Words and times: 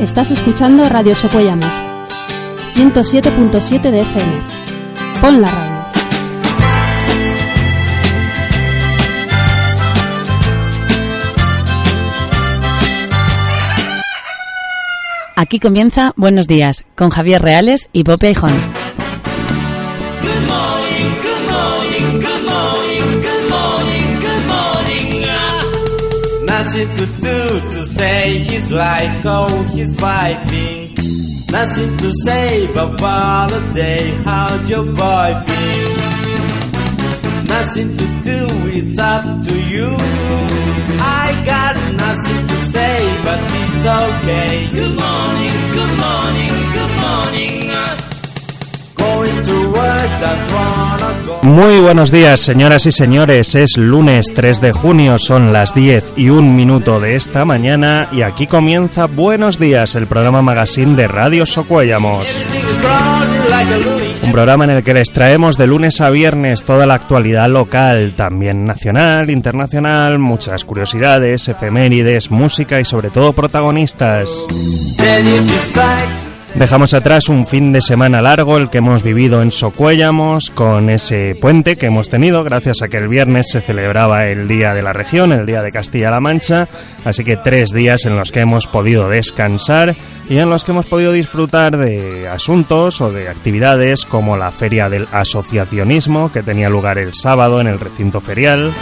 Estás 0.00 0.30
escuchando 0.32 0.88
Radio 0.88 1.14
Socuellamos, 1.14 1.70
107.7 2.74 3.90
de 3.90 4.00
FM. 4.00 4.42
Pon 5.20 5.40
la 5.40 5.50
radio. 5.50 5.74
Aquí 15.36 15.58
comienza 15.60 16.12
Buenos 16.16 16.48
Días 16.48 16.84
con 16.96 17.10
Javier 17.10 17.42
Reales 17.42 17.88
y 17.92 18.04
Pope 18.04 18.28
Aijón. 18.28 18.52
Good 20.20 20.48
morning, 20.48 21.20
to 27.60 27.82
say 27.84 28.38
he's 28.38 28.70
like 28.70 29.24
oh 29.24 29.62
he's 29.72 29.96
vibing. 29.96 30.94
Nothing 31.50 31.96
to 31.98 32.12
say 32.24 32.66
but 32.74 33.00
holiday, 33.00 34.10
how's 34.24 34.68
your 34.68 34.84
boy 34.84 35.32
been? 35.46 36.24
Nothing 37.46 37.96
to 37.96 38.06
do, 38.22 38.46
it's 38.76 38.98
up 38.98 39.40
to 39.42 39.54
you. 39.72 39.96
I 40.98 41.42
got 41.46 41.76
nothing 41.94 42.46
to 42.48 42.56
say, 42.72 43.22
but 43.22 43.40
it's 43.44 43.86
okay. 43.86 44.68
Good 44.72 44.98
morning, 44.98 45.72
good 45.72 45.98
morning. 46.00 46.53
Muy 51.42 51.78
buenos 51.78 52.10
días, 52.10 52.40
señoras 52.40 52.86
y 52.86 52.90
señores. 52.90 53.54
Es 53.54 53.76
lunes 53.76 54.26
3 54.34 54.60
de 54.60 54.72
junio, 54.72 55.18
son 55.18 55.52
las 55.52 55.74
10 55.74 56.14
y 56.16 56.30
un 56.30 56.56
minuto 56.56 57.00
de 57.00 57.16
esta 57.16 57.44
mañana 57.44 58.08
y 58.12 58.22
aquí 58.22 58.46
comienza 58.46 59.06
Buenos 59.06 59.58
Días, 59.58 59.94
el 59.94 60.06
programa 60.06 60.40
magazine 60.40 60.96
de 60.96 61.06
Radio 61.06 61.44
Socuellamos. 61.44 62.26
Un 64.22 64.32
programa 64.32 64.64
en 64.64 64.70
el 64.70 64.82
que 64.82 64.94
les 64.94 65.12
traemos 65.12 65.58
de 65.58 65.66
lunes 65.66 66.00
a 66.00 66.10
viernes 66.10 66.64
toda 66.64 66.86
la 66.86 66.94
actualidad 66.94 67.48
local, 67.48 68.14
también 68.16 68.64
nacional, 68.64 69.28
internacional, 69.28 70.18
muchas 70.18 70.64
curiosidades, 70.64 71.46
efemérides, 71.48 72.30
música 72.30 72.80
y 72.80 72.86
sobre 72.86 73.10
todo 73.10 73.34
protagonistas. 73.34 74.46
Dejamos 76.54 76.94
atrás 76.94 77.28
un 77.28 77.46
fin 77.46 77.72
de 77.72 77.80
semana 77.80 78.22
largo, 78.22 78.56
el 78.56 78.70
que 78.70 78.78
hemos 78.78 79.02
vivido 79.02 79.42
en 79.42 79.50
Socuéllamos, 79.50 80.50
con 80.50 80.88
ese 80.88 81.34
puente 81.34 81.74
que 81.74 81.86
hemos 81.86 82.08
tenido, 82.08 82.44
gracias 82.44 82.80
a 82.80 82.88
que 82.88 82.96
el 82.96 83.08
viernes 83.08 83.46
se 83.50 83.60
celebraba 83.60 84.26
el 84.26 84.46
Día 84.46 84.72
de 84.72 84.82
la 84.82 84.92
Región, 84.92 85.32
el 85.32 85.46
Día 85.46 85.62
de 85.62 85.72
Castilla-La 85.72 86.20
Mancha, 86.20 86.68
así 87.04 87.24
que 87.24 87.36
tres 87.36 87.70
días 87.70 88.06
en 88.06 88.16
los 88.16 88.30
que 88.30 88.40
hemos 88.40 88.68
podido 88.68 89.08
descansar 89.08 89.96
y 90.28 90.38
en 90.38 90.48
los 90.48 90.62
que 90.62 90.70
hemos 90.70 90.86
podido 90.86 91.10
disfrutar 91.10 91.76
de 91.76 92.28
asuntos 92.28 93.00
o 93.00 93.10
de 93.10 93.28
actividades 93.28 94.04
como 94.04 94.36
la 94.36 94.52
Feria 94.52 94.88
del 94.88 95.08
Asociacionismo, 95.10 96.30
que 96.30 96.44
tenía 96.44 96.70
lugar 96.70 96.98
el 96.98 97.14
sábado 97.14 97.60
en 97.60 97.66
el 97.66 97.80
recinto 97.80 98.20
ferial 98.20 98.72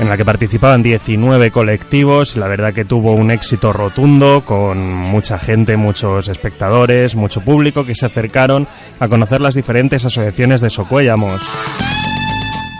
en 0.00 0.08
la 0.08 0.16
que 0.16 0.24
participaban 0.24 0.82
19 0.82 1.50
colectivos 1.50 2.36
la 2.36 2.48
verdad 2.48 2.74
que 2.74 2.84
tuvo 2.84 3.12
un 3.12 3.30
éxito 3.30 3.72
rotundo 3.72 4.42
con 4.44 4.78
mucha 4.78 5.38
gente, 5.38 5.76
muchos 5.76 6.28
espectadores, 6.28 7.14
mucho 7.14 7.40
público 7.42 7.84
que 7.84 7.94
se 7.94 8.06
acercaron 8.06 8.66
a 8.98 9.08
conocer 9.08 9.40
las 9.40 9.54
diferentes 9.54 10.04
asociaciones 10.04 10.60
de 10.60 10.70
Socuéllamos. 10.70 11.40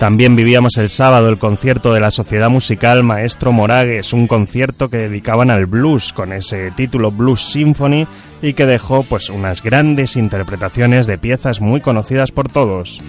También 0.01 0.35
vivíamos 0.35 0.77
el 0.77 0.91
sábado 0.91 1.29
el 1.29 1.39
concierto 1.39 1.95
de 1.95 2.01
la 2.01 2.11
Sociedad 2.11 2.51
Musical 2.51 3.05
Maestro 3.05 3.53
Moragues, 3.53 4.12
un 4.12 4.27
concierto 4.27 4.91
que 4.91 4.98
dedicaban 4.98 5.51
al 5.51 5.67
blues 5.67 6.12
con 6.12 6.33
ese 6.33 6.73
título 6.73 7.12
Blues 7.12 7.41
Symphony 7.53 8.07
y 8.42 8.55
que 8.55 8.67
dejó 8.67 9.05
pues 9.05 9.31
unas 9.31 9.62
grandes 9.62 10.17
interpretaciones 10.17 11.07
de 11.07 11.17
piezas 11.17 11.61
muy 11.61 11.81
conocidas 11.81 12.33
por 12.33 12.48
todos. 12.48 13.01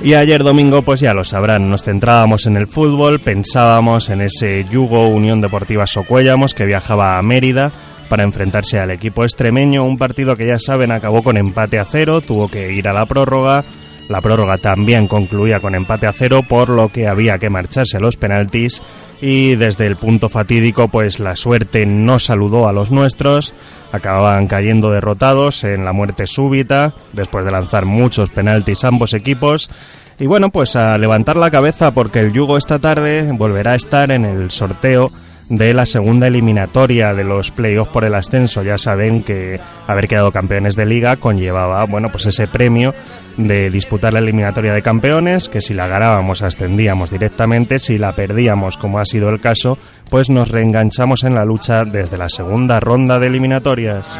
Y 0.00 0.14
ayer 0.14 0.44
domingo, 0.44 0.82
pues 0.82 1.00
ya 1.00 1.12
lo 1.12 1.24
sabrán, 1.24 1.68
nos 1.68 1.82
centrábamos 1.82 2.46
en 2.46 2.56
el 2.56 2.68
fútbol, 2.68 3.18
pensábamos 3.18 4.10
en 4.10 4.20
ese 4.20 4.64
Yugo 4.70 5.08
Unión 5.08 5.40
Deportiva 5.40 5.86
Socuéllamos 5.88 6.54
que 6.54 6.66
viajaba 6.66 7.18
a 7.18 7.22
Mérida 7.22 7.72
para 8.08 8.22
enfrentarse 8.22 8.78
al 8.78 8.92
equipo 8.92 9.24
extremeño, 9.24 9.84
un 9.84 9.98
partido 9.98 10.36
que 10.36 10.46
ya 10.46 10.58
saben 10.60 10.92
acabó 10.92 11.24
con 11.24 11.36
empate 11.36 11.80
a 11.80 11.84
cero, 11.84 12.20
tuvo 12.20 12.48
que 12.48 12.72
ir 12.72 12.86
a 12.86 12.92
la 12.92 13.06
prórroga, 13.06 13.64
la 14.08 14.20
prórroga 14.20 14.56
también 14.56 15.08
concluía 15.08 15.58
con 15.58 15.74
empate 15.74 16.06
a 16.06 16.12
cero, 16.12 16.42
por 16.48 16.70
lo 16.70 16.90
que 16.90 17.08
había 17.08 17.38
que 17.38 17.50
marcharse 17.50 17.96
a 17.96 18.00
los 18.00 18.16
penaltis 18.16 18.80
y 19.20 19.56
desde 19.56 19.86
el 19.86 19.96
punto 19.96 20.28
fatídico 20.28 20.88
pues 20.88 21.18
la 21.18 21.34
suerte 21.34 21.86
no 21.86 22.20
saludó 22.20 22.68
a 22.68 22.72
los 22.72 22.92
nuestros, 22.92 23.52
acababan 23.92 24.46
cayendo 24.46 24.90
derrotados 24.90 25.64
en 25.64 25.84
la 25.84 25.92
muerte 25.92 26.26
súbita 26.26 26.92
después 27.12 27.44
de 27.44 27.52
lanzar 27.52 27.84
muchos 27.84 28.30
penaltis 28.30 28.84
ambos 28.84 29.14
equipos. 29.14 29.70
Y 30.18 30.26
bueno 30.26 30.50
pues 30.50 30.76
a 30.76 30.98
levantar 30.98 31.36
la 31.36 31.50
cabeza 31.50 31.92
porque 31.92 32.20
el 32.20 32.32
Yugo 32.32 32.56
esta 32.56 32.78
tarde 32.78 33.30
volverá 33.32 33.72
a 33.72 33.76
estar 33.76 34.10
en 34.10 34.24
el 34.24 34.50
sorteo 34.50 35.10
de 35.48 35.72
la 35.74 35.86
segunda 35.86 36.26
eliminatoria 36.26 37.14
de 37.14 37.24
los 37.24 37.50
playoffs 37.50 37.92
por 37.92 38.04
el 38.04 38.14
ascenso. 38.14 38.62
Ya 38.62 38.78
saben 38.78 39.22
que 39.22 39.60
haber 39.86 40.08
quedado 40.08 40.32
campeones 40.32 40.76
de 40.76 40.86
liga 40.86 41.16
conllevaba, 41.16 41.84
bueno, 41.84 42.10
pues 42.10 42.26
ese 42.26 42.46
premio 42.46 42.94
de 43.36 43.70
disputar 43.70 44.12
la 44.12 44.18
eliminatoria 44.18 44.74
de 44.74 44.82
campeones, 44.82 45.48
que 45.48 45.60
si 45.60 45.72
la 45.72 45.86
ganábamos 45.86 46.42
ascendíamos 46.42 47.10
directamente, 47.10 47.78
si 47.78 47.96
la 47.96 48.12
perdíamos, 48.12 48.76
como 48.76 48.98
ha 48.98 49.04
sido 49.04 49.30
el 49.30 49.40
caso, 49.40 49.78
pues 50.10 50.28
nos 50.28 50.48
reenganchamos 50.50 51.22
en 51.22 51.36
la 51.36 51.44
lucha 51.44 51.84
desde 51.84 52.18
la 52.18 52.28
segunda 52.28 52.80
ronda 52.80 53.20
de 53.20 53.28
eliminatorias. 53.28 54.18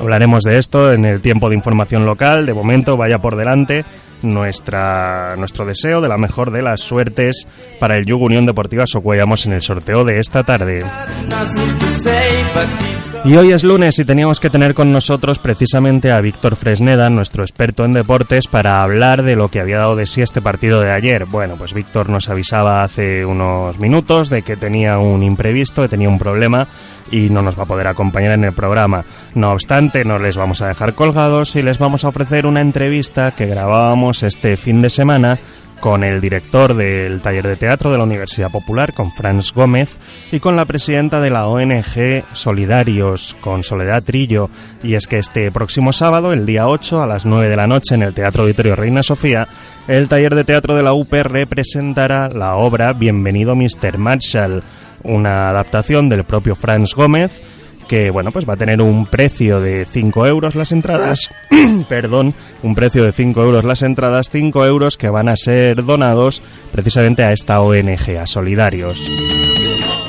Hablaremos 0.00 0.42
de 0.42 0.58
esto 0.58 0.92
en 0.92 1.04
el 1.04 1.20
tiempo 1.20 1.48
de 1.48 1.54
información 1.54 2.04
local. 2.04 2.46
De 2.46 2.54
momento, 2.54 2.96
vaya 2.96 3.20
por 3.20 3.36
delante 3.36 3.84
nuestra, 4.22 5.36
nuestro 5.36 5.64
deseo 5.64 6.00
de 6.00 6.08
la 6.08 6.18
mejor 6.18 6.50
de 6.50 6.62
las 6.62 6.80
suertes 6.80 7.46
para 7.80 7.96
el 7.96 8.06
Yugo 8.06 8.26
Unión 8.26 8.46
Deportiva 8.46 8.86
Socuellamos 8.86 9.46
en 9.46 9.52
el 9.52 9.62
sorteo 9.62 10.04
de 10.04 10.18
esta 10.18 10.42
tarde. 10.44 10.84
Y 13.24 13.36
hoy 13.36 13.52
es 13.52 13.62
lunes 13.62 13.98
y 14.00 14.04
teníamos 14.04 14.40
que 14.40 14.50
tener 14.50 14.74
con 14.74 14.92
nosotros 14.92 15.38
precisamente 15.38 16.10
a 16.10 16.20
Víctor 16.20 16.56
Fresneda, 16.56 17.08
nuestro 17.08 17.44
experto 17.44 17.84
en 17.84 17.92
deportes, 17.92 18.48
para 18.48 18.82
hablar 18.82 19.22
de 19.22 19.36
lo 19.36 19.48
que 19.48 19.60
había 19.60 19.78
dado 19.78 19.94
de 19.94 20.06
sí 20.06 20.22
este 20.22 20.42
partido 20.42 20.80
de 20.80 20.90
ayer. 20.90 21.26
Bueno, 21.26 21.54
pues 21.56 21.72
Víctor 21.72 22.08
nos 22.08 22.28
avisaba 22.28 22.82
hace 22.82 23.24
unos 23.24 23.78
minutos 23.78 24.28
de 24.28 24.42
que 24.42 24.56
tenía 24.56 24.98
un 24.98 25.22
imprevisto, 25.22 25.82
que 25.82 25.88
tenía 25.88 26.08
un 26.08 26.18
problema 26.18 26.66
y 27.12 27.30
no 27.30 27.42
nos 27.42 27.56
va 27.56 27.62
a 27.62 27.66
poder 27.66 27.86
acompañar 27.86 28.32
en 28.32 28.44
el 28.44 28.52
programa. 28.52 29.04
No 29.34 29.52
obstante, 29.52 30.04
no 30.04 30.18
les 30.18 30.36
vamos 30.36 30.62
a 30.62 30.68
dejar 30.68 30.94
colgados 30.94 31.54
y 31.54 31.62
les 31.62 31.78
vamos 31.78 32.04
a 32.04 32.08
ofrecer 32.08 32.46
una 32.46 32.60
entrevista 32.60 33.30
que 33.36 33.46
grabábamos 33.46 34.24
este 34.24 34.56
fin 34.56 34.82
de 34.82 34.90
semana 34.90 35.38
con 35.82 36.04
el 36.04 36.20
director 36.20 36.74
del 36.74 37.20
taller 37.20 37.44
de 37.44 37.56
teatro 37.56 37.90
de 37.90 37.98
la 37.98 38.04
Universidad 38.04 38.52
Popular, 38.52 38.94
con 38.94 39.10
Franz 39.10 39.52
Gómez, 39.52 39.98
y 40.30 40.38
con 40.38 40.54
la 40.54 40.64
presidenta 40.64 41.20
de 41.20 41.30
la 41.30 41.48
ONG 41.48 42.24
Solidarios, 42.34 43.36
con 43.40 43.64
Soledad 43.64 44.04
Trillo. 44.04 44.48
Y 44.84 44.94
es 44.94 45.08
que 45.08 45.18
este 45.18 45.50
próximo 45.50 45.92
sábado, 45.92 46.32
el 46.32 46.46
día 46.46 46.68
8, 46.68 47.02
a 47.02 47.06
las 47.08 47.26
9 47.26 47.48
de 47.48 47.56
la 47.56 47.66
noche, 47.66 47.96
en 47.96 48.02
el 48.02 48.14
Teatro 48.14 48.44
Auditorio 48.44 48.76
Reina 48.76 49.02
Sofía, 49.02 49.48
el 49.88 50.08
taller 50.08 50.36
de 50.36 50.44
teatro 50.44 50.76
de 50.76 50.84
la 50.84 50.92
UPR 50.92 51.48
presentará 51.48 52.28
la 52.28 52.54
obra 52.54 52.92
Bienvenido 52.92 53.56
Mr. 53.56 53.98
Marshall, 53.98 54.62
una 55.04 55.50
adaptación 55.50 56.08
del 56.08 56.24
propio 56.24 56.54
Franz 56.54 56.94
Gómez, 56.94 57.42
que 57.88 58.10
bueno, 58.10 58.32
pues 58.32 58.48
va 58.48 58.54
a 58.54 58.56
tener 58.56 58.80
un 58.80 59.06
precio 59.06 59.60
de 59.60 59.84
5 59.84 60.26
euros 60.26 60.54
las 60.54 60.72
entradas, 60.72 61.30
perdón, 61.88 62.34
un 62.62 62.74
precio 62.74 63.04
de 63.04 63.12
5 63.12 63.42
euros 63.42 63.64
las 63.64 63.82
entradas, 63.82 64.30
5 64.30 64.64
euros 64.66 64.96
que 64.96 65.10
van 65.10 65.28
a 65.28 65.36
ser 65.36 65.84
donados 65.84 66.42
precisamente 66.70 67.22
a 67.22 67.32
esta 67.32 67.60
ONG, 67.60 68.18
a 68.20 68.26
Solidarios. 68.26 69.08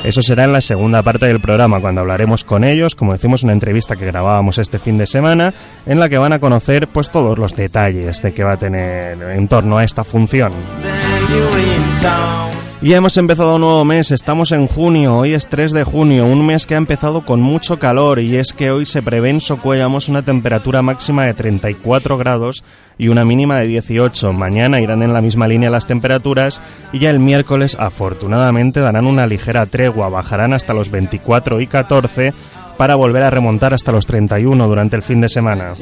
Eso 0.04 0.20
será 0.20 0.44
en 0.44 0.52
la 0.52 0.60
segunda 0.60 1.02
parte 1.02 1.26
del 1.26 1.40
programa, 1.40 1.80
cuando 1.80 2.02
hablaremos 2.02 2.44
con 2.44 2.62
ellos, 2.62 2.94
como 2.94 3.12
decimos, 3.12 3.42
una 3.42 3.54
entrevista 3.54 3.96
que 3.96 4.04
grabábamos 4.04 4.58
este 4.58 4.78
fin 4.78 4.98
de 4.98 5.06
semana, 5.06 5.54
en 5.86 5.98
la 5.98 6.10
que 6.10 6.18
van 6.18 6.34
a 6.34 6.40
conocer 6.40 6.88
pues 6.88 7.10
todos 7.10 7.38
los 7.38 7.56
detalles 7.56 8.20
de 8.20 8.34
que 8.34 8.44
va 8.44 8.52
a 8.52 8.58
tener 8.58 9.22
en 9.22 9.48
torno 9.48 9.78
a 9.78 9.84
esta 9.84 10.04
función. 10.04 10.52
Y 12.82 12.92
hemos 12.92 13.16
empezado 13.16 13.54
un 13.54 13.62
nuevo 13.62 13.84
mes, 13.84 14.10
estamos 14.10 14.52
en 14.52 14.66
junio, 14.66 15.16
hoy 15.16 15.32
es 15.32 15.48
3 15.48 15.72
de 15.72 15.84
junio, 15.84 16.26
un 16.26 16.44
mes 16.44 16.66
que 16.66 16.74
ha 16.74 16.78
empezado 16.78 17.24
con 17.24 17.40
mucho 17.40 17.78
calor 17.78 18.18
y 18.18 18.36
es 18.36 18.52
que 18.52 18.70
hoy 18.70 18.84
se 18.84 19.00
prevé 19.00 19.30
en 19.30 19.40
Socuellamos 19.40 20.08
una 20.08 20.22
temperatura 20.22 20.82
máxima 20.82 21.24
de 21.24 21.32
34 21.32 22.18
grados 22.18 22.62
y 22.98 23.08
una 23.08 23.24
mínima 23.24 23.58
de 23.58 23.68
18. 23.68 24.34
Mañana 24.34 24.82
irán 24.82 25.02
en 25.02 25.14
la 25.14 25.22
misma 25.22 25.48
línea 25.48 25.70
las 25.70 25.86
temperaturas 25.86 26.60
y 26.92 26.98
ya 26.98 27.08
el 27.08 27.20
miércoles 27.20 27.74
afortunadamente 27.78 28.80
darán 28.80 29.06
una 29.06 29.26
ligera 29.26 29.64
tregua, 29.64 30.10
bajarán 30.10 30.52
hasta 30.52 30.74
los 30.74 30.90
24 30.90 31.62
y 31.62 31.66
14 31.66 32.34
para 32.76 32.94
volver 32.94 33.22
a 33.22 33.30
remontar 33.30 33.74
hasta 33.74 33.92
los 33.92 34.06
31 34.06 34.66
durante 34.66 34.96
el 34.96 35.02
fin 35.02 35.20
de 35.20 35.28
semana. 35.28 35.72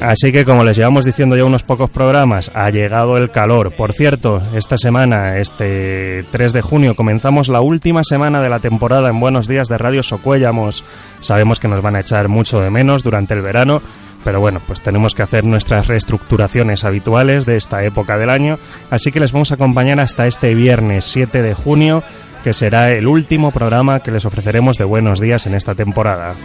Así 0.00 0.32
que 0.32 0.44
como 0.44 0.64
les 0.64 0.76
llevamos 0.76 1.04
diciendo 1.04 1.36
ya 1.36 1.44
unos 1.44 1.62
pocos 1.62 1.90
programas, 1.90 2.50
ha 2.54 2.70
llegado 2.70 3.16
el 3.16 3.30
calor. 3.30 3.74
Por 3.74 3.92
cierto, 3.92 4.42
esta 4.54 4.76
semana, 4.76 5.38
este 5.38 6.24
3 6.30 6.52
de 6.52 6.62
junio, 6.62 6.94
comenzamos 6.94 7.48
la 7.48 7.60
última 7.60 8.04
semana 8.04 8.40
de 8.40 8.48
la 8.48 8.60
temporada 8.60 9.08
en 9.08 9.20
Buenos 9.20 9.48
Días 9.48 9.68
de 9.68 9.78
Radio 9.78 10.02
Socuéllamos. 10.02 10.84
Sabemos 11.20 11.60
que 11.60 11.68
nos 11.68 11.82
van 11.82 11.96
a 11.96 12.00
echar 12.00 12.28
mucho 12.28 12.60
de 12.60 12.70
menos 12.70 13.02
durante 13.02 13.34
el 13.34 13.42
verano, 13.42 13.82
pero 14.24 14.40
bueno, 14.40 14.60
pues 14.66 14.80
tenemos 14.80 15.14
que 15.14 15.22
hacer 15.22 15.44
nuestras 15.44 15.86
reestructuraciones 15.86 16.84
habituales 16.84 17.46
de 17.46 17.56
esta 17.56 17.84
época 17.84 18.18
del 18.18 18.30
año, 18.30 18.58
así 18.90 19.12
que 19.12 19.20
les 19.20 19.32
vamos 19.32 19.52
a 19.52 19.54
acompañar 19.54 20.00
hasta 20.00 20.26
este 20.26 20.54
viernes 20.54 21.04
7 21.04 21.42
de 21.42 21.54
junio, 21.54 22.02
que 22.46 22.54
será 22.54 22.92
el 22.92 23.08
último 23.08 23.50
programa 23.50 23.98
que 23.98 24.12
les 24.12 24.24
ofreceremos 24.24 24.78
de 24.78 24.84
Buenos 24.84 25.18
Días 25.18 25.48
en 25.48 25.56
esta 25.56 25.74
temporada. 25.74 26.36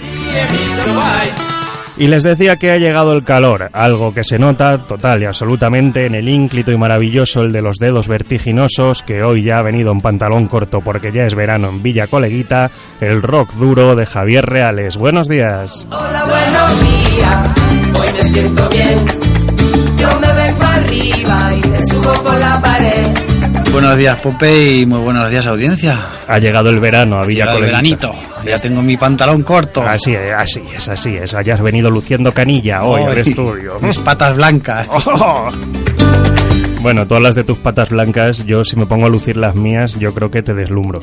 Y 1.95 2.07
les 2.07 2.23
decía 2.23 2.55
que 2.55 2.71
ha 2.71 2.77
llegado 2.77 3.13
el 3.13 3.23
calor, 3.23 3.69
algo 3.71 4.11
que 4.11 4.23
se 4.23 4.39
nota 4.39 4.79
total 4.79 5.21
y 5.21 5.25
absolutamente 5.25 6.07
en 6.07 6.15
el 6.15 6.27
ínclito 6.27 6.71
y 6.71 6.77
maravilloso 6.79 7.43
el 7.43 7.51
de 7.51 7.61
los 7.61 7.77
dedos 7.77 8.07
vertiginosos, 8.07 9.03
que 9.03 9.21
hoy 9.21 9.43
ya 9.43 9.59
ha 9.59 9.61
venido 9.61 9.91
en 9.91 10.01
pantalón 10.01 10.47
corto 10.47 10.81
porque 10.81 11.11
ya 11.11 11.27
es 11.27 11.35
verano 11.35 11.69
en 11.69 11.83
Villa 11.83 12.07
Coleguita, 12.07 12.71
el 12.99 13.21
rock 13.21 13.53
duro 13.53 13.95
de 13.95 14.07
Javier 14.07 14.47
Reales. 14.47 14.97
Buenos 14.97 15.27
días. 15.27 15.85
Hola, 15.91 16.25
buenos 16.25 16.81
días, 16.81 17.99
hoy 17.99 18.07
me 18.11 18.23
siento 18.27 18.69
bien. 18.69 18.97
Yo 19.97 20.19
me 20.19 20.33
vengo 20.33 20.63
arriba 20.63 21.51
y 21.53 21.67
me 21.67 21.77
subo 21.85 22.23
por 22.23 22.39
la 22.39 22.59
pared. 22.59 23.40
Buenos 23.71 23.97
días, 23.97 24.19
Pope, 24.19 24.79
y 24.79 24.85
muy 24.85 24.99
buenos 24.99 25.29
días, 25.29 25.47
audiencia. 25.47 25.97
Ha 26.27 26.39
llegado 26.39 26.69
el 26.69 26.79
verano 26.79 27.17
a 27.17 27.25
Villa 27.25 27.53
el 27.53 27.61
veranito. 27.61 28.11
Ya 28.45 28.57
tengo 28.59 28.81
mi 28.81 28.97
pantalón 28.97 29.43
corto. 29.43 29.81
Así 29.81 30.13
es, 30.13 30.31
así 30.33 30.61
es, 30.75 30.87
así 30.89 31.15
es. 31.15 31.33
Hayas 31.33 31.61
venido 31.61 31.89
luciendo 31.89 32.33
canilla 32.33 32.83
hoy 32.83 33.03
al 33.03 33.17
Ay, 33.17 33.23
estudio. 33.25 33.79
Mis 33.79 33.97
patas 33.99 34.35
blancas. 34.35 34.87
¡Oh! 34.91 35.49
Bueno, 36.81 37.05
todas 37.07 37.21
las 37.21 37.35
de 37.35 37.43
tus 37.43 37.57
patas 37.59 37.89
blancas, 37.89 38.45
yo 38.45 38.65
si 38.65 38.75
me 38.75 38.87
pongo 38.87 39.05
a 39.05 39.09
lucir 39.09 39.37
las 39.37 39.53
mías, 39.55 39.99
yo 39.99 40.13
creo 40.15 40.31
que 40.31 40.41
te 40.41 40.53
deslumbro. 40.55 41.01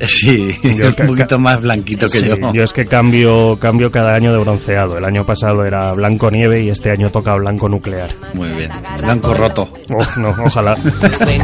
Sí, 0.00 0.56
Yo 0.62 0.88
un 0.88 0.92
ca- 0.92 1.06
poquito 1.06 1.38
más 1.38 1.60
blanquito 1.60 2.06
que 2.08 2.18
Sí, 2.20 2.30
yo. 2.52 2.64
es 2.64 2.72
que 2.72 2.86
cambio, 2.86 3.56
cambio 3.60 3.90
cada 3.92 4.14
año 4.14 4.32
de 4.32 4.38
bronceado. 4.38 4.98
El 4.98 5.04
año 5.04 5.24
pasado 5.24 5.64
era 5.64 5.92
blanco 5.92 6.30
nieve 6.30 6.62
y 6.62 6.70
este 6.70 6.90
año 6.90 7.10
toca 7.10 7.34
blanco 7.36 7.68
nuclear. 7.68 8.10
Muy 8.34 8.48
bien. 8.48 8.70
Blanco 9.02 9.34
roto. 9.34 9.70
Oh, 9.90 10.04
no, 10.18 10.30
ojalá. 10.44 10.74
De 10.74 11.40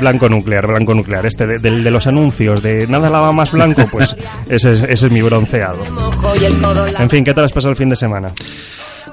Blanco 0.00 0.28
nuclear, 0.28 0.66
blanco 0.66 0.94
nuclear. 0.94 1.26
Este 1.26 1.46
de, 1.46 1.58
del 1.58 1.84
de 1.84 1.90
los 1.90 2.06
anuncios 2.06 2.62
de 2.62 2.86
nada 2.88 3.08
lava 3.10 3.30
más 3.32 3.52
blanco, 3.52 3.86
pues 3.92 4.16
ese, 4.48 4.72
es- 4.72 4.82
ese 4.82 5.06
es 5.06 5.12
mi 5.12 5.22
bronceado. 5.22 5.78
En 6.98 7.08
fin, 7.10 7.24
¿qué 7.24 7.34
tal 7.34 7.44
has 7.44 7.52
pasado 7.52 7.70
el 7.70 7.76
fin 7.76 7.88
de 7.90 7.96
semana? 7.96 8.32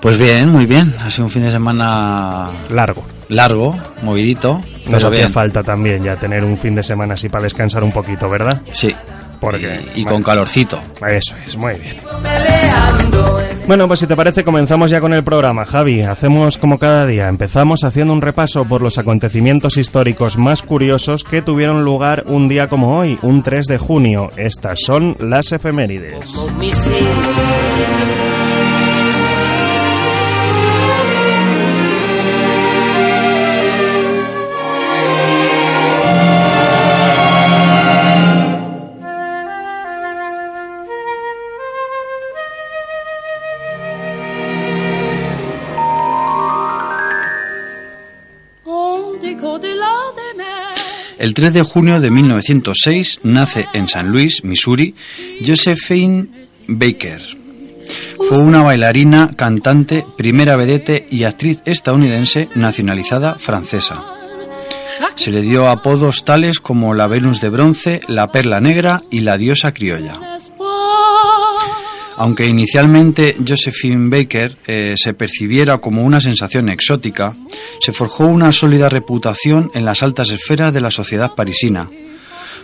Pues 0.01 0.17
bien, 0.17 0.49
muy 0.49 0.65
bien. 0.65 0.93
Ha 1.03 1.09
sido 1.09 1.25
un 1.25 1.31
fin 1.31 1.43
de 1.43 1.51
semana 1.51 2.47
Largo. 2.69 3.03
largo, 3.29 3.75
movidito. 4.03 4.53
Nos 4.53 4.63
pero 4.85 4.97
hacía 4.97 5.09
bien. 5.09 5.31
falta 5.31 5.63
también 5.63 6.03
ya 6.03 6.15
tener 6.15 6.43
un 6.43 6.57
fin 6.57 6.75
de 6.75 6.83
semana 6.83 7.15
así 7.15 7.27
para 7.29 7.43
descansar 7.43 7.83
un 7.83 7.91
poquito, 7.91 8.29
¿verdad? 8.29 8.61
Sí. 8.71 8.93
Porque, 9.39 9.79
Y, 9.93 9.99
y 9.99 10.03
bueno, 10.03 10.15
con 10.15 10.23
calorcito. 10.23 10.79
Eso 11.07 11.35
es, 11.45 11.55
muy 11.57 11.75
bien. 11.75 11.95
Bueno, 13.67 13.87
pues 13.87 13.99
si 13.99 14.07
te 14.07 14.15
parece, 14.15 14.43
comenzamos 14.43 14.89
ya 14.89 14.99
con 15.01 15.13
el 15.13 15.23
programa, 15.23 15.65
Javi. 15.65 16.01
Hacemos 16.01 16.57
como 16.57 16.79
cada 16.79 17.05
día. 17.05 17.27
Empezamos 17.27 17.83
haciendo 17.83 18.13
un 18.13 18.21
repaso 18.21 18.65
por 18.65 18.81
los 18.81 18.97
acontecimientos 18.97 19.77
históricos 19.77 20.37
más 20.37 20.63
curiosos 20.63 21.23
que 21.23 21.41
tuvieron 21.41 21.83
lugar 21.83 22.23
un 22.27 22.47
día 22.47 22.67
como 22.69 22.97
hoy, 22.97 23.19
un 23.21 23.43
3 23.43 23.65
de 23.67 23.77
junio. 23.77 24.29
Estas 24.37 24.79
son 24.85 25.17
las 25.19 25.51
efemérides. 25.51 26.15
El 51.27 51.33
3 51.33 51.53
de 51.53 51.61
junio 51.61 51.99
de 51.99 52.09
1906 52.09 53.19
nace 53.23 53.67
en 53.73 53.89
San 53.89 54.07
Luis, 54.07 54.45
Missouri, 54.45 54.95
Josephine 55.45 56.29
Baker. 56.69 57.21
Fue 58.29 58.37
una 58.37 58.63
bailarina, 58.63 59.31
cantante, 59.35 60.05
primera 60.15 60.55
vedette 60.55 61.05
y 61.11 61.25
actriz 61.25 61.59
estadounidense 61.65 62.47
nacionalizada 62.55 63.37
francesa. 63.39 64.05
Se 65.15 65.31
le 65.31 65.41
dio 65.41 65.67
apodos 65.67 66.23
tales 66.23 66.61
como 66.61 66.93
la 66.93 67.07
Venus 67.07 67.41
de 67.41 67.49
bronce, 67.49 67.99
la 68.07 68.31
Perla 68.31 68.61
Negra 68.61 69.01
y 69.11 69.19
la 69.19 69.37
Diosa 69.37 69.73
Criolla. 69.73 70.36
Aunque 72.17 72.45
inicialmente 72.45 73.35
Josephine 73.47 74.09
Baker 74.09 74.57
eh, 74.65 74.95
se 74.97 75.13
percibiera 75.13 75.77
como 75.77 76.03
una 76.03 76.19
sensación 76.19 76.67
exótica, 76.67 77.35
se 77.79 77.93
forjó 77.93 78.25
una 78.25 78.51
sólida 78.51 78.89
reputación 78.89 79.69
en 79.75 79.85
las 79.85 80.01
altas 80.01 80.31
esferas 80.31 80.73
de 80.73 80.81
la 80.81 80.89
sociedad 80.89 81.35
parisina, 81.35 81.89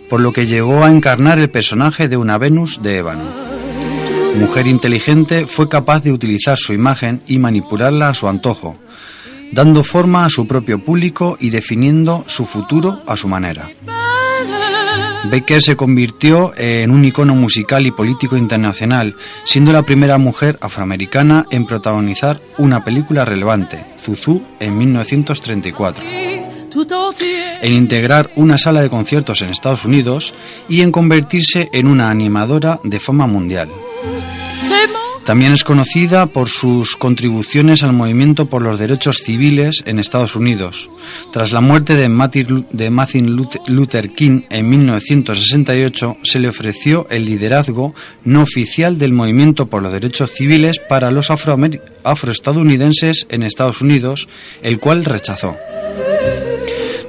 por 0.09 0.21
lo 0.21 0.33
que 0.33 0.47
llegó 0.47 0.83
a 0.83 0.89
encarnar 0.89 1.37
el 1.37 1.51
personaje 1.51 2.07
de 2.07 2.17
una 2.17 2.39
Venus 2.39 2.81
de 2.81 2.97
ébano. 2.97 3.53
Mujer 4.39 4.65
inteligente, 4.65 5.45
fue 5.45 5.69
capaz 5.69 6.03
de 6.03 6.11
utilizar 6.11 6.57
su 6.57 6.73
imagen 6.73 7.21
y 7.27 7.37
manipularla 7.37 8.09
a 8.09 8.13
su 8.15 8.27
antojo, 8.27 8.75
dando 9.51 9.83
forma 9.83 10.25
a 10.25 10.31
su 10.31 10.47
propio 10.47 10.83
público 10.83 11.37
y 11.39 11.51
definiendo 11.51 12.23
su 12.25 12.43
futuro 12.43 13.03
a 13.05 13.15
su 13.15 13.27
manera. 13.27 13.69
Baker 15.23 15.61
se 15.61 15.75
convirtió 15.75 16.53
en 16.57 16.91
un 16.91 17.05
icono 17.05 17.33
musical 17.35 17.87
y 17.87 17.91
político 17.91 18.35
internacional, 18.35 19.15
siendo 19.45 19.71
la 19.71 19.83
primera 19.83 20.17
mujer 20.17 20.57
afroamericana 20.61 21.45
en 21.49 21.65
protagonizar 21.65 22.39
una 22.57 22.83
película 22.83 23.23
relevante, 23.23 23.85
Zuzu, 23.97 24.41
en 24.59 24.77
1934, 24.77 26.03
en 26.05 27.73
integrar 27.73 28.31
una 28.35 28.57
sala 28.57 28.81
de 28.81 28.89
conciertos 28.89 29.41
en 29.41 29.49
Estados 29.49 29.85
Unidos 29.85 30.33
y 30.67 30.81
en 30.81 30.91
convertirse 30.91 31.69
en 31.71 31.87
una 31.87 32.09
animadora 32.09 32.79
de 32.83 32.99
fama 32.99 33.25
mundial. 33.25 33.69
También 35.25 35.53
es 35.53 35.63
conocida 35.63 36.25
por 36.25 36.49
sus 36.49 36.97
contribuciones 36.97 37.81
al 37.83 37.93
movimiento 37.93 38.47
por 38.47 38.61
los 38.61 38.77
derechos 38.77 39.19
civiles 39.19 39.81
en 39.85 39.97
Estados 39.97 40.35
Unidos. 40.35 40.89
Tras 41.31 41.53
la 41.53 41.61
muerte 41.61 41.95
de 41.95 42.09
Martin 42.09 42.65
Luther- 43.67 44.13
King 44.15 44.41
en 44.49 44.67
1968, 44.69 46.17
se 46.23 46.39
le 46.39 46.49
ofreció 46.49 47.07
el 47.09 47.23
liderazgo 47.23 47.95
no 48.25 48.41
oficial 48.41 48.97
del 48.99 49.13
movimiento 49.13 49.67
por 49.67 49.81
los 49.81 49.93
derechos 49.93 50.31
civiles 50.33 50.79
para 50.79 51.09
los 51.09 51.29
afroestadounidenses 51.31 53.25
en 53.29 53.43
Estados 53.43 53.79
Unidos, 53.79 54.27
el 54.61 54.79
cual 54.81 55.05
rechazó. 55.05 55.55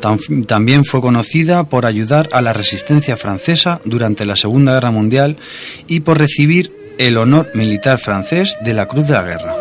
Tam- 0.01 0.47
También 0.47 0.85
fue 0.85 1.01
conocida 1.01 1.65
por 1.65 1.85
ayudar 1.85 2.29
a 2.31 2.43
la 2.43 2.53
resistencia 2.53 3.17
francesa 3.17 3.81
durante 3.85 4.25
la 4.25 4.37
Segunda 4.37 4.75
Guerra 4.75 4.93
Mundial 4.93 5.37
y 5.89 5.99
por 6.01 6.19
recibir 6.19 6.84
el 6.99 7.17
honor 7.17 7.51
militar 7.55 7.99
francés 7.99 8.57
de 8.61 8.75
la 8.75 8.87
Cruz 8.87 9.07
de 9.07 9.15
la 9.15 9.23
Guerra. 9.23 9.55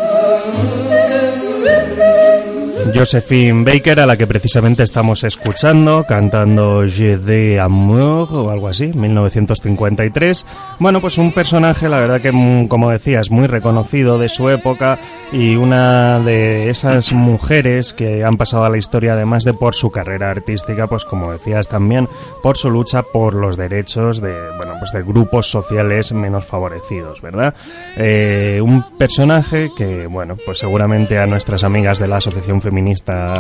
Josephine 2.94 3.64
Baker, 3.64 4.00
a 4.00 4.06
la 4.06 4.18
que 4.18 4.28
precisamente 4.28 4.84
estamos 4.84 5.24
escuchando, 5.24 6.06
cantando 6.08 6.84
Je 6.88 7.18
de 7.18 7.60
Amour 7.60 8.32
o 8.32 8.52
algo 8.52 8.68
así, 8.68 8.92
1953. 8.94 10.46
Bueno, 10.80 11.02
pues 11.02 11.18
un 11.18 11.32
personaje, 11.32 11.90
la 11.90 12.00
verdad 12.00 12.22
que, 12.22 12.32
mm, 12.32 12.68
como 12.68 12.92
decías, 12.92 13.32
muy 13.32 13.48
reconocido 13.48 14.20
de 14.20 14.30
su 14.30 14.50
época 14.50 15.00
y 15.32 15.56
una 15.56 16.20
de 16.20 16.70
esas 16.70 17.14
mujeres 17.14 17.94
que 17.94 18.24
han 18.24 18.38
pasado 18.38 18.66
a 18.66 18.70
la 18.70 18.78
historia, 18.78 19.14
además 19.14 19.44
de 19.44 19.54
por 19.54 19.74
su 19.74 19.90
carrera 19.90 20.30
artística, 20.30 20.88
pues 20.88 21.04
como 21.04 21.32
decías 21.32 21.68
también, 21.68 22.08
por 22.44 22.58
su 22.58 22.70
lucha 22.70 23.02
por 23.02 23.34
los 23.34 23.58
derechos 23.58 24.22
de, 24.22 24.34
bueno, 24.58 24.76
pues 24.78 24.92
de 24.92 25.02
grupos 25.02 25.50
sociales 25.50 26.12
menos 26.12 26.46
favorecidos, 26.46 27.22
¿verdad? 27.22 27.56
Eh, 27.98 28.60
un 28.64 28.84
personaje 28.98 29.72
que, 29.76 30.06
bueno, 30.06 30.38
pues 30.46 30.60
seguramente 30.60 31.18
a 31.18 31.26
nuestras 31.26 31.64
amigas 31.64 31.98
de 31.98 32.08
la 32.08 32.18
Asociación 32.18 32.62
Feminista 32.62 32.83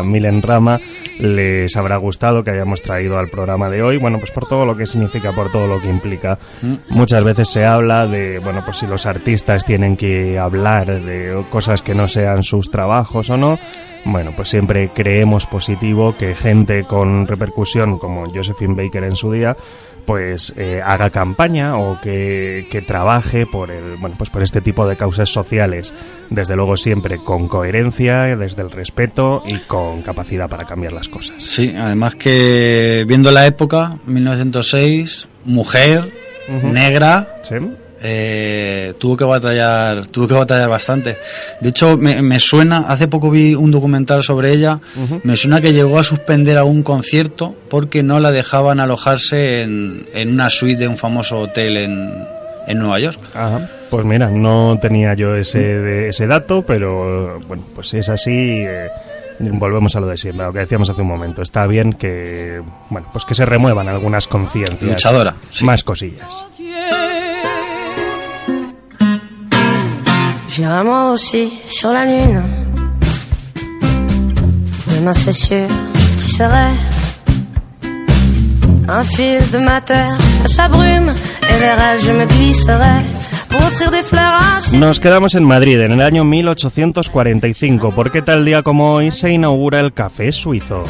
Milen 0.04 0.42
Rama 0.42 0.80
les 1.20 1.76
habrá 1.76 1.98
gustado 1.98 2.44
que 2.44 2.52
hayamos 2.52 2.82
traído 2.82 3.18
al 3.18 3.30
programa 3.30 3.70
de 3.70 3.84
hoy, 3.84 3.98
bueno, 3.98 4.20
pues 4.20 4.32
por 4.32 4.48
todo 4.48 4.66
lo 4.66 4.76
que 4.76 4.86
significa, 4.86 5.34
por 5.34 5.52
todo 5.52 5.68
lo 5.68 5.80
que 5.82 5.90
implica. 5.90 6.38
Muchas 6.90 7.24
veces 7.24 7.50
se 7.50 7.66
habla 7.66 8.08
de, 8.08 8.40
bueno, 8.40 8.62
pues 8.66 8.78
si 8.78 8.88
los 8.88 9.06
artistas 9.06 9.66
tienen 9.66 9.96
que 9.96 10.40
hablar 10.40 11.02
de 11.02 11.44
cosas 11.50 11.82
que 11.82 11.94
no 11.96 12.08
sean 12.08 12.44
sus 12.44 12.70
trabajos 12.70 13.30
o 13.30 13.38
no. 13.38 13.60
Bueno, 14.06 14.34
pues 14.36 14.50
siempre 14.50 14.90
creemos 14.94 15.46
positivo 15.46 16.14
que 16.18 16.36
gente 16.36 16.84
con 16.84 17.26
repercusión 17.26 17.98
como 17.98 18.26
Josephine 18.26 18.76
Baker 18.76 19.06
en 19.06 19.16
su 19.16 19.32
día 19.32 19.56
pues 20.05 20.53
eh, 20.57 20.81
haga 20.83 21.10
campaña 21.10 21.77
o 21.77 22.00
que, 22.01 22.67
que, 22.69 22.81
trabaje 22.81 23.45
por 23.45 23.72
el 23.72 23.98
bueno 23.98 24.15
pues 24.17 24.29
por 24.29 24.41
este 24.41 24.62
tipo 24.62 24.88
de 24.88 24.98
causas 24.98 25.29
sociales. 25.29 25.93
Desde 26.29 26.55
luego 26.55 26.77
siempre 26.77 27.24
con 27.24 27.48
coherencia 27.48 28.36
desde 28.36 28.62
el 28.62 28.72
respeto 28.72 29.43
y 29.45 29.60
con 29.60 30.01
capacidad 30.01 30.50
para 30.50 30.65
cambiar 30.65 30.93
las 30.93 31.07
cosas. 31.07 31.41
Sí 31.43 31.74
además 31.77 32.15
que 32.15 33.05
viendo 33.07 33.31
la 33.31 33.45
época 33.45 33.98
1906 34.05 35.27
mujer 35.45 36.12
negra 36.63 37.36
¿Sí? 37.43 37.55
Eh, 38.05 38.93
tuvo 39.00 39.15
que 39.17 39.24
batallar 39.24 40.07
tuvo 40.07 40.27
que 40.27 40.33
batallar 40.33 40.69
bastante 40.69 41.17
de 41.62 41.69
hecho 41.69 41.98
me, 41.98 42.22
me 42.22 42.39
suena 42.39 42.79
hace 42.88 43.07
poco 43.07 43.29
vi 43.31 43.55
un 43.55 43.72
documental 43.72 44.22
sobre 44.24 44.51
ella 44.51 44.79
me 45.24 45.36
suena 45.38 45.62
que 45.62 45.72
llegó 45.74 45.98
a 45.98 46.03
suspender 46.03 46.57
a 46.57 46.63
un 46.65 46.83
concierto 46.83 47.55
porque 47.69 48.03
no 48.03 48.19
la 48.19 48.31
dejaban 48.31 48.79
alojarse 48.79 49.62
en, 49.62 50.05
en 50.13 50.29
una 50.33 50.50
suite 50.50 50.79
de 50.81 50.88
un 50.89 50.98
famoso 50.98 51.39
hotel 51.39 51.77
en, 51.77 52.13
en 52.67 52.77
Nueva 52.79 53.00
York 53.00 53.19
Ajá. 53.33 53.69
Pues 53.89 54.05
mira, 54.05 54.27
no 54.29 54.77
tenía 54.81 55.13
yo 55.13 55.36
ese, 55.36 55.60
de- 55.60 56.10
ese 56.10 56.25
dato, 56.25 56.63
pero 56.63 57.39
bueno, 57.48 57.63
pues 57.75 57.89
si 57.89 57.98
es 58.00 58.10
así, 58.10 58.31
eh, 58.33 58.88
volvemos 59.39 59.95
a 59.95 60.00
lo 60.00 60.07
de 60.07 60.17
siempre, 60.17 60.43
a 60.43 60.48
lo 60.48 60.53
que 60.53 60.60
decíamos 60.60 60.89
hace 60.89 61.01
un 61.03 61.10
momento. 61.10 61.43
Está 61.43 61.67
bien 61.67 61.93
que, 61.93 62.60
bueno, 62.89 63.07
pues 63.13 63.24
que 63.24 63.36
se 63.36 63.45
remuevan 63.45 63.88
algunas 63.88 64.27
conciencias. 64.27 64.81
Luchadora, 64.81 65.36
sí. 65.51 65.63
Más 65.63 65.83
cosillas. 65.83 66.43
J'irai 70.53 70.83
moi 70.83 71.12
aussi 71.12 71.51
sur 71.65 71.91
la 71.91 72.05
lune. 72.05 72.43
Demain 74.95 75.13
c'est 75.13 75.33
sûr, 75.33 75.67
tu 76.19 76.43
un 78.88 79.03
fil 79.03 79.39
de 79.51 79.57
ma 79.57 79.81
terre 79.81 80.17
à 80.43 80.48
sa 80.48 80.67
brume 80.67 81.10
et 81.10 81.60
vers 81.60 81.79
elle 81.79 82.00
je 82.00 82.12
me 82.12 82.25
glisserai 82.25 83.24
Nos 84.74 85.00
quedamos 85.00 85.36
en 85.36 85.45
Madrid 85.45 85.79
en 85.79 85.91
el 85.91 86.01
año 86.01 86.24
1845, 86.24 87.91
porque 87.95 88.22
tal 88.22 88.45
día 88.45 88.62
como 88.62 88.93
hoy 88.93 89.12
se 89.12 89.31
inaugura 89.31 89.79
el 89.79 89.93
Café 89.93 90.31
Suizo. 90.31 90.83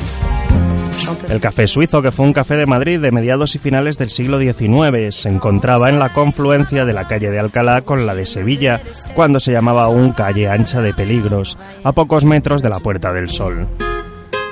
El 1.30 1.40
Café 1.40 1.68
Suizo, 1.68 2.02
que 2.02 2.12
fue 2.12 2.26
un 2.26 2.34
café 2.34 2.56
de 2.56 2.66
Madrid 2.66 3.00
de 3.00 3.12
mediados 3.12 3.56
y 3.56 3.60
finales 3.60 3.98
del 3.98 4.10
siglo 4.10 4.40
XIX, 4.40 5.14
se 5.16 5.30
encontraba 5.30 5.90
en 5.90 6.00
la 6.00 6.14
confluencia 6.14 6.86
de 6.86 6.94
la 6.94 7.08
calle 7.08 7.30
de 7.30 7.40
Alcalá 7.40 7.82
con 7.82 8.06
la 8.06 8.16
de 8.16 8.26
Sevilla, 8.26 8.82
cuando 9.16 9.40
se 9.40 9.52
llamaba 9.52 9.86
aún 9.86 10.12
calle 10.12 10.50
ancha 10.50 10.82
de 10.82 10.94
peligros, 10.94 11.58
a 11.84 11.92
pocos 11.92 12.26
metros 12.26 12.62
de 12.62 12.70
la 12.70 12.80
Puerta 12.80 13.12
del 13.14 13.30
Sol. 13.30 13.68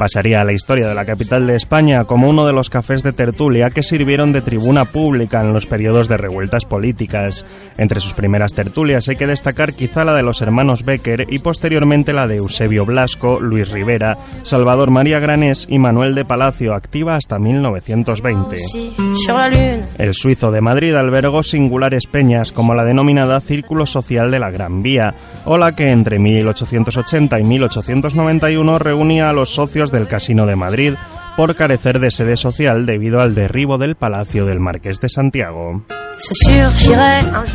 Pasaría 0.02 0.42
a 0.42 0.44
la 0.44 0.52
historia 0.52 0.88
de 0.88 0.96
la 0.96 1.06
capital 1.06 1.46
de 1.46 1.56
España 1.56 2.06
como 2.06 2.28
uno 2.28 2.48
de 2.48 2.54
los 2.54 2.72
cafés 2.72 3.04
de 3.04 3.14
tertulia 3.14 3.70
que 3.70 3.84
sirvieron 3.84 4.32
de 4.32 4.42
tribuna 4.42 4.86
pública 4.86 5.42
en 5.42 5.54
los 5.54 5.68
periodos 5.68 6.08
de 6.08 6.18
revueltas 6.18 6.66
políticas. 6.66 7.46
Entre 7.78 8.00
sus 8.00 8.16
primeras 8.16 8.56
tertulias 8.56 9.08
hay 9.10 9.16
que 9.16 9.28
destacar 9.28 9.74
quizá 9.74 10.04
la 10.04 10.16
de 10.16 10.24
los 10.24 10.42
hermanos 10.42 10.86
Becker 10.86 11.28
y 11.30 11.38
posteriormente 11.38 12.14
la 12.14 12.26
de 12.26 12.38
Eusebio 12.38 12.84
Blasco, 12.84 13.40
Luis 13.40 13.70
Rivera, 13.70 14.18
Salvador 14.42 14.90
María 14.90 15.20
Granés 15.20 15.68
y 15.70 15.78
Manuel 15.78 16.16
de 16.16 16.26
Palacio, 16.26 16.74
activa 16.74 17.16
hasta 17.16 17.38
1920. 17.38 18.72
aussi 18.72 18.94
sur 19.26 19.36
la 19.36 19.50
lune. 19.50 19.84
El 19.98 20.14
suizo 20.14 20.52
de 20.52 20.62
Madrid 20.62 20.96
albergó 20.96 21.44
singulares 21.44 22.08
peñas 22.08 22.52
como 22.52 22.74
la 22.74 22.84
denominada 22.84 23.40
Círculo 23.40 23.86
Social 23.86 24.32
de 24.32 24.40
la 24.40 24.50
Gran 24.50 24.82
Vía, 24.82 25.14
o 25.46 25.58
la 25.58 25.76
que 25.76 25.92
entre 25.92 26.18
1880 26.18 27.40
y 27.40 27.44
1891 27.44 28.80
reunía 28.80 29.30
a 29.30 29.34
los 29.34 29.54
socios 29.54 29.91
del 29.92 30.08
Casino 30.08 30.46
de 30.46 30.56
Madrid 30.56 30.94
por 31.42 31.56
carecer 31.56 31.98
de 31.98 32.12
sede 32.12 32.38
social 32.38 32.86
debido 32.86 33.20
al 33.20 33.34
derribo 33.34 33.80
del 33.80 33.96
Palacio 33.96 34.46
del 34.46 34.60
Marqués 34.60 35.00
de 35.00 35.10
Santiago. 35.10 35.84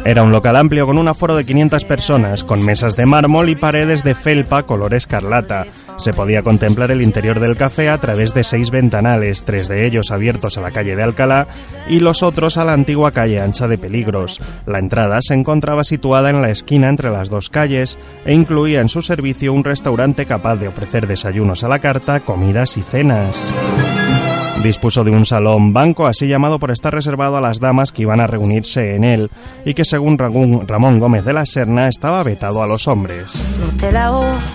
Era 0.05 0.25
un 0.25 0.33
local 0.33 0.57
amplio 0.57 0.87
con 0.87 0.99
un 0.99 1.07
aforo 1.07 1.37
de 1.37 1.45
500 1.45 1.85
personas, 1.85 2.43
con 2.43 2.65
mesas 2.65 2.97
de 2.97 3.07
mármol 3.07 3.49
y 3.49 3.55
paredes 3.55 4.03
de 4.03 4.17
felpa 4.17 4.65
color 4.65 4.93
escarlata. 4.95 5.67
Se 5.99 6.13
podía 6.13 6.43
contemplar 6.43 6.91
el 6.91 7.01
interior 7.01 7.39
del 7.39 7.57
café 7.57 7.89
a 7.89 7.99
través 7.99 8.35
de 8.35 8.43
seis 8.45 8.71
ventanales, 8.71 9.45
tres 9.45 9.69
de 9.69 9.87
ellos 9.87 10.11
abiertos 10.11 10.59
a 10.59 10.61
la 10.61 10.73
calle 10.73 10.97
de 10.97 11.03
Alcalá 11.03 11.47
y 11.89 12.01
los 12.01 12.23
otros 12.23 12.59
a 12.59 12.65
la 12.65 12.73
antigua 12.73 13.13
calle 13.13 13.41
ancha 13.41 13.69
de 13.69 13.79
Peligros. 13.79 14.41
La 14.67 14.79
entrada 14.79 15.21
se 15.23 15.35
encontraba 15.35 15.85
situada 15.85 16.31
en 16.31 16.43
la 16.43 16.51
esquina 16.51 16.89
entre 16.89 17.11
las 17.11 17.31
dos 17.31 17.51
calles 17.51 17.99
e 18.25 18.35
incluía 18.35 18.81
en 18.81 18.89
su 18.89 19.01
servicio 19.01 19.53
un 19.53 19.65
restaurante 19.65 20.27
capaz 20.27 20.57
de 20.57 20.69
ofrecer 20.69 21.07
desayunos 21.07 21.63
a 21.63 21.69
la 21.69 21.79
carta, 21.79 22.21
comidas 22.21 22.77
y 22.77 22.83
cenas. 22.83 23.53
Dispuso 24.63 25.05
de 25.05 25.13
un 25.13 25.25
salón 25.25 25.73
banco, 25.73 26.09
así 26.09 26.27
llamado 26.27 26.59
por 26.59 26.73
estar 26.73 26.93
reservado 26.93 27.37
a 27.37 27.41
las 27.41 27.61
damas 27.61 27.93
que 27.93 28.03
iban 28.03 28.21
a 28.21 28.27
reunirse 28.27 28.97
en 28.97 29.05
él, 29.05 29.31
y 29.65 29.75
que 29.75 29.85
según 29.85 30.19
Ramón 30.19 30.99
Gómez 30.99 31.25
de 31.25 31.33
la 31.33 31.47
Serna 31.47 31.87
estaba 31.87 32.25
vetado 32.25 32.63
a 32.63 32.67
los 32.67 32.89
hombres. 32.89 33.33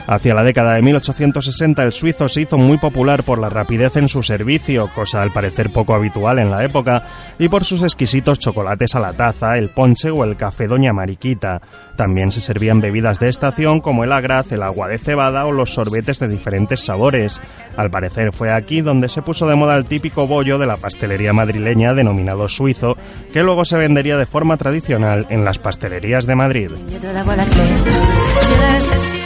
Hacia 0.08 0.34
la 0.34 0.44
década 0.44 0.74
de 0.74 0.82
1860 0.82 1.84
el 1.84 1.94
suizo 1.94 2.28
se 2.28 2.42
hizo 2.42 2.58
muy 2.58 2.78
popular 2.78 3.24
por 3.24 3.40
la 3.40 3.48
rapidez 3.48 3.96
en 3.96 4.10
su 4.10 4.22
servicio, 4.22 4.90
cosa 4.94 5.22
al 5.22 5.32
parecer 5.32 5.72
poco 5.72 5.94
habitual 5.94 6.40
en 6.40 6.52
la 6.52 6.62
época, 6.66 7.04
y 7.40 7.48
por 7.48 7.64
sus 7.64 7.82
exquisitos 7.82 8.38
chocolates 8.40 8.96
a 8.96 9.00
la 9.00 9.14
taza, 9.14 9.58
el 9.58 9.70
ponche 9.70 10.12
o 10.12 10.26
el 10.26 10.36
café 10.36 10.68
Doña 10.68 10.92
Mariquita. 10.92 11.62
También 12.02 12.32
se 12.32 12.42
servían 12.42 12.82
bebidas 12.82 13.20
de 13.20 13.30
estación 13.30 13.80
como 13.80 14.04
el 14.04 14.12
agraz, 14.12 14.52
el 14.52 14.64
agua 14.64 14.88
de 14.88 14.98
cebada 14.98 15.46
o 15.46 15.52
los 15.52 15.76
sorbetes 15.76 16.18
de 16.18 16.28
diferentes 16.28 16.84
sabores. 16.84 17.40
Al 17.78 17.92
parecer 17.92 18.34
fue 18.34 18.52
aquí 18.52 18.82
donde 18.82 19.08
se 19.08 19.22
puso 19.22 19.48
de 19.48 19.54
moda 19.56 19.76
el 19.78 19.86
típico 19.86 20.26
bollo 20.26 20.58
de 20.58 20.66
la 20.66 20.78
pastelería 20.78 21.32
madrileña 21.32 21.94
denominado 21.94 22.50
suizo, 22.50 22.98
que 23.32 23.44
luego 23.44 23.66
se 23.66 23.78
vendería 23.78 24.18
de 24.18 24.26
forma 24.26 24.58
tradicional 24.58 25.28
en 25.30 25.46
las 25.46 25.60
pastelerías 25.60 26.26
de 26.26 26.34
Madrid. 26.36 26.72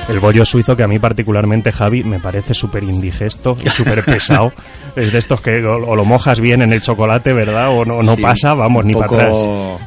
El 0.09 0.19
bollo 0.19 0.43
suizo 0.43 0.75
que 0.75 0.83
a 0.83 0.87
mí 0.89 0.99
particularmente, 0.99 1.71
Javi, 1.71 2.03
me 2.03 2.19
parece 2.19 2.53
súper 2.53 2.83
indigesto 2.83 3.55
y 3.63 3.69
súper 3.69 4.03
pesado. 4.05 4.51
es 4.97 5.13
de 5.13 5.19
estos 5.19 5.39
que 5.39 5.63
o, 5.65 5.77
o 5.77 5.95
lo 5.95 6.03
mojas 6.03 6.41
bien 6.41 6.61
en 6.61 6.73
el 6.73 6.81
chocolate, 6.81 7.31
¿verdad? 7.31 7.69
O 7.69 7.85
no, 7.85 8.03
no 8.03 8.15
Sí, 8.17 8.21
pasa, 8.21 8.53
vamos, 8.53 8.83
ni 8.83 8.93
para 8.93 9.05
atrás. 9.05 9.31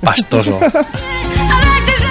pastoso 0.02 0.58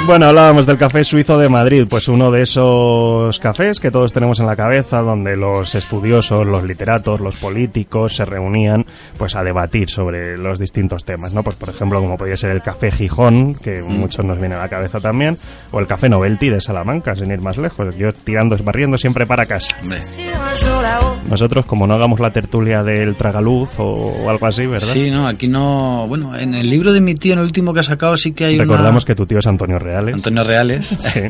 Bueno, 0.08 0.28
hablábamos 0.28 0.66
del 0.66 0.78
Café 0.78 1.04
Suizo 1.04 1.38
de 1.38 1.50
Madrid, 1.50 1.86
pues 1.90 2.08
uno 2.08 2.32
de 2.32 2.44
esos 2.44 3.38
cafés 3.40 3.82
que 3.82 3.92
todos 3.92 4.14
tenemos 4.14 4.40
en 4.40 4.46
la 4.46 4.56
cabeza, 4.56 5.02
donde 5.02 5.36
los 5.36 5.76
estudiosos, 5.76 6.48
los 6.48 6.64
literatos, 6.64 7.20
los 7.20 7.36
políticos 7.36 8.16
se 8.16 8.24
reunían 8.24 8.86
pues 9.18 9.36
a 9.36 9.44
debatir 9.44 9.90
sobre 9.90 10.38
los 10.38 10.60
distintos 10.60 11.04
temas, 11.04 11.34
¿no? 11.34 11.44
Pues 11.44 11.58
por 11.58 11.68
ejemplo, 11.68 12.00
como 12.00 12.18
podría 12.18 12.38
ser 12.38 12.52
el 12.52 12.62
Café 12.62 12.90
Gijón, 12.90 13.54
que 13.56 13.82
muchos 13.82 14.24
nos 14.24 14.40
viene 14.40 14.56
a 14.56 14.60
la 14.60 14.70
cabeza 14.70 15.02
también, 15.02 15.38
o 15.72 15.80
el 15.82 15.88
Café 15.88 16.08
Novelty 16.08 16.50
de 16.50 16.62
Salamanca, 16.62 17.14
sin 17.14 17.30
ir 17.30 17.42
más 17.42 17.58
lejos. 17.58 17.98
Yo 17.98 18.14
tirando, 18.14 18.56
barriendo 18.64 18.98
siempre 18.98 19.26
para 19.26 19.46
casa. 19.46 19.76
Là-haut. 19.84 21.18
Nosotros, 21.30 21.66
como 21.66 21.86
no 21.86 21.96
hagamos 21.96 22.22
la 22.22 22.32
tertulia 22.32 22.82
del 22.82 23.16
tragaluz 23.16 23.72
o 23.80 24.30
algo 24.30 24.46
así, 24.46 24.66
¿verdad? 24.66 24.88
Sí, 24.88 25.12
no, 25.12 25.28
aquí 25.28 25.50
no. 25.50 26.06
Bueno, 26.08 26.38
en 26.38 26.54
el 26.54 26.70
libro 26.70 26.94
de 26.94 27.02
mi 27.02 27.14
tío, 27.14 27.34
en 27.34 27.40
el 27.40 27.46
último 27.46 27.74
que 27.74 27.82
ha 27.82 27.84
sacado, 27.84 28.16
sí 28.16 28.32
que 28.32 28.46
hay 28.46 28.58
Recordamos 28.58 29.04
una. 29.04 29.08
que 29.08 29.16
tu 29.16 29.26
tío 29.26 29.40
es 29.40 29.48
Antonio 29.48 29.78
Reales. 30.02 30.16
Antonio 30.16 30.44
Reales. 30.44 30.88
Sí. 31.14 31.22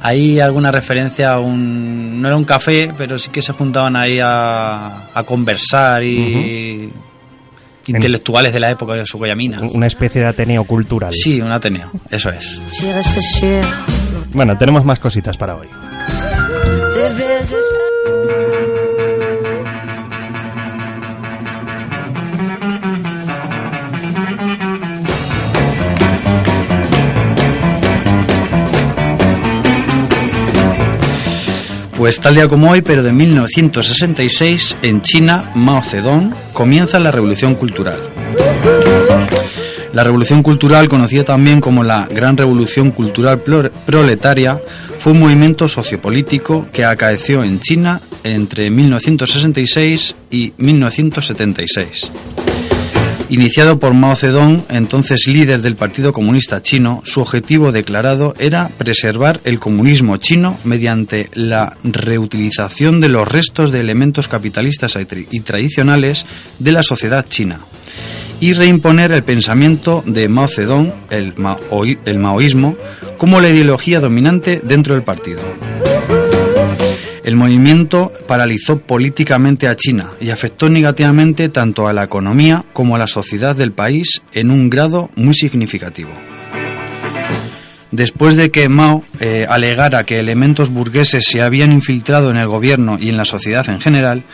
hay 0.00 0.40
alguna 0.40 0.70
referencia 0.72 1.32
a 1.32 1.40
un. 1.40 2.20
No 2.20 2.28
era 2.28 2.36
un 2.36 2.44
café, 2.44 2.92
pero 2.96 3.18
sí 3.18 3.30
que 3.30 3.42
se 3.42 3.52
juntaban 3.52 3.96
ahí 3.96 4.18
a, 4.22 5.08
a 5.14 5.22
conversar 5.24 6.02
y. 6.02 6.90
Intelectuales 7.86 8.52
de 8.52 8.60
la 8.60 8.70
época 8.70 8.94
de 8.94 9.04
Sucoyamina. 9.04 9.60
Una 9.62 9.86
especie 9.86 10.20
de 10.20 10.28
ateneo 10.28 10.62
cultural. 10.64 11.12
Sí, 11.12 11.40
un 11.40 11.50
Ateneo, 11.50 11.90
eso 12.10 12.30
es. 12.30 12.60
Bueno, 14.32 14.56
tenemos 14.56 14.84
más 14.84 15.00
cositas 15.00 15.36
para 15.36 15.56
hoy. 15.56 15.66
Pues 32.00 32.18
tal 32.18 32.34
día 32.34 32.48
como 32.48 32.70
hoy, 32.70 32.80
pero 32.80 33.02
de 33.02 33.12
1966, 33.12 34.78
en 34.80 35.02
China, 35.02 35.52
Mao 35.54 35.82
Zedong 35.82 36.32
comienza 36.54 36.98
la 36.98 37.10
Revolución 37.10 37.54
Cultural. 37.54 38.00
La 39.92 40.02
Revolución 40.02 40.42
Cultural, 40.42 40.88
conocida 40.88 41.24
también 41.24 41.60
como 41.60 41.82
la 41.82 42.06
Gran 42.06 42.38
Revolución 42.38 42.90
Cultural 42.90 43.42
Proletaria, 43.84 44.58
fue 44.96 45.12
un 45.12 45.20
movimiento 45.20 45.68
sociopolítico 45.68 46.64
que 46.72 46.86
acaeció 46.86 47.44
en 47.44 47.60
China 47.60 48.00
entre 48.24 48.70
1966 48.70 50.16
y 50.30 50.54
1976. 50.56 52.10
Iniciado 53.30 53.78
por 53.78 53.94
Mao 53.94 54.16
Zedong, 54.16 54.64
entonces 54.68 55.28
líder 55.28 55.62
del 55.62 55.76
Partido 55.76 56.12
Comunista 56.12 56.60
Chino, 56.62 57.00
su 57.04 57.20
objetivo 57.20 57.70
declarado 57.70 58.34
era 58.40 58.68
preservar 58.76 59.38
el 59.44 59.60
comunismo 59.60 60.16
chino 60.16 60.58
mediante 60.64 61.30
la 61.34 61.76
reutilización 61.84 63.00
de 63.00 63.08
los 63.08 63.28
restos 63.28 63.70
de 63.70 63.78
elementos 63.78 64.26
capitalistas 64.26 64.98
y 65.30 65.40
tradicionales 65.40 66.26
de 66.58 66.72
la 66.72 66.82
sociedad 66.82 67.24
china 67.28 67.60
y 68.40 68.54
reimponer 68.54 69.12
el 69.12 69.22
pensamiento 69.22 70.02
de 70.06 70.28
Mao 70.28 70.48
Zedong, 70.48 70.92
el, 71.10 71.34
maoísmo, 72.18 72.76
como 73.16 73.40
la 73.40 73.50
ideología 73.50 74.00
dominante 74.00 74.60
dentro 74.64 74.94
del 74.94 75.04
partido. 75.04 75.40
El 77.30 77.36
movimiento 77.36 78.12
paralizó 78.26 78.80
políticamente 78.80 79.68
a 79.68 79.76
China 79.76 80.10
y 80.20 80.30
afectó 80.30 80.68
negativamente 80.68 81.48
tanto 81.48 81.86
a 81.86 81.92
la 81.92 82.02
economía 82.02 82.64
como 82.72 82.96
a 82.96 82.98
la 82.98 83.06
sociedad 83.06 83.54
del 83.54 83.70
país 83.70 84.20
en 84.32 84.50
un 84.50 84.68
grado 84.68 85.12
muy 85.14 85.34
significativo. 85.34 86.10
Después 87.92 88.34
de 88.34 88.50
que 88.50 88.68
Mao 88.68 89.04
eh, 89.20 89.46
alegara 89.48 90.02
que 90.02 90.18
elementos 90.18 90.70
burgueses 90.70 91.24
se 91.24 91.40
habían 91.40 91.70
infiltrado 91.70 92.32
en 92.32 92.36
el 92.36 92.48
gobierno 92.48 92.98
y 92.98 93.10
en 93.10 93.16
la 93.16 93.24
sociedad 93.24 93.70
en 93.70 93.80
general, 93.80 94.24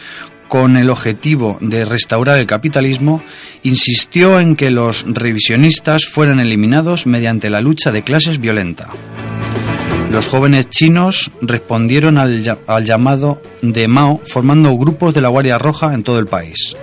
con 0.49 0.79
el 0.79 0.88
objetivo 0.88 1.59
de 1.61 1.85
restaurar 1.85 2.38
el 2.38 2.47
capitalismo, 2.47 3.23
insistió 3.62 4.41
en 4.41 4.57
que 4.57 4.71
los 4.71 5.05
revisionistas 5.07 6.07
fueran 6.07 6.41
eliminados 6.41 7.07
mediante 7.07 7.50
la 7.50 7.61
lucha 7.61 7.93
de 7.93 8.00
clases 8.00 8.41
violenta. 8.41 8.88
Los 10.10 10.28
jóvenes 10.28 10.70
chinos 10.70 11.30
respondieron 11.40 12.18
al, 12.18 12.42
llamado 12.84 13.42
de 13.62 13.88
Mao 13.88 14.20
formando 14.26 14.76
grupos 14.76 15.14
de 15.14 15.20
la 15.20 15.28
Guardia 15.28 15.58
Roja 15.58 15.94
en 15.94 16.02
todo 16.02 16.18
el 16.18 16.26
país. 16.26 16.76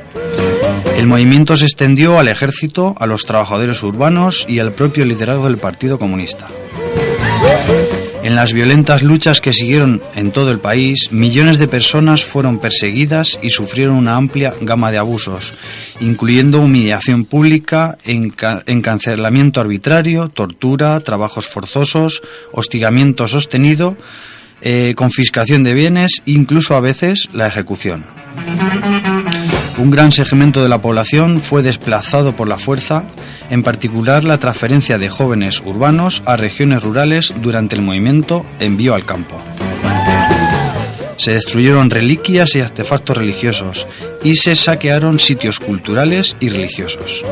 El 0.98 1.08
movimiento 1.08 1.56
se 1.56 1.66
extendió 1.66 2.20
al 2.20 2.28
ejército, 2.28 2.96
a 3.00 3.08
los 3.08 3.26
trabajadores 3.26 3.82
urbanos 3.84 4.46
y 4.48 4.60
al 4.60 4.74
propio 4.74 5.06
liderazgo 5.06 5.46
del 5.46 5.58
Partido 5.58 5.98
Comunista. 5.98 6.48
En 8.24 8.36
las 8.36 8.54
violentas 8.54 9.04
luchas 9.04 9.42
que 9.42 9.52
siguieron 9.52 10.02
en 10.16 10.32
todo 10.32 10.52
el 10.52 10.60
país, 10.60 11.12
millones 11.12 11.60
de 11.60 11.68
personas 11.68 12.24
fueron 12.24 12.58
perseguidas 12.58 13.38
y 13.42 13.50
sufrieron 13.50 13.98
una 13.98 14.16
amplia 14.16 14.54
gama 14.62 14.92
de 14.92 14.98
abusos, 14.98 15.54
incluyendo 16.00 16.62
humillación 16.62 17.26
pública, 17.26 17.98
encarcelamiento 18.06 19.60
arbitrario, 19.60 20.30
tortura, 20.30 21.02
trabajos 21.02 21.48
forzosos, 21.48 22.22
hostigamiento 22.54 23.28
sostenido, 23.28 23.98
eh, 24.62 24.94
confiscación 24.96 25.66
de 25.66 25.74
bienes, 25.74 26.22
incluso 26.26 26.76
a 26.76 26.80
veces 26.80 27.28
la 27.34 27.48
ejecución. 27.48 28.06
Un 29.78 29.90
gran 29.90 30.12
segmento 30.12 30.62
de 30.62 30.70
la 30.70 30.82
población 30.82 31.42
fue 31.42 31.64
desplazado 31.64 32.36
por 32.36 32.48
la 32.48 32.60
fuerza, 32.60 33.04
en 33.50 33.64
particular 33.64 34.24
la 34.24 34.38
transferencia 34.38 34.98
de 35.00 35.10
jóvenes 35.10 35.62
urbanos 35.66 36.22
a 36.26 36.38
regiones 36.38 36.84
rurales 36.84 37.34
durante 37.42 37.76
el 37.76 37.82
movimiento 37.82 38.46
Envío 38.60 38.94
al 38.94 39.06
Campo. 39.06 39.42
Se 41.18 41.32
destruyeron 41.32 41.90
reliquias 41.90 42.56
y 42.56 42.62
artefactos 42.62 43.18
religiosos 43.18 43.88
y 44.24 44.36
se 44.36 44.56
saquearon 44.56 45.20
sitios 45.20 45.60
culturales 45.60 46.38
y 46.40 46.50
religiosos. 46.50 47.24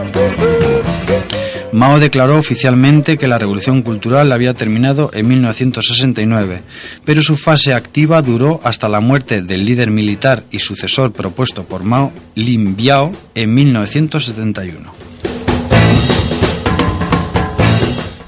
Mao 1.74 2.00
declaró 2.00 2.38
oficialmente 2.38 3.18
que 3.18 3.30
la 3.30 3.38
revolución 3.38 3.82
cultural 3.82 4.32
había 4.34 4.54
terminado 4.54 5.10
en 5.14 5.28
1969, 5.28 6.62
pero 7.06 7.22
su 7.22 7.38
fase 7.38 7.74
activa 7.74 8.22
duró 8.22 8.60
hasta 8.64 8.90
la 8.90 9.00
muerte 9.00 9.42
del 9.42 9.66
líder 9.66 9.90
militar 9.90 10.44
y 10.52 10.60
sucesor 10.60 11.14
propuesto 11.14 11.64
por 11.64 11.84
Mao, 11.84 12.12
Lin 12.36 12.76
Biao, 12.76 13.14
en 13.36 13.54
1971. 13.54 14.92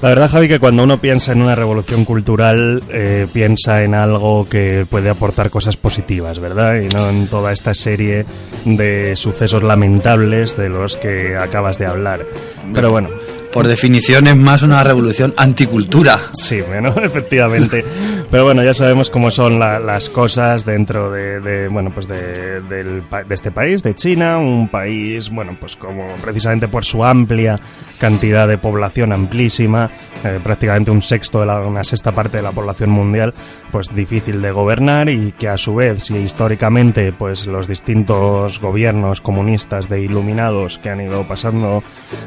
La 0.04 0.10
verdad, 0.10 0.30
Javi, 0.30 0.48
que 0.48 0.58
cuando 0.58 0.84
uno 0.84 1.00
piensa 1.00 1.32
en 1.32 1.40
una 1.40 1.54
revolución 1.54 2.04
cultural, 2.04 2.82
eh, 2.90 3.26
piensa 3.32 3.84
en 3.84 3.94
algo 3.94 4.46
que 4.46 4.84
puede 4.88 5.08
aportar 5.08 5.48
cosas 5.48 5.78
positivas, 5.78 6.40
¿verdad? 6.40 6.76
Y 6.76 6.88
no 6.88 7.08
en 7.08 7.26
toda 7.26 7.52
esta 7.52 7.72
serie 7.72 8.26
de 8.66 9.16
sucesos 9.16 9.62
lamentables 9.62 10.58
de 10.58 10.68
los 10.68 10.96
que 10.96 11.38
acabas 11.38 11.78
de 11.78 11.86
hablar. 11.86 12.26
Pero 12.74 12.90
bueno, 12.90 13.08
por 13.54 13.68
definición 13.68 14.26
es 14.26 14.34
más 14.34 14.62
una 14.62 14.82
revolución 14.82 15.32
anticultura. 15.36 16.18
Sí, 16.34 16.58
menos, 16.68 16.96
efectivamente. 17.02 17.84
Pero 18.28 18.42
bueno, 18.42 18.64
ya 18.64 18.74
sabemos 18.74 19.10
cómo 19.10 19.30
son 19.30 19.60
las 19.60 20.10
cosas 20.10 20.66
dentro 20.66 21.12
de, 21.12 21.68
bueno, 21.68 21.92
pues 21.94 22.08
de, 22.08 22.60
de, 22.62 23.02
este 23.30 23.52
país, 23.52 23.84
de 23.84 23.94
China, 23.94 24.38
un 24.38 24.66
país, 24.66 25.30
bueno, 25.30 25.56
pues 25.60 25.76
como 25.76 26.16
precisamente 26.16 26.66
por 26.66 26.84
su 26.84 27.04
amplia 27.04 27.56
cantidad 27.98 28.48
de 28.48 28.58
población 28.58 29.12
amplísima, 29.12 29.90
eh, 30.24 30.40
prácticamente 30.42 30.90
un 30.90 31.02
sexto 31.02 31.40
de 31.40 31.46
la, 31.46 31.60
una 31.60 31.84
sexta 31.84 32.12
parte 32.12 32.38
de 32.38 32.42
la 32.42 32.52
población 32.52 32.90
mundial, 32.90 33.34
pues 33.70 33.94
difícil 33.94 34.40
de 34.42 34.50
gobernar 34.50 35.08
y 35.08 35.32
que 35.32 35.48
a 35.48 35.56
su 35.56 35.74
vez, 35.74 36.04
si 36.04 36.16
históricamente, 36.16 37.12
pues 37.12 37.46
los 37.46 37.68
distintos 37.68 38.60
gobiernos 38.60 39.20
comunistas 39.20 39.88
de 39.88 40.00
iluminados 40.00 40.78
que 40.78 40.90
han 40.90 41.00
ido 41.00 41.26
pasando 41.26 41.82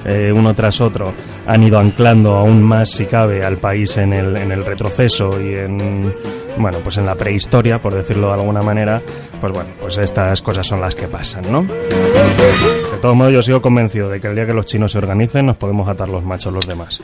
eh, 0.05 0.31
uno 0.33 0.53
tras 0.53 0.81
otro 0.81 1.13
han 1.45 1.63
ido 1.63 1.79
anclando 1.79 2.35
aún 2.35 2.61
más, 2.61 2.89
si 2.89 3.05
cabe, 3.05 3.43
al 3.43 3.57
país 3.57 3.97
en 3.97 4.13
el, 4.13 4.35
en 4.37 4.51
el 4.51 4.65
retroceso 4.65 5.41
y 5.41 5.55
en, 5.55 6.13
bueno, 6.59 6.79
pues 6.83 6.97
en 6.97 7.05
la 7.05 7.15
prehistoria, 7.15 7.81
por 7.81 7.93
decirlo 7.93 8.27
de 8.27 8.33
alguna 8.33 8.61
manera, 8.61 9.01
pues 9.39 9.53
bueno, 9.53 9.69
pues 9.79 9.97
estas 9.97 10.41
cosas 10.41 10.65
son 10.65 10.81
las 10.81 10.95
que 10.95 11.07
pasan, 11.07 11.51
¿no? 11.51 11.63
De 11.63 12.97
todos 13.01 13.15
modos, 13.15 13.33
yo 13.33 13.41
sigo 13.41 13.61
convencido 13.61 14.09
de 14.09 14.19
que 14.19 14.27
el 14.27 14.35
día 14.35 14.45
que 14.45 14.53
los 14.53 14.65
chinos 14.65 14.91
se 14.91 14.97
organicen, 14.97 15.45
nos 15.45 15.57
podemos 15.57 15.87
atar 15.87 16.09
los 16.09 16.23
machos 16.23 16.53
los 16.53 16.67
demás. 16.67 16.99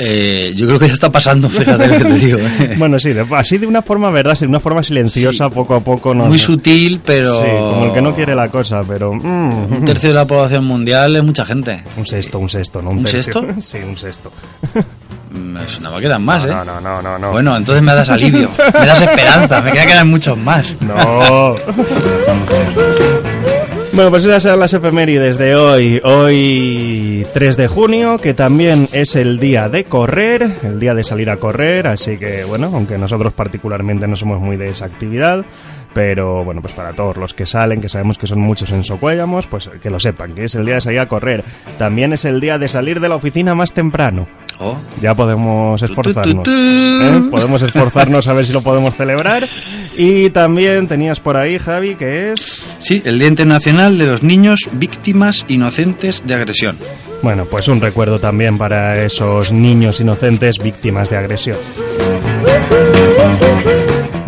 Eh, 0.00 0.52
yo 0.54 0.66
creo 0.68 0.78
que 0.78 0.86
ya 0.86 0.92
está 0.92 1.10
pasando, 1.10 1.50
fíjate 1.50 1.88
lo 1.88 1.98
que 1.98 2.04
te 2.04 2.14
digo. 2.14 2.38
¿eh? 2.38 2.74
bueno, 2.78 3.00
sí, 3.00 3.12
así 3.32 3.58
de 3.58 3.66
una 3.66 3.82
forma, 3.82 4.10
¿verdad? 4.10 4.38
De 4.38 4.46
una 4.46 4.60
forma 4.60 4.82
silenciosa, 4.84 5.50
poco 5.50 5.74
a 5.74 5.80
poco. 5.80 6.14
No, 6.14 6.26
Muy 6.26 6.38
sutil, 6.38 7.00
pero... 7.04 7.40
Sí, 7.40 7.48
como 7.50 7.86
el 7.86 7.92
que 7.92 8.02
no 8.02 8.14
quiere 8.14 8.36
la 8.36 8.48
cosa, 8.48 8.82
pero... 8.86 9.12
Mm. 9.12 9.72
Un 9.72 9.84
tercio 9.84 10.10
de 10.10 10.14
la 10.14 10.24
población 10.24 10.64
mundial 10.64 11.16
es 11.16 11.24
mucha 11.24 11.44
gente. 11.44 11.82
Un 11.96 12.06
sexto, 12.06 12.38
un 12.38 12.48
sexto, 12.48 12.80
¿no? 12.80 12.90
¿Un, 12.90 13.06
sexto? 13.06 13.44
Sí, 13.60 13.78
un 13.78 13.96
sexto. 13.96 14.30
Me 15.30 15.68
sonaba 15.68 16.00
que 16.00 16.06
eran 16.06 16.22
más, 16.22 16.46
no, 16.46 16.52
¿eh? 16.52 16.64
No, 16.64 16.80
no, 16.80 17.02
no, 17.02 17.18
no. 17.18 17.30
Bueno, 17.32 17.56
entonces 17.56 17.82
me 17.82 17.94
das 17.94 18.08
alivio, 18.08 18.48
me 18.58 18.86
das 18.86 19.02
esperanza, 19.02 19.60
me 19.60 19.72
queda 19.72 19.86
que 19.86 19.92
eran 19.92 20.08
muchos 20.08 20.38
más. 20.38 20.76
No. 20.80 21.56
Bueno, 23.92 24.10
pues 24.10 24.24
esas 24.24 24.44
son 24.44 24.60
las 24.60 24.72
efemérides 24.72 25.38
de 25.38 25.56
hoy. 25.56 26.00
Hoy 26.04 27.26
3 27.34 27.56
de 27.56 27.66
junio, 27.66 28.18
que 28.18 28.32
también 28.32 28.88
es 28.92 29.16
el 29.16 29.40
día 29.40 29.68
de 29.68 29.84
correr, 29.84 30.58
el 30.62 30.78
día 30.78 30.94
de 30.94 31.02
salir 31.02 31.28
a 31.30 31.38
correr, 31.38 31.88
así 31.88 32.16
que 32.16 32.44
bueno, 32.44 32.70
aunque 32.72 32.96
nosotros 32.96 33.32
particularmente 33.32 34.06
no 34.06 34.16
somos 34.16 34.40
muy 34.40 34.56
de 34.56 34.70
esa 34.70 34.84
actividad, 34.84 35.44
pero 35.98 36.44
bueno, 36.44 36.62
pues 36.62 36.74
para 36.74 36.92
todos 36.92 37.16
los 37.16 37.34
que 37.34 37.44
salen, 37.44 37.80
que 37.80 37.88
sabemos 37.88 38.16
que 38.16 38.28
son 38.28 38.38
muchos 38.38 38.70
en 38.70 38.84
Socuéllamos, 38.84 39.48
pues 39.48 39.68
que 39.82 39.90
lo 39.90 39.98
sepan, 39.98 40.32
que 40.32 40.44
es 40.44 40.54
el 40.54 40.64
día 40.64 40.76
de 40.76 40.80
salir 40.80 41.00
a 41.00 41.08
correr. 41.08 41.42
También 41.76 42.12
es 42.12 42.24
el 42.24 42.40
día 42.40 42.56
de 42.56 42.68
salir 42.68 43.00
de 43.00 43.08
la 43.08 43.16
oficina 43.16 43.56
más 43.56 43.72
temprano. 43.72 44.28
Oh. 44.60 44.76
Ya 45.02 45.16
podemos 45.16 45.82
esforzarnos. 45.82 46.46
¿eh? 46.46 47.22
Podemos 47.32 47.62
esforzarnos 47.62 48.28
a 48.28 48.32
ver 48.32 48.46
si 48.46 48.52
lo 48.52 48.62
podemos 48.62 48.94
celebrar. 48.94 49.48
Y 49.96 50.30
también 50.30 50.86
tenías 50.86 51.18
por 51.18 51.36
ahí, 51.36 51.58
Javi, 51.58 51.96
que 51.96 52.30
es... 52.30 52.62
Sí, 52.78 53.02
el 53.04 53.18
Día 53.18 53.26
Internacional 53.26 53.98
de 53.98 54.06
los 54.06 54.22
Niños 54.22 54.68
Víctimas 54.74 55.46
Inocentes 55.48 56.24
de 56.24 56.34
Agresión. 56.34 56.76
Bueno, 57.22 57.44
pues 57.44 57.66
un 57.66 57.80
recuerdo 57.80 58.20
también 58.20 58.56
para 58.56 59.02
esos 59.02 59.50
niños 59.50 59.98
inocentes 59.98 60.58
víctimas 60.62 61.10
de 61.10 61.16
agresión. 61.16 61.56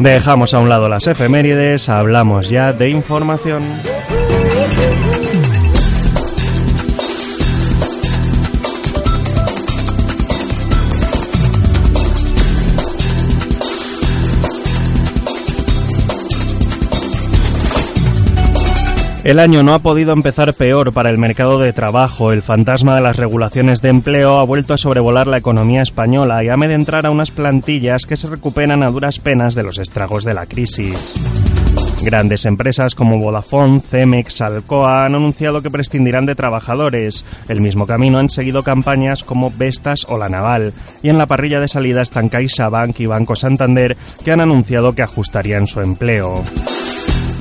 Dejamos 0.00 0.54
a 0.54 0.60
un 0.60 0.70
lado 0.70 0.88
las 0.88 1.06
efemérides, 1.06 1.90
hablamos 1.90 2.48
ya 2.48 2.72
de 2.72 2.88
información. 2.88 3.62
El 19.22 19.38
año 19.38 19.62
no 19.62 19.74
ha 19.74 19.80
podido 19.80 20.14
empezar 20.14 20.54
peor 20.54 20.94
para 20.94 21.10
el 21.10 21.18
mercado 21.18 21.58
de 21.58 21.74
trabajo. 21.74 22.32
El 22.32 22.42
fantasma 22.42 22.94
de 22.94 23.02
las 23.02 23.16
regulaciones 23.16 23.82
de 23.82 23.90
empleo 23.90 24.38
ha 24.38 24.44
vuelto 24.44 24.72
a 24.72 24.78
sobrevolar 24.78 25.26
la 25.26 25.36
economía 25.36 25.82
española 25.82 26.42
y 26.42 26.48
a 26.48 26.54
entrar 26.54 27.04
a 27.04 27.10
unas 27.10 27.30
plantillas 27.30 28.06
que 28.06 28.16
se 28.16 28.28
recuperan 28.28 28.82
a 28.82 28.90
duras 28.90 29.18
penas 29.18 29.54
de 29.54 29.62
los 29.62 29.78
estragos 29.78 30.24
de 30.24 30.32
la 30.32 30.46
crisis. 30.46 31.16
Grandes 32.02 32.46
empresas 32.46 32.94
como 32.94 33.18
Vodafone, 33.18 33.80
Cemex, 33.80 34.40
Alcoa 34.40 35.04
han 35.04 35.14
anunciado 35.14 35.60
que 35.60 35.70
prescindirán 35.70 36.24
de 36.24 36.34
trabajadores. 36.34 37.26
El 37.46 37.60
mismo 37.60 37.86
camino 37.86 38.18
han 38.18 38.30
seguido 38.30 38.62
campañas 38.62 39.22
como 39.22 39.50
Vestas 39.50 40.06
o 40.08 40.16
La 40.16 40.30
Naval. 40.30 40.72
Y 41.02 41.10
en 41.10 41.18
la 41.18 41.26
parrilla 41.26 41.60
de 41.60 41.68
salida 41.68 42.00
están 42.00 42.30
CaixaBank 42.30 42.98
y 43.00 43.06
Banco 43.06 43.36
Santander, 43.36 43.98
que 44.24 44.32
han 44.32 44.40
anunciado 44.40 44.94
que 44.94 45.02
ajustarían 45.02 45.66
su 45.66 45.82
empleo. 45.82 46.42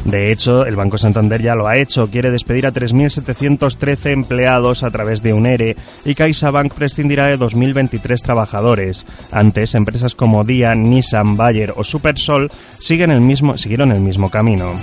De 0.05 0.31
hecho, 0.31 0.65
el 0.65 0.75
Banco 0.75 0.97
Santander 0.97 1.41
ya 1.41 1.55
lo 1.55 1.67
ha 1.67 1.77
hecho, 1.77 2.09
quiere 2.09 2.31
despedir 2.31 2.65
a 2.65 2.71
3.713 2.71 4.11
empleados 4.11 4.83
a 4.83 4.91
través 4.91 5.21
de 5.21 5.33
un 5.33 5.45
ERE 5.45 5.75
y 6.05 6.15
CaixaBank 6.15 6.73
prescindirá 6.73 7.27
de 7.27 7.37
2.023 7.37 8.21
trabajadores. 8.21 9.05
Antes, 9.31 9.75
empresas 9.75 10.15
como 10.15 10.43
Dia, 10.43 10.73
Nissan, 10.75 11.37
Bayer 11.37 11.73
o 11.75 11.83
Supersol 11.83 12.49
siguen 12.79 13.11
el 13.11 13.21
mismo, 13.21 13.57
siguieron 13.57 13.91
el 13.91 14.01
mismo 14.01 14.29
camino. 14.29 14.73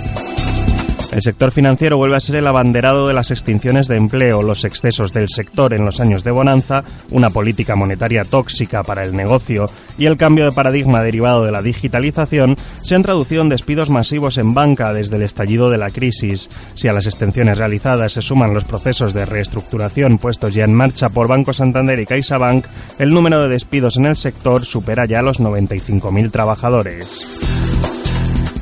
El 1.11 1.21
sector 1.21 1.51
financiero 1.51 1.95
vuelve 1.95 2.17
a 2.17 2.19
ser 2.19 2.35
el 2.35 2.47
abanderado 2.47 3.07
de 3.07 3.13
las 3.13 3.31
extinciones 3.31 3.87
de 3.87 3.95
empleo, 3.95 4.43
los 4.43 4.65
excesos 4.65 5.13
del 5.13 5.29
sector 5.29 5.73
en 5.73 5.85
los 5.85 6.01
años 6.01 6.25
de 6.25 6.31
bonanza, 6.31 6.83
una 7.11 7.29
política 7.29 7.77
monetaria 7.77 8.25
tóxica 8.25 8.83
para 8.83 9.05
el 9.05 9.15
negocio 9.15 9.69
y 9.97 10.05
el 10.05 10.17
cambio 10.17 10.43
de 10.43 10.51
paradigma 10.51 11.01
derivado 11.01 11.45
de 11.45 11.53
la 11.53 11.61
digitalización 11.61 12.57
se 12.83 12.95
han 12.95 13.03
traducido 13.03 13.41
en 13.41 13.49
despidos 13.49 13.89
masivos 13.89 14.37
en 14.37 14.53
banca 14.53 14.91
desde 14.91 15.15
el 15.15 15.21
estallido 15.21 15.69
de 15.69 15.77
la 15.77 15.91
crisis. 15.91 16.49
Si 16.75 16.89
a 16.89 16.93
las 16.93 17.05
extensiones 17.05 17.57
realizadas 17.57 18.11
se 18.11 18.21
suman 18.21 18.53
los 18.53 18.65
procesos 18.65 19.13
de 19.13 19.25
reestructuración 19.25 20.17
puestos 20.17 20.53
ya 20.53 20.65
en 20.65 20.73
marcha 20.73 21.09
por 21.09 21.29
Banco 21.29 21.53
Santander 21.53 21.99
y 21.99 22.05
CaixaBank, 22.05 22.65
el 22.99 23.13
número 23.13 23.41
de 23.41 23.47
despidos 23.47 23.95
en 23.95 24.07
el 24.07 24.17
sector 24.17 24.65
supera 24.65 25.05
ya 25.05 25.21
los 25.21 25.39
95.000 25.39 26.31
trabajadores 26.31 27.25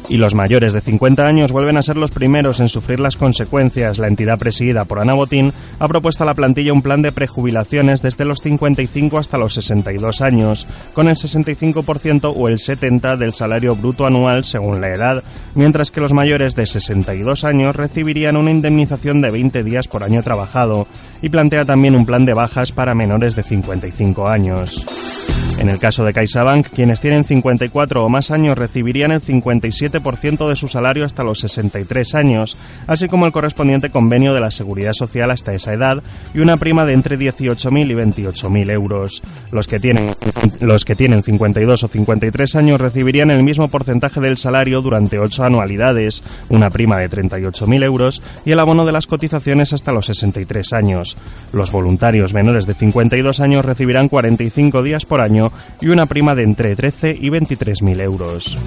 y 0.10 0.18
los 0.18 0.36
mayores 0.36 0.74
de 0.74 0.82
50 0.82 1.26
años 1.26 1.52
vuelven 1.52 1.78
a 1.78 1.82
ser 1.82 1.98
los 1.98 2.12
primeros 2.12 2.60
en 2.60 2.70
sufrir 2.70 3.00
las 3.00 3.18
consecuencias. 3.18 3.98
La 3.98 4.08
entidad 4.08 4.40
presidida 4.40 4.86
por 4.86 5.00
Ana 5.00 5.14
Botín 5.14 5.54
ha 5.80 5.88
propuesto 5.88 6.24
a 6.24 6.26
la 6.26 6.34
plantilla 6.34 6.74
un 6.74 6.82
plan 6.82 7.02
de 7.02 7.12
prejubilaciones 7.12 8.02
desde 8.02 8.26
los 8.26 8.42
55 8.42 9.18
hasta 9.18 9.38
los 9.38 9.54
62 9.54 10.22
años, 10.22 10.68
con 10.94 11.08
el 11.08 11.16
65% 11.16 12.34
o 12.36 12.48
el 12.48 12.60
70% 12.60 13.18
del 13.18 13.34
salario 13.34 13.76
bruto 13.76 14.06
anual 14.06 14.44
según 14.44 14.82
la 14.82 14.90
edad, 14.90 15.24
mientras 15.54 15.92
que 15.92 16.02
los 16.02 16.14
mayores 16.14 16.56
de 16.56 16.66
62 16.66 17.44
años 17.44 17.76
recibirían 17.76 18.38
una 18.38 18.52
indemnización 18.52 19.22
de 19.22 19.32
20 19.32 19.64
días 19.64 19.88
por 19.88 20.04
año 20.04 20.24
trabajado, 20.24 20.88
y 21.22 21.30
plantea 21.30 21.66
también 21.66 21.96
un 21.96 22.06
plan 22.06 22.26
de 22.26 22.34
bajas 22.34 22.72
para 22.72 22.96
menores 22.96 23.36
de 23.36 23.44
55 23.44 24.28
años. 24.28 24.86
En 25.58 25.70
el 25.70 25.80
caso 25.80 26.04
de 26.04 26.14
CaixaBank, 26.14 26.68
quienes 26.68 27.00
tienen 27.00 27.24
54 27.24 28.04
o 28.04 28.10
más 28.10 28.30
años 28.30 28.58
recibirían 28.58 29.12
el 29.14 29.22
57% 29.22 30.50
de 30.50 30.56
su 30.56 30.68
salario 30.68 31.06
hasta 31.06 31.24
los 31.24 31.40
63 31.40 32.14
años, 32.14 32.58
así 32.88 33.08
como 33.08 33.26
el 33.26 33.32
correspondiente 33.32 33.90
convenio 33.90 34.34
de 34.34 34.42
la 34.42 34.52
Seguridad 34.52 34.92
Social 34.94 35.32
hasta 35.32 35.54
esa 35.54 35.74
edad 35.74 36.04
y 36.34 36.40
una 36.40 36.58
prima 36.58 36.86
de 36.86 36.94
entre 36.94 37.18
18.000 37.18 37.90
y 37.90 37.96
28.000 37.96 38.72
euros. 38.72 39.24
Los 39.52 39.68
que, 39.68 39.80
tienen, 39.80 40.14
los 40.60 40.84
que 40.84 40.96
tienen 40.96 41.24
52 41.24 41.84
o 41.84 41.88
53 41.88 42.56
años 42.58 42.82
recibirían 42.82 43.32
el 43.32 43.44
mismo 43.44 43.70
porcentaje 43.70 44.20
del 44.20 44.38
salario 44.38 44.82
durante 44.82 45.20
8 45.20 45.46
anualidades, 45.46 46.22
una 46.50 46.70
prima 46.70 46.98
de 46.98 47.10
38.000 47.10 47.84
euros 47.84 48.22
y 48.44 48.52
el 48.52 48.60
abono 48.60 48.86
de 48.86 48.92
las 48.92 49.08
cotizaciones 49.08 49.72
hasta 49.72 49.94
los 49.94 50.08
63 50.08 50.74
años. 50.74 51.05
Los 51.54 51.72
voluntarios 51.72 52.34
menores 52.34 52.66
de 52.66 52.74
52 52.74 53.40
años 53.40 53.66
recibirán 53.66 54.10
45 54.10 54.84
días 54.84 55.06
por 55.06 55.22
año 55.22 55.52
y 55.82 55.88
una 55.88 56.06
prima 56.06 56.36
de 56.36 56.44
entre 56.44 56.76
13 56.76 57.18
y 57.20 57.30
23.000 57.30 58.02
euros. 58.02 58.58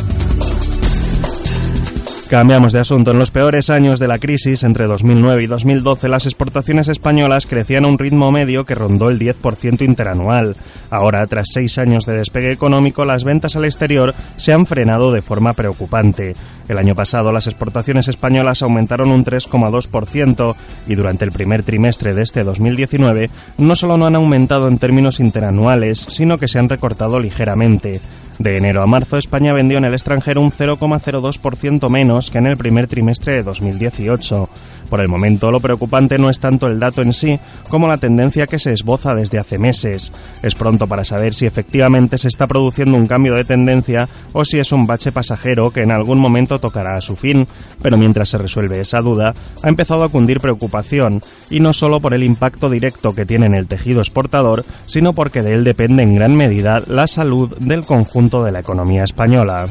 Cambiamos 2.29 2.75
de 2.75 2.81
asunto. 2.81 3.13
En 3.13 3.19
los 3.19 3.31
peores 3.31 3.71
años 3.71 3.99
de 3.99 4.07
la 4.07 4.19
crisis, 4.19 4.63
entre 4.63 4.85
2009 4.85 5.45
y 5.45 5.47
2012, 5.47 6.11
las 6.11 6.27
exportaciones 6.27 6.87
españolas 6.89 7.47
crecían 7.47 7.87
a 7.87 7.89
un 7.89 7.99
ritmo 7.99 8.31
medio 8.31 8.67
que 8.67 8.75
rondó 8.75 9.09
el 9.09 9.19
10% 9.19 9.81
interanual. 9.81 10.55
Ahora, 10.91 11.27
tras 11.27 11.47
seis 11.55 11.79
años 11.79 12.05
de 12.05 12.19
despegue 12.19 12.53
económico, 12.53 13.07
las 13.07 13.25
ventas 13.25 13.57
al 13.57 13.65
exterior 13.65 14.15
se 14.37 14.53
han 14.53 14.67
frenado 14.67 15.11
de 15.11 15.23
forma 15.23 15.55
preocupante. 15.55 16.37
El 16.69 16.77
año 16.77 16.95
pasado, 16.95 17.33
las 17.33 17.47
exportaciones 17.47 18.09
españolas 18.09 18.61
aumentaron 18.61 19.11
un 19.11 19.25
3,2% 19.25 20.55
y 20.87 20.95
durante 20.97 21.25
el 21.25 21.33
primer 21.33 21.63
trimestre 21.63 22.13
de 22.13 22.25
este 22.25 22.45
2019 22.45 23.31
no 23.57 23.75
solo 23.75 23.97
no 23.97 24.07
han 24.07 24.17
aumentado 24.17 24.69
en 24.69 24.77
términos 24.77 25.19
interanuales, 25.19 26.07
sino 26.11 26.37
que 26.37 26.49
se 26.49 26.59
han 26.59 26.69
recortado 26.69 27.21
ligeramente. 27.21 28.03
De 28.39 28.57
enero 28.57 28.83
a 28.83 28.87
marzo, 28.87 29.19
España 29.19 29.53
vendió 29.53 29.79
en 29.79 29.85
el 29.85 29.95
extranjero 29.95 30.41
un 30.41 30.53
0,02% 30.53 31.89
menos 31.91 32.31
que 32.31 32.39
en 32.39 32.47
el 32.47 32.57
primer 32.57 32.87
trimestre 32.87 33.33
de 33.33 33.43
2018. 33.43 34.49
Por 34.89 35.01
el 35.01 35.09
momento, 35.09 35.51
lo 35.51 35.61
preocupante 35.61 36.19
no 36.19 36.31
es 36.31 36.41
tanto 36.41 36.67
el 36.67 36.79
dato 36.79 37.03
en 37.03 37.13
sí 37.13 37.39
como 37.69 37.89
la 37.89 37.99
tendencia 37.99 38.47
que 38.47 38.59
se 38.59 38.73
esboza 38.73 39.15
desde 39.15 39.39
hace 39.39 39.59
meses. 39.59 40.13
Es 40.43 40.55
pronto 40.55 40.87
para 40.87 41.05
saber 41.05 41.35
si 41.35 41.47
efectivamente 41.47 42.19
se 42.19 42.29
está 42.29 42.47
produciendo 42.47 42.97
un 42.97 43.07
cambio 43.07 43.35
de 43.35 43.45
tendencia 43.45 44.09
o 44.33 44.45
si 44.45 44.59
es 44.59 44.73
un 44.73 44.87
bache 44.87 45.13
pasajero 45.13 45.71
que 45.71 45.83
en 45.83 45.91
algún 45.91 46.19
momento 46.19 46.59
tocará 46.59 46.97
a 46.97 47.01
su 47.01 47.17
fin. 47.17 47.47
Pero 47.83 47.97
mientras 47.97 48.29
se 48.31 48.39
resuelve 48.39 48.81
esa 48.81 49.01
duda, 49.01 49.35
ha 49.63 49.69
empezado 49.69 50.05
a 50.05 50.09
cundir 50.09 50.41
preocupación, 50.41 51.23
y 51.51 51.61
no 51.61 51.73
solo 51.73 52.01
por 52.01 52.15
el 52.15 52.23
impacto 52.23 52.71
directo 52.71 53.15
que 53.15 53.27
tiene 53.27 53.47
en 53.47 53.55
el 53.55 53.67
tejido 53.67 54.01
exportador, 54.01 54.65
sino 54.87 55.13
porque 55.13 55.43
de 55.43 55.55
él 55.55 55.65
depende 55.65 56.03
en 56.03 56.15
gran 56.15 56.35
medida 56.35 56.83
la 56.87 57.07
salud 57.07 57.57
del 57.59 57.85
conjunto 57.85 58.43
de 58.43 58.53
la 58.53 58.61
economía 58.61 59.05
española. 59.05 59.67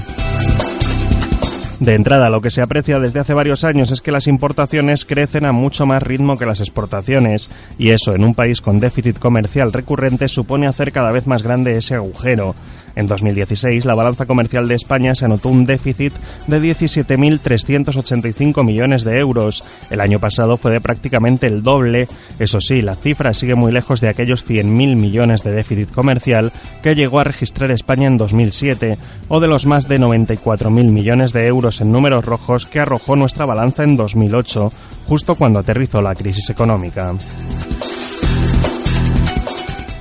De 1.80 1.94
entrada, 1.94 2.32
lo 2.32 2.42
que 2.42 2.50
se 2.50 2.62
aprecia 2.64 3.00
desde 3.00 3.20
hace 3.20 3.36
varios 3.36 3.64
años 3.64 3.92
es 3.92 4.02
que 4.02 4.12
las 4.12 4.26
importaciones 4.26 5.06
crecen 5.06 5.46
a 5.46 5.52
mucho 5.52 5.86
más 5.86 6.02
ritmo 6.02 6.36
que 6.36 6.48
las 6.48 6.60
exportaciones, 6.60 7.52
y 7.78 7.92
eso 7.92 8.16
en 8.16 8.24
un 8.24 8.34
país 8.34 8.62
con 8.62 8.80
déficit 8.80 9.20
comercial 9.20 9.72
recurrente 9.72 10.28
supone 10.28 10.66
hacer 10.66 10.92
cada 10.92 11.12
vez 11.12 11.28
más 11.28 11.44
grande 11.44 11.78
ese 11.78 11.94
agujero. 11.94 12.56
En 12.98 13.06
2016, 13.06 13.86
la 13.86 13.94
balanza 13.94 14.26
comercial 14.26 14.68
de 14.68 14.74
España 14.74 15.14
se 15.14 15.26
anotó 15.26 15.50
un 15.50 15.68
déficit 15.68 16.14
de 16.48 16.60
17.385 16.60 18.66
millones 18.66 19.04
de 19.04 19.20
euros. 19.20 19.64
El 19.92 20.02
año 20.02 20.20
pasado 20.20 20.58
fue 20.58 20.72
de 20.72 20.82
prácticamente 20.82 21.46
el 21.46 21.62
doble. 21.62 22.08
Eso 22.40 22.60
sí, 22.60 22.82
la 22.82 22.96
cifra 22.96 23.36
sigue 23.36 23.54
muy 23.54 23.72
lejos 23.72 24.02
de 24.02 24.10
aquellos 24.10 24.50
100.000 24.50 24.96
millones 24.96 25.44
de 25.44 25.52
déficit 25.52 25.92
comercial 25.92 26.52
que 26.82 26.96
llegó 26.96 27.20
a 27.20 27.24
registrar 27.24 27.70
España 27.70 28.08
en 28.08 28.18
2007, 28.18 28.98
o 29.28 29.40
de 29.40 29.48
los 29.48 29.68
más 29.68 29.88
de 29.88 30.00
94.000 30.00 30.72
millones 30.72 31.34
de 31.34 31.46
euros 31.46 31.82
en 31.82 31.92
números 31.92 32.26
rojos 32.26 32.66
que 32.66 32.80
arrojó 32.80 33.16
nuestra 33.16 33.46
balanza 33.46 33.84
en 33.84 33.96
2008, 33.96 34.72
justo 35.06 35.36
cuando 35.36 35.60
aterrizó 35.60 36.02
la 36.02 36.16
crisis 36.16 36.50
económica. 36.50 37.14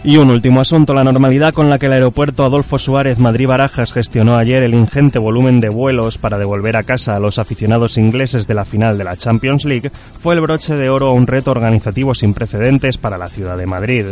Y 0.06 0.18
un 0.18 0.30
último 0.30 0.60
asunto, 0.60 0.94
la 0.94 1.02
normalidad 1.02 1.52
con 1.52 1.68
la 1.68 1.80
que 1.80 1.86
el 1.86 1.92
aeropuerto 1.92 2.44
Adolfo 2.44 2.78
Suárez 2.78 3.18
Madrid-Barajas 3.18 3.92
gestionó 3.92 4.36
ayer 4.36 4.62
el 4.62 4.72
ingente 4.72 5.18
volumen 5.18 5.58
de 5.58 5.68
vuelos 5.68 6.16
para 6.16 6.38
devolver 6.38 6.76
a 6.76 6.84
casa 6.84 7.16
a 7.16 7.18
los 7.18 7.40
aficionados 7.40 7.98
ingleses 7.98 8.46
de 8.46 8.54
la 8.54 8.64
final 8.64 8.98
de 8.98 9.04
la 9.04 9.16
Champions 9.16 9.64
League 9.64 9.90
fue 10.20 10.36
el 10.36 10.42
broche 10.42 10.76
de 10.76 10.88
oro 10.90 11.08
a 11.08 11.12
un 11.12 11.26
reto 11.26 11.50
organizativo 11.50 12.14
sin 12.14 12.34
precedentes 12.34 12.98
para 12.98 13.18
la 13.18 13.26
ciudad 13.26 13.58
de 13.58 13.66
Madrid. 13.66 14.06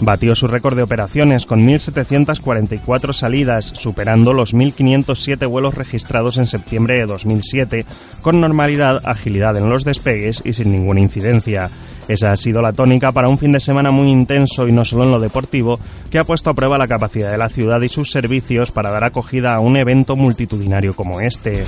Batió 0.00 0.36
su 0.36 0.46
récord 0.46 0.76
de 0.76 0.84
operaciones 0.84 1.44
con 1.44 1.66
1.744 1.66 3.12
salidas, 3.12 3.64
superando 3.74 4.32
los 4.32 4.54
1.507 4.54 5.48
vuelos 5.48 5.74
registrados 5.74 6.38
en 6.38 6.46
septiembre 6.46 6.98
de 6.98 7.06
2007, 7.06 7.84
con 8.22 8.40
normalidad, 8.40 9.02
agilidad 9.04 9.56
en 9.56 9.68
los 9.68 9.84
despegues 9.84 10.42
y 10.44 10.52
sin 10.52 10.70
ninguna 10.70 11.00
incidencia. 11.00 11.70
Esa 12.06 12.30
ha 12.30 12.36
sido 12.36 12.62
la 12.62 12.72
tónica 12.72 13.10
para 13.10 13.28
un 13.28 13.38
fin 13.38 13.52
de 13.52 13.60
semana 13.60 13.90
muy 13.90 14.08
intenso 14.08 14.68
y 14.68 14.72
no 14.72 14.84
solo 14.84 15.04
en 15.04 15.10
lo 15.10 15.20
deportivo, 15.20 15.80
que 16.10 16.18
ha 16.18 16.24
puesto 16.24 16.50
a 16.50 16.54
prueba 16.54 16.78
la 16.78 16.86
capacidad 16.86 17.30
de 17.30 17.38
la 17.38 17.48
ciudad 17.48 17.80
y 17.82 17.88
sus 17.88 18.12
servicios 18.12 18.70
para 18.70 18.90
dar 18.90 19.02
acogida 19.04 19.54
a 19.54 19.60
un 19.60 19.76
evento 19.76 20.14
multitudinario 20.14 20.94
como 20.94 21.20
este. 21.20 21.64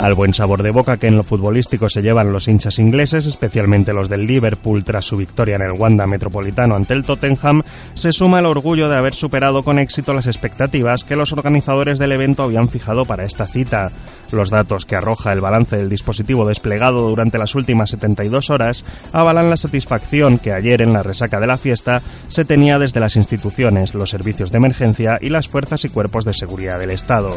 Al 0.00 0.14
buen 0.14 0.32
sabor 0.32 0.62
de 0.62 0.70
boca 0.70 0.96
que 0.96 1.08
en 1.08 1.18
lo 1.18 1.24
futbolístico 1.24 1.90
se 1.90 2.00
llevan 2.00 2.32
los 2.32 2.48
hinchas 2.48 2.78
ingleses, 2.78 3.26
especialmente 3.26 3.92
los 3.92 4.08
del 4.08 4.26
Liverpool 4.26 4.82
tras 4.82 5.04
su 5.04 5.18
victoria 5.18 5.56
en 5.56 5.62
el 5.62 5.72
Wanda 5.72 6.06
Metropolitano 6.06 6.74
ante 6.74 6.94
el 6.94 7.04
Tottenham, 7.04 7.62
se 7.92 8.14
suma 8.14 8.38
el 8.38 8.46
orgullo 8.46 8.88
de 8.88 8.96
haber 8.96 9.12
superado 9.12 9.62
con 9.62 9.78
éxito 9.78 10.14
las 10.14 10.26
expectativas 10.26 11.04
que 11.04 11.16
los 11.16 11.34
organizadores 11.34 11.98
del 11.98 12.12
evento 12.12 12.44
habían 12.44 12.70
fijado 12.70 13.04
para 13.04 13.24
esta 13.24 13.44
cita. 13.44 13.90
Los 14.32 14.48
datos 14.48 14.86
que 14.86 14.96
arroja 14.96 15.34
el 15.34 15.42
balance 15.42 15.76
del 15.76 15.90
dispositivo 15.90 16.48
desplegado 16.48 17.06
durante 17.06 17.36
las 17.36 17.54
últimas 17.54 17.90
72 17.90 18.48
horas 18.48 18.86
avalan 19.12 19.50
la 19.50 19.58
satisfacción 19.58 20.38
que 20.38 20.54
ayer 20.54 20.80
en 20.80 20.94
la 20.94 21.02
resaca 21.02 21.40
de 21.40 21.46
la 21.46 21.58
fiesta 21.58 22.00
se 22.28 22.46
tenía 22.46 22.78
desde 22.78 23.00
las 23.00 23.16
instituciones, 23.16 23.92
los 23.92 24.08
servicios 24.08 24.50
de 24.50 24.56
emergencia 24.56 25.18
y 25.20 25.28
las 25.28 25.46
fuerzas 25.46 25.84
y 25.84 25.90
cuerpos 25.90 26.24
de 26.24 26.32
seguridad 26.32 26.78
del 26.78 26.90
Estado. 26.90 27.34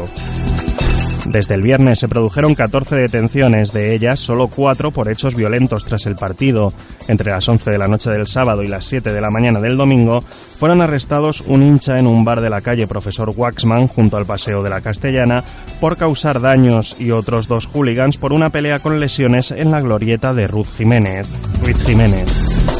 Desde 1.26 1.54
el 1.54 1.62
viernes 1.62 1.98
se 1.98 2.08
produjeron 2.08 2.54
14 2.54 2.96
detenciones, 2.96 3.72
de 3.72 3.94
ellas 3.94 4.20
solo 4.20 4.48
4 4.48 4.90
por 4.90 5.10
hechos 5.10 5.34
violentos 5.34 5.84
tras 5.84 6.06
el 6.06 6.16
partido. 6.16 6.72
Entre 7.08 7.30
las 7.30 7.48
11 7.48 7.70
de 7.70 7.78
la 7.78 7.88
noche 7.88 8.10
del 8.10 8.26
sábado 8.26 8.62
y 8.62 8.66
las 8.66 8.84
7 8.84 9.12
de 9.12 9.20
la 9.20 9.30
mañana 9.30 9.60
del 9.60 9.76
domingo 9.76 10.22
fueron 10.58 10.82
arrestados 10.82 11.42
un 11.46 11.62
hincha 11.62 11.98
en 11.98 12.06
un 12.06 12.24
bar 12.24 12.40
de 12.40 12.50
la 12.50 12.60
calle 12.60 12.86
Profesor 12.86 13.32
Waxman 13.34 13.88
junto 13.88 14.16
al 14.16 14.26
Paseo 14.26 14.62
de 14.62 14.70
la 14.70 14.80
Castellana 14.80 15.44
por 15.80 15.96
causar 15.96 16.40
daños 16.40 16.96
y 16.98 17.10
otros 17.10 17.48
dos 17.48 17.66
hooligans 17.66 18.18
por 18.18 18.32
una 18.32 18.50
pelea 18.50 18.78
con 18.78 19.00
lesiones 19.00 19.50
en 19.50 19.70
la 19.70 19.80
glorieta 19.80 20.34
de 20.34 20.46
Ruth 20.46 20.68
Jiménez. 20.76 21.26
Ruiz 21.62 21.78
Jiménez. 21.84 22.73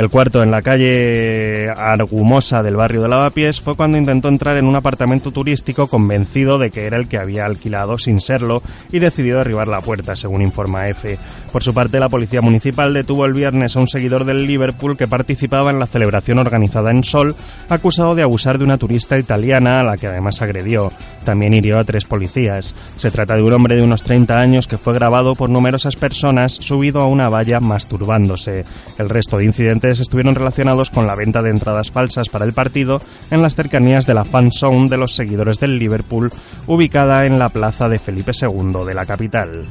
El 0.00 0.08
cuarto, 0.08 0.42
en 0.42 0.50
la 0.50 0.62
calle 0.62 1.68
Argumosa 1.68 2.62
del 2.62 2.74
barrio 2.74 3.02
de 3.02 3.10
Lavapiés, 3.10 3.60
fue 3.60 3.76
cuando 3.76 3.98
intentó 3.98 4.28
entrar 4.28 4.56
en 4.56 4.64
un 4.64 4.74
apartamento 4.74 5.30
turístico 5.30 5.88
convencido 5.88 6.56
de 6.56 6.70
que 6.70 6.86
era 6.86 6.96
el 6.96 7.06
que 7.06 7.18
había 7.18 7.44
alquilado 7.44 7.98
sin 7.98 8.22
serlo 8.22 8.62
y 8.90 8.98
decidió 8.98 9.36
derribar 9.36 9.68
la 9.68 9.82
puerta, 9.82 10.16
según 10.16 10.40
informa 10.40 10.88
EFE. 10.88 11.18
Por 11.52 11.64
su 11.64 11.74
parte, 11.74 11.98
la 11.98 12.08
policía 12.08 12.40
municipal 12.40 12.94
detuvo 12.94 13.24
el 13.24 13.34
viernes 13.34 13.74
a 13.74 13.80
un 13.80 13.88
seguidor 13.88 14.24
del 14.24 14.46
Liverpool 14.46 14.96
que 14.96 15.08
participaba 15.08 15.70
en 15.70 15.80
la 15.80 15.86
celebración 15.86 16.38
organizada 16.38 16.92
en 16.92 17.02
Sol, 17.02 17.34
acusado 17.68 18.14
de 18.14 18.22
abusar 18.22 18.58
de 18.58 18.64
una 18.64 18.78
turista 18.78 19.18
italiana 19.18 19.80
a 19.80 19.84
la 19.84 19.96
que 19.96 20.06
además 20.06 20.42
agredió. 20.42 20.92
También 21.24 21.52
hirió 21.52 21.78
a 21.78 21.84
tres 21.84 22.04
policías. 22.04 22.74
Se 22.96 23.10
trata 23.10 23.34
de 23.34 23.42
un 23.42 23.52
hombre 23.52 23.74
de 23.74 23.82
unos 23.82 24.04
30 24.04 24.38
años 24.38 24.68
que 24.68 24.78
fue 24.78 24.94
grabado 24.94 25.34
por 25.34 25.50
numerosas 25.50 25.96
personas 25.96 26.52
subido 26.52 27.00
a 27.00 27.08
una 27.08 27.28
valla 27.28 27.58
masturbándose. 27.58 28.64
El 28.98 29.08
resto 29.08 29.36
de 29.36 29.44
incidentes 29.44 29.98
estuvieron 29.98 30.36
relacionados 30.36 30.90
con 30.90 31.06
la 31.06 31.16
venta 31.16 31.42
de 31.42 31.50
entradas 31.50 31.90
falsas 31.90 32.28
para 32.28 32.44
el 32.44 32.52
partido 32.52 33.00
en 33.30 33.42
las 33.42 33.56
cercanías 33.56 34.06
de 34.06 34.14
la 34.14 34.24
fan 34.24 34.52
zone 34.52 34.88
de 34.88 34.96
los 34.96 35.16
seguidores 35.16 35.58
del 35.58 35.78
Liverpool, 35.78 36.30
ubicada 36.68 37.26
en 37.26 37.38
la 37.38 37.48
plaza 37.48 37.88
de 37.88 37.98
Felipe 37.98 38.32
II 38.40 38.84
de 38.86 38.94
la 38.94 39.04
capital. 39.04 39.62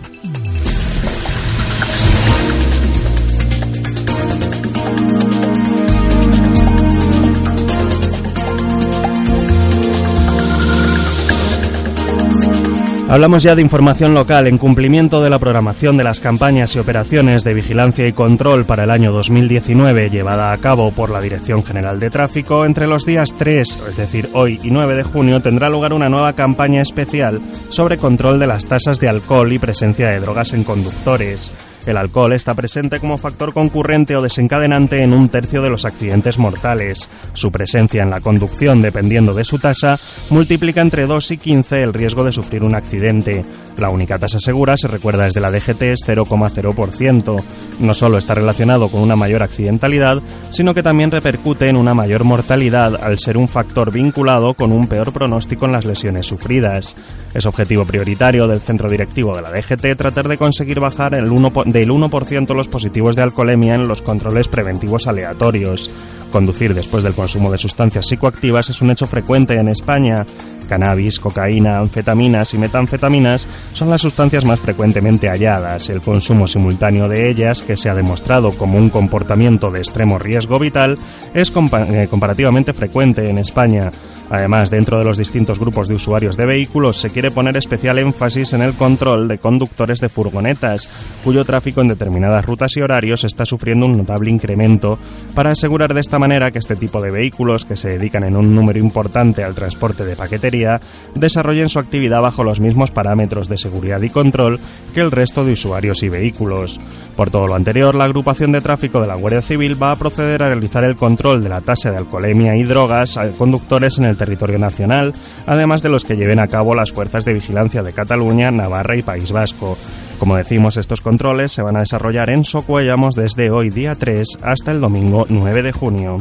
Hablamos 13.09 13.41
ya 13.41 13.55
de 13.55 13.63
información 13.63 14.13
local 14.13 14.45
en 14.45 14.59
cumplimiento 14.59 15.19
de 15.23 15.31
la 15.31 15.39
programación 15.39 15.97
de 15.97 16.03
las 16.03 16.19
campañas 16.19 16.75
y 16.75 16.79
operaciones 16.79 17.43
de 17.43 17.55
vigilancia 17.55 18.05
y 18.05 18.13
control 18.13 18.65
para 18.65 18.83
el 18.83 18.91
año 18.91 19.11
2019 19.11 20.11
llevada 20.11 20.51
a 20.51 20.57
cabo 20.59 20.91
por 20.91 21.09
la 21.09 21.19
Dirección 21.19 21.63
General 21.63 21.99
de 21.99 22.11
Tráfico. 22.11 22.65
Entre 22.65 22.85
los 22.85 23.07
días 23.07 23.33
3, 23.35 23.79
es 23.89 23.97
decir, 23.97 24.29
hoy 24.33 24.59
y 24.61 24.69
9 24.69 24.95
de 24.95 25.01
junio, 25.01 25.41
tendrá 25.41 25.71
lugar 25.71 25.93
una 25.93 26.07
nueva 26.07 26.33
campaña 26.33 26.83
especial 26.83 27.41
sobre 27.69 27.97
control 27.97 28.37
de 28.37 28.45
las 28.45 28.67
tasas 28.67 28.99
de 28.99 29.09
alcohol 29.09 29.51
y 29.51 29.57
presencia 29.57 30.09
de 30.09 30.19
drogas 30.19 30.53
en 30.53 30.63
conductores. 30.63 31.51
El 31.85 31.97
alcohol 31.97 32.33
está 32.33 32.53
presente 32.53 32.99
como 32.99 33.17
factor 33.17 33.53
concurrente 33.53 34.15
o 34.15 34.21
desencadenante 34.21 35.01
en 35.01 35.13
un 35.13 35.29
tercio 35.29 35.61
de 35.61 35.69
los 35.69 35.85
accidentes 35.85 36.37
mortales. 36.37 37.09
Su 37.33 37.51
presencia 37.51 38.03
en 38.03 38.09
la 38.09 38.21
conducción, 38.21 38.81
dependiendo 38.81 39.33
de 39.33 39.45
su 39.45 39.59
tasa, 39.59 39.99
multiplica 40.29 40.81
entre 40.81 41.05
2 41.05 41.31
y 41.31 41.37
15 41.37 41.83
el 41.83 41.93
riesgo 41.93 42.23
de 42.23 42.31
sufrir 42.31 42.63
un 42.63 42.75
accidente. 42.75 43.45
La 43.77 43.89
única 43.89 44.19
tasa 44.19 44.39
segura, 44.39 44.75
se 44.77 44.87
recuerda 44.87 45.23
desde 45.23 45.39
la 45.39 45.51
DGT, 45.51 45.81
es 45.83 45.99
0,0%. 46.05 47.43
No 47.79 47.93
solo 47.93 48.17
está 48.17 48.35
relacionado 48.35 48.89
con 48.89 49.01
una 49.01 49.15
mayor 49.15 49.41
accidentalidad, 49.41 50.21
sino 50.49 50.73
que 50.73 50.83
también 50.83 51.11
repercute 51.11 51.69
en 51.69 51.77
una 51.77 51.93
mayor 51.93 52.25
mortalidad 52.25 53.01
al 53.01 53.19
ser 53.19 53.37
un 53.37 53.47
factor 53.47 53.91
vinculado 53.91 54.53
con 54.53 54.71
un 54.71 54.87
peor 54.87 55.13
pronóstico 55.13 55.65
en 55.65 55.71
las 55.71 55.85
lesiones 55.85 56.25
sufridas. 56.25 56.95
Es 57.33 57.45
objetivo 57.45 57.85
prioritario 57.85 58.47
del 58.47 58.59
centro 58.59 58.89
directivo 58.89 59.35
de 59.35 59.41
la 59.41 59.51
DGT 59.51 59.97
tratar 59.97 60.27
de 60.27 60.37
conseguir 60.37 60.79
bajar 60.79 61.13
el 61.13 61.31
1 61.31 61.51
del 61.65 61.89
1% 61.89 62.55
los 62.55 62.67
positivos 62.67 63.15
de 63.15 63.21
alcoholemia 63.21 63.75
en 63.75 63.87
los 63.87 64.01
controles 64.01 64.47
preventivos 64.47 65.07
aleatorios. 65.07 65.89
Conducir 66.31 66.73
después 66.73 67.03
del 67.03 67.13
consumo 67.13 67.51
de 67.51 67.57
sustancias 67.57 68.07
psicoactivas 68.07 68.69
es 68.69 68.81
un 68.81 68.91
hecho 68.91 69.07
frecuente 69.07 69.55
en 69.55 69.67
España. 69.67 70.25
Cannabis, 70.69 71.19
cocaína, 71.19 71.79
anfetaminas 71.79 72.53
y 72.53 72.57
metanfetaminas 72.57 73.47
son 73.73 73.89
las 73.89 74.01
sustancias 74.01 74.45
más 74.45 74.59
frecuentemente 74.59 75.27
halladas. 75.27 75.89
El 75.89 76.01
consumo 76.01 76.47
simultáneo 76.47 77.09
de 77.09 77.29
ellas, 77.29 77.61
que 77.61 77.75
se 77.75 77.89
ha 77.89 77.95
demostrado 77.95 78.51
como 78.53 78.77
un 78.77 78.89
comportamiento 78.89 79.71
de 79.71 79.79
extremo 79.79 80.19
riesgo 80.19 80.59
vital, 80.59 80.97
es 81.33 81.51
eh, 81.51 82.07
comparativamente 82.09 82.71
frecuente 82.71 83.29
en 83.29 83.39
España. 83.39 83.91
Además, 84.29 84.69
dentro 84.69 84.99
de 84.99 85.03
los 85.03 85.17
distintos 85.17 85.59
grupos 85.59 85.87
de 85.87 85.95
usuarios 85.95 86.37
de 86.37 86.45
vehículos 86.45 86.97
se 86.97 87.09
quiere 87.09 87.31
poner 87.31 87.57
especial 87.57 87.97
énfasis 87.97 88.53
en 88.53 88.61
el 88.61 88.73
control 88.73 89.27
de 89.27 89.39
conductores 89.39 89.99
de 89.99 90.09
furgonetas, 90.09 90.89
cuyo 91.23 91.43
tráfico 91.45 91.81
en 91.81 91.87
determinadas 91.87 92.45
rutas 92.45 92.75
y 92.77 92.81
horarios 92.81 93.23
está 93.23 93.45
sufriendo 93.45 93.85
un 93.85 93.97
notable 93.97 94.29
incremento, 94.29 94.99
para 95.33 95.51
asegurar 95.51 95.93
de 95.93 96.01
esta 96.01 96.19
manera 96.19 96.51
que 96.51 96.59
este 96.59 96.75
tipo 96.75 97.01
de 97.01 97.11
vehículos, 97.11 97.65
que 97.65 97.75
se 97.75 97.89
dedican 97.89 98.23
en 98.23 98.35
un 98.35 98.53
número 98.53 98.79
importante 98.79 99.43
al 99.43 99.55
transporte 99.55 100.05
de 100.05 100.15
paquetería, 100.15 100.79
desarrollen 101.15 101.69
su 101.69 101.79
actividad 101.79 102.21
bajo 102.21 102.43
los 102.43 102.59
mismos 102.59 102.91
parámetros 102.91 103.49
de 103.49 103.57
seguridad 103.57 104.01
y 104.01 104.09
control 104.09 104.59
que 104.93 105.01
el 105.01 105.11
resto 105.11 105.43
de 105.43 105.53
usuarios 105.53 106.03
y 106.03 106.09
vehículos. 106.09 106.79
Por 107.19 107.31
todo 107.31 107.47
lo 107.47 107.55
anterior, 107.55 107.95
la 107.95 108.05
agrupación 108.05 108.53
de 108.53 108.61
tráfico 108.61 109.01
de 109.01 109.07
la 109.07 109.15
Guardia 109.15 109.41
Civil 109.41 109.83
va 109.83 109.91
a 109.91 109.97
proceder 109.97 110.41
a 110.41 110.47
realizar 110.47 110.85
el 110.85 110.95
control 110.95 111.43
de 111.43 111.49
la 111.49 111.59
tasa 111.59 111.91
de 111.91 111.97
alcoholemia 111.97 112.55
y 112.55 112.63
drogas 112.63 113.17
a 113.17 113.29
conductores 113.31 113.97
en 113.97 114.05
el 114.05 114.15
territorio 114.15 114.57
nacional, 114.57 115.13
además 115.45 115.83
de 115.83 115.89
los 115.89 116.05
que 116.05 116.15
lleven 116.15 116.39
a 116.39 116.47
cabo 116.47 116.75
las 116.75 116.93
fuerzas 116.93 117.25
de 117.25 117.33
vigilancia 117.33 117.83
de 117.83 117.91
Cataluña, 117.91 118.51
Navarra 118.51 118.95
y 118.95 119.01
País 119.01 119.33
Vasco. 119.33 119.77
Como 120.17 120.37
decimos, 120.37 120.77
estos 120.77 121.01
controles 121.01 121.51
se 121.51 121.61
van 121.61 121.75
a 121.75 121.81
desarrollar 121.81 122.29
en 122.29 122.45
Socuellamos 122.45 123.15
desde 123.15 123.51
hoy 123.51 123.69
día 123.69 123.95
3 123.95 124.37
hasta 124.41 124.71
el 124.71 124.79
domingo 124.79 125.25
9 125.27 125.61
de 125.61 125.73
junio. 125.73 126.19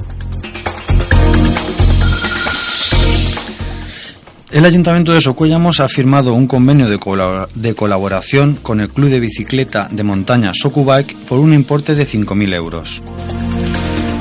El 4.50 4.64
Ayuntamiento 4.64 5.12
de 5.12 5.20
Socuellamos 5.20 5.78
ha 5.80 5.88
firmado 5.88 6.32
un 6.32 6.46
convenio 6.46 6.88
de, 6.88 7.74
colaboración 7.74 8.54
con 8.62 8.80
el 8.80 8.88
Club 8.88 9.11
de 9.11 9.20
Bicicleta 9.20 9.88
de 9.90 10.02
Montaña 10.02 10.52
Socubike 10.54 11.14
por 11.28 11.38
un 11.38 11.52
importe 11.52 11.94
de 11.94 12.06
5.000 12.06 12.54
euros. 12.54 13.02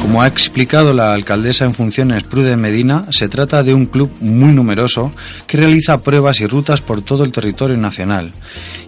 Como 0.02 0.22
ha 0.22 0.28
explicado 0.28 0.94
la 0.94 1.14
alcaldesa 1.14 1.64
en 1.64 1.74
funciones 1.74 2.24
Prude 2.24 2.58
Medina, 2.58 3.06
se 3.10 3.30
trata 3.30 3.64
de 3.64 3.74
un 3.74 3.86
club 3.86 4.12
muy 4.20 4.52
numeroso 4.52 5.14
que 5.48 5.58
realiza 5.58 6.04
pruebas 6.04 6.42
y 6.42 6.46
rutas 6.46 6.82
por 6.82 7.02
todo 7.02 7.24
el 7.24 7.32
territorio 7.32 7.78
nacional 7.78 8.32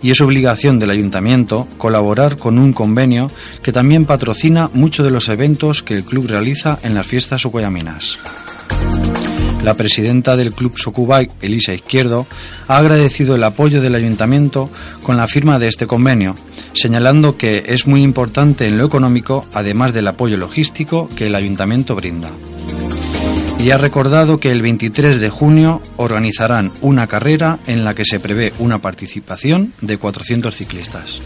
y 0.01 0.11
es 0.11 0.19
obligación 0.19 0.77
del 0.77 0.91
ayuntamiento 0.91 1.69
colaborar 1.77 2.35
con 2.35 2.59
un 2.59 2.73
convenio 2.73 3.31
que 3.63 3.71
también 3.71 4.05
patrocina 4.05 4.69
muchos 4.73 5.05
de 5.05 5.11
los 5.11 5.29
eventos 5.29 5.83
que 5.83 5.93
el 5.93 6.03
club 6.03 6.27
realiza 6.27 6.79
en 6.83 6.95
las 6.95 7.07
fiestas 7.07 7.41
socuellaminas. 7.41 8.17
La 9.63 9.73
presidenta 9.75 10.37
del 10.37 10.53
Club 10.53 10.77
Socubay, 10.77 11.29
Elisa 11.41 11.73
Izquierdo, 11.73 12.25
ha 12.67 12.77
agradecido 12.77 13.35
el 13.35 13.43
apoyo 13.43 13.81
del 13.81 13.95
ayuntamiento 13.95 14.69
con 15.03 15.17
la 15.17 15.27
firma 15.27 15.59
de 15.59 15.67
este 15.67 15.85
convenio, 15.85 16.35
señalando 16.73 17.37
que 17.37 17.63
es 17.67 17.85
muy 17.85 18.01
importante 18.01 18.67
en 18.67 18.77
lo 18.77 18.85
económico, 18.85 19.45
además 19.53 19.93
del 19.93 20.07
apoyo 20.07 20.37
logístico 20.37 21.09
que 21.15 21.27
el 21.27 21.35
ayuntamiento 21.35 21.95
brinda. 21.95 22.31
Y 23.59 23.71
ha 23.71 23.77
recordado 23.77 24.39
que 24.39 24.51
el 24.51 24.61
23 24.61 25.19
de 25.19 25.29
junio 25.29 25.81
organizarán 25.97 26.71
una 26.79 27.07
carrera 27.07 27.59
en 27.67 27.83
la 27.83 27.93
que 27.93 28.05
se 28.05 28.21
prevé 28.21 28.53
una 28.59 28.79
participación 28.79 29.73
de 29.81 29.97
400 29.97 30.55
ciclistas. 30.55 31.21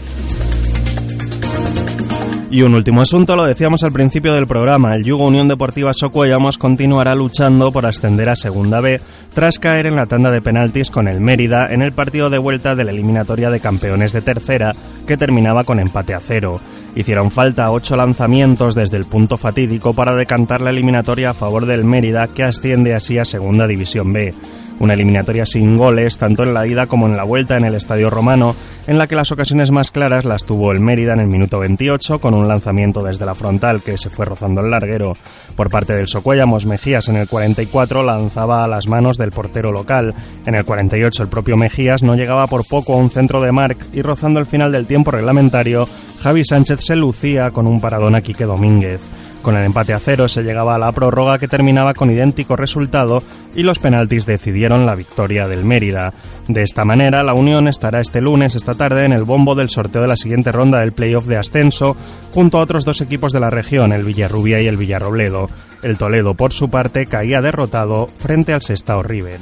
Y 2.54 2.62
un 2.62 2.72
último 2.76 3.00
asunto, 3.00 3.34
lo 3.34 3.46
decíamos 3.46 3.82
al 3.82 3.90
principio 3.90 4.32
del 4.32 4.46
programa, 4.46 4.94
el 4.94 5.02
Yugo 5.02 5.26
Unión 5.26 5.48
Deportiva 5.48 5.92
Socuellamos 5.92 6.56
continuará 6.56 7.16
luchando 7.16 7.72
por 7.72 7.84
ascender 7.84 8.28
a 8.28 8.36
Segunda 8.36 8.80
B 8.80 9.00
tras 9.34 9.58
caer 9.58 9.86
en 9.86 9.96
la 9.96 10.06
tanda 10.06 10.30
de 10.30 10.40
penaltis 10.40 10.88
con 10.88 11.08
el 11.08 11.18
Mérida 11.20 11.72
en 11.72 11.82
el 11.82 11.90
partido 11.90 12.30
de 12.30 12.38
vuelta 12.38 12.76
de 12.76 12.84
la 12.84 12.92
eliminatoria 12.92 13.50
de 13.50 13.58
campeones 13.58 14.12
de 14.12 14.22
tercera 14.22 14.72
que 15.04 15.16
terminaba 15.16 15.64
con 15.64 15.80
empate 15.80 16.14
a 16.14 16.20
cero. 16.20 16.60
Hicieron 16.94 17.32
falta 17.32 17.72
ocho 17.72 17.96
lanzamientos 17.96 18.76
desde 18.76 18.98
el 18.98 19.04
punto 19.04 19.36
fatídico 19.36 19.92
para 19.92 20.14
decantar 20.14 20.60
la 20.60 20.70
eliminatoria 20.70 21.30
a 21.30 21.34
favor 21.34 21.66
del 21.66 21.84
Mérida 21.84 22.28
que 22.28 22.44
asciende 22.44 22.94
así 22.94 23.18
a 23.18 23.24
Segunda 23.24 23.66
División 23.66 24.12
B. 24.12 24.32
Una 24.80 24.94
eliminatoria 24.94 25.46
sin 25.46 25.76
goles, 25.76 26.18
tanto 26.18 26.42
en 26.42 26.52
la 26.52 26.66
ida 26.66 26.86
como 26.86 27.06
en 27.06 27.16
la 27.16 27.24
vuelta 27.24 27.56
en 27.56 27.64
el 27.64 27.74
Estadio 27.74 28.10
Romano, 28.10 28.56
en 28.86 28.98
la 28.98 29.06
que 29.06 29.14
las 29.14 29.30
ocasiones 29.32 29.70
más 29.70 29.90
claras 29.90 30.24
las 30.24 30.44
tuvo 30.44 30.72
el 30.72 30.80
Mérida 30.80 31.12
en 31.12 31.20
el 31.20 31.26
minuto 31.28 31.60
28, 31.60 32.18
con 32.18 32.34
un 32.34 32.48
lanzamiento 32.48 33.02
desde 33.02 33.24
la 33.24 33.34
frontal 33.34 33.82
que 33.82 33.96
se 33.96 34.10
fue 34.10 34.24
rozando 34.24 34.60
el 34.60 34.70
larguero. 34.70 35.16
Por 35.56 35.70
parte 35.70 35.94
del 35.94 36.08
Socuellamos, 36.08 36.66
Mejías 36.66 37.08
en 37.08 37.16
el 37.16 37.28
44 37.28 38.02
lanzaba 38.02 38.64
a 38.64 38.68
las 38.68 38.88
manos 38.88 39.16
del 39.16 39.30
portero 39.30 39.72
local. 39.72 40.14
En 40.44 40.54
el 40.54 40.64
48 40.64 41.22
el 41.22 41.28
propio 41.28 41.56
Mejías 41.56 42.02
no 42.02 42.16
llegaba 42.16 42.46
por 42.46 42.66
poco 42.66 42.94
a 42.94 42.98
un 42.98 43.10
centro 43.10 43.40
de 43.40 43.52
Marc 43.52 43.78
y 43.92 44.02
rozando 44.02 44.40
el 44.40 44.46
final 44.46 44.72
del 44.72 44.86
tiempo 44.86 45.12
reglamentario, 45.12 45.88
Javi 46.20 46.44
Sánchez 46.44 46.80
se 46.80 46.96
lucía 46.96 47.50
con 47.52 47.66
un 47.66 47.80
paradón 47.80 48.14
a 48.14 48.20
Quique 48.20 48.44
Domínguez. 48.44 49.00
Con 49.44 49.58
el 49.58 49.66
empate 49.66 49.92
a 49.92 49.98
cero 49.98 50.26
se 50.26 50.42
llegaba 50.42 50.74
a 50.74 50.78
la 50.78 50.90
prórroga 50.92 51.38
que 51.38 51.48
terminaba 51.48 51.92
con 51.92 52.10
idéntico 52.10 52.56
resultado 52.56 53.22
y 53.54 53.62
los 53.62 53.78
penaltis 53.78 54.24
decidieron 54.24 54.86
la 54.86 54.94
victoria 54.94 55.46
del 55.46 55.66
Mérida. 55.66 56.14
De 56.48 56.62
esta 56.62 56.86
manera, 56.86 57.22
la 57.22 57.34
Unión 57.34 57.68
estará 57.68 58.00
este 58.00 58.22
lunes, 58.22 58.54
esta 58.54 58.72
tarde, 58.72 59.04
en 59.04 59.12
el 59.12 59.24
bombo 59.24 59.54
del 59.54 59.68
sorteo 59.68 60.00
de 60.00 60.08
la 60.08 60.16
siguiente 60.16 60.50
ronda 60.50 60.80
del 60.80 60.92
playoff 60.92 61.26
de 61.26 61.36
ascenso, 61.36 61.94
junto 62.32 62.56
a 62.56 62.62
otros 62.62 62.86
dos 62.86 63.02
equipos 63.02 63.34
de 63.34 63.40
la 63.40 63.50
región, 63.50 63.92
el 63.92 64.04
Villarrubia 64.04 64.62
y 64.62 64.66
el 64.66 64.78
Villarrobledo. 64.78 65.50
El 65.82 65.98
Toledo, 65.98 66.32
por 66.32 66.54
su 66.54 66.70
parte, 66.70 67.04
caía 67.04 67.42
derrotado 67.42 68.06
frente 68.06 68.54
al 68.54 68.62
Sestao 68.62 69.02
River. 69.02 69.40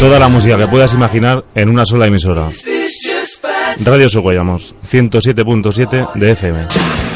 Toda 0.00 0.18
la 0.18 0.28
música 0.28 0.58
que 0.58 0.66
puedas 0.66 0.92
imaginar 0.92 1.46
en 1.54 1.70
una 1.70 1.86
sola 1.86 2.06
emisora. 2.08 2.50
Radio 3.82 4.10
Soguayamos, 4.10 4.74
107.7 4.86 6.12
de 6.12 6.32
FM. 6.32 7.09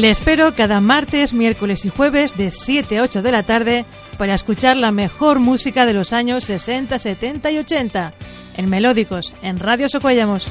Le 0.00 0.08
espero 0.08 0.54
cada 0.54 0.80
martes, 0.80 1.34
miércoles 1.34 1.84
y 1.84 1.90
jueves 1.90 2.34
de 2.34 2.50
7 2.50 2.96
a 2.96 3.02
8 3.02 3.20
de 3.20 3.32
la 3.32 3.42
tarde 3.42 3.84
para 4.16 4.32
escuchar 4.32 4.78
la 4.78 4.92
mejor 4.92 5.40
música 5.40 5.84
de 5.84 5.92
los 5.92 6.14
años 6.14 6.44
60, 6.44 6.98
70 6.98 7.50
y 7.50 7.58
80 7.58 8.14
en 8.56 8.70
Melódicos, 8.70 9.34
en 9.42 9.58
Radio 9.58 9.90
Socuellamos. 9.90 10.50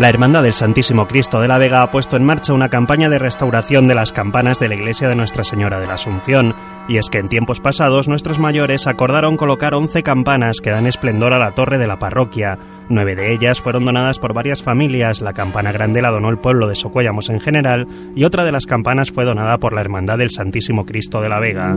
La 0.00 0.08
Hermandad 0.08 0.44
del 0.44 0.54
Santísimo 0.54 1.06
Cristo 1.06 1.42
de 1.42 1.48
la 1.48 1.58
Vega 1.58 1.82
ha 1.82 1.90
puesto 1.90 2.16
en 2.16 2.24
marcha 2.24 2.54
una 2.54 2.70
campaña 2.70 3.10
de 3.10 3.18
restauración 3.18 3.86
de 3.86 3.94
las 3.94 4.12
campanas 4.12 4.58
de 4.58 4.66
la 4.66 4.74
iglesia 4.74 5.10
de 5.10 5.14
Nuestra 5.14 5.44
Señora 5.44 5.78
de 5.78 5.86
la 5.86 5.92
Asunción, 5.92 6.54
y 6.88 6.96
es 6.96 7.10
que 7.10 7.18
en 7.18 7.28
tiempos 7.28 7.60
pasados 7.60 8.08
nuestros 8.08 8.38
mayores 8.38 8.86
acordaron 8.86 9.36
colocar 9.36 9.74
11 9.74 10.02
campanas 10.02 10.62
que 10.62 10.70
dan 10.70 10.86
esplendor 10.86 11.34
a 11.34 11.38
la 11.38 11.50
torre 11.50 11.76
de 11.76 11.86
la 11.86 11.98
parroquia. 11.98 12.58
Nueve 12.88 13.14
de 13.14 13.34
ellas 13.34 13.60
fueron 13.60 13.84
donadas 13.84 14.18
por 14.18 14.32
varias 14.32 14.62
familias, 14.62 15.20
la 15.20 15.34
campana 15.34 15.70
grande 15.70 16.00
la 16.00 16.10
donó 16.10 16.30
el 16.30 16.38
pueblo 16.38 16.66
de 16.66 16.76
Socuellamos 16.76 17.28
en 17.28 17.38
general, 17.38 17.86
y 18.16 18.24
otra 18.24 18.46
de 18.46 18.52
las 18.52 18.64
campanas 18.64 19.10
fue 19.10 19.26
donada 19.26 19.58
por 19.58 19.74
la 19.74 19.82
Hermandad 19.82 20.16
del 20.16 20.30
Santísimo 20.30 20.86
Cristo 20.86 21.20
de 21.20 21.28
la 21.28 21.40
Vega. 21.40 21.76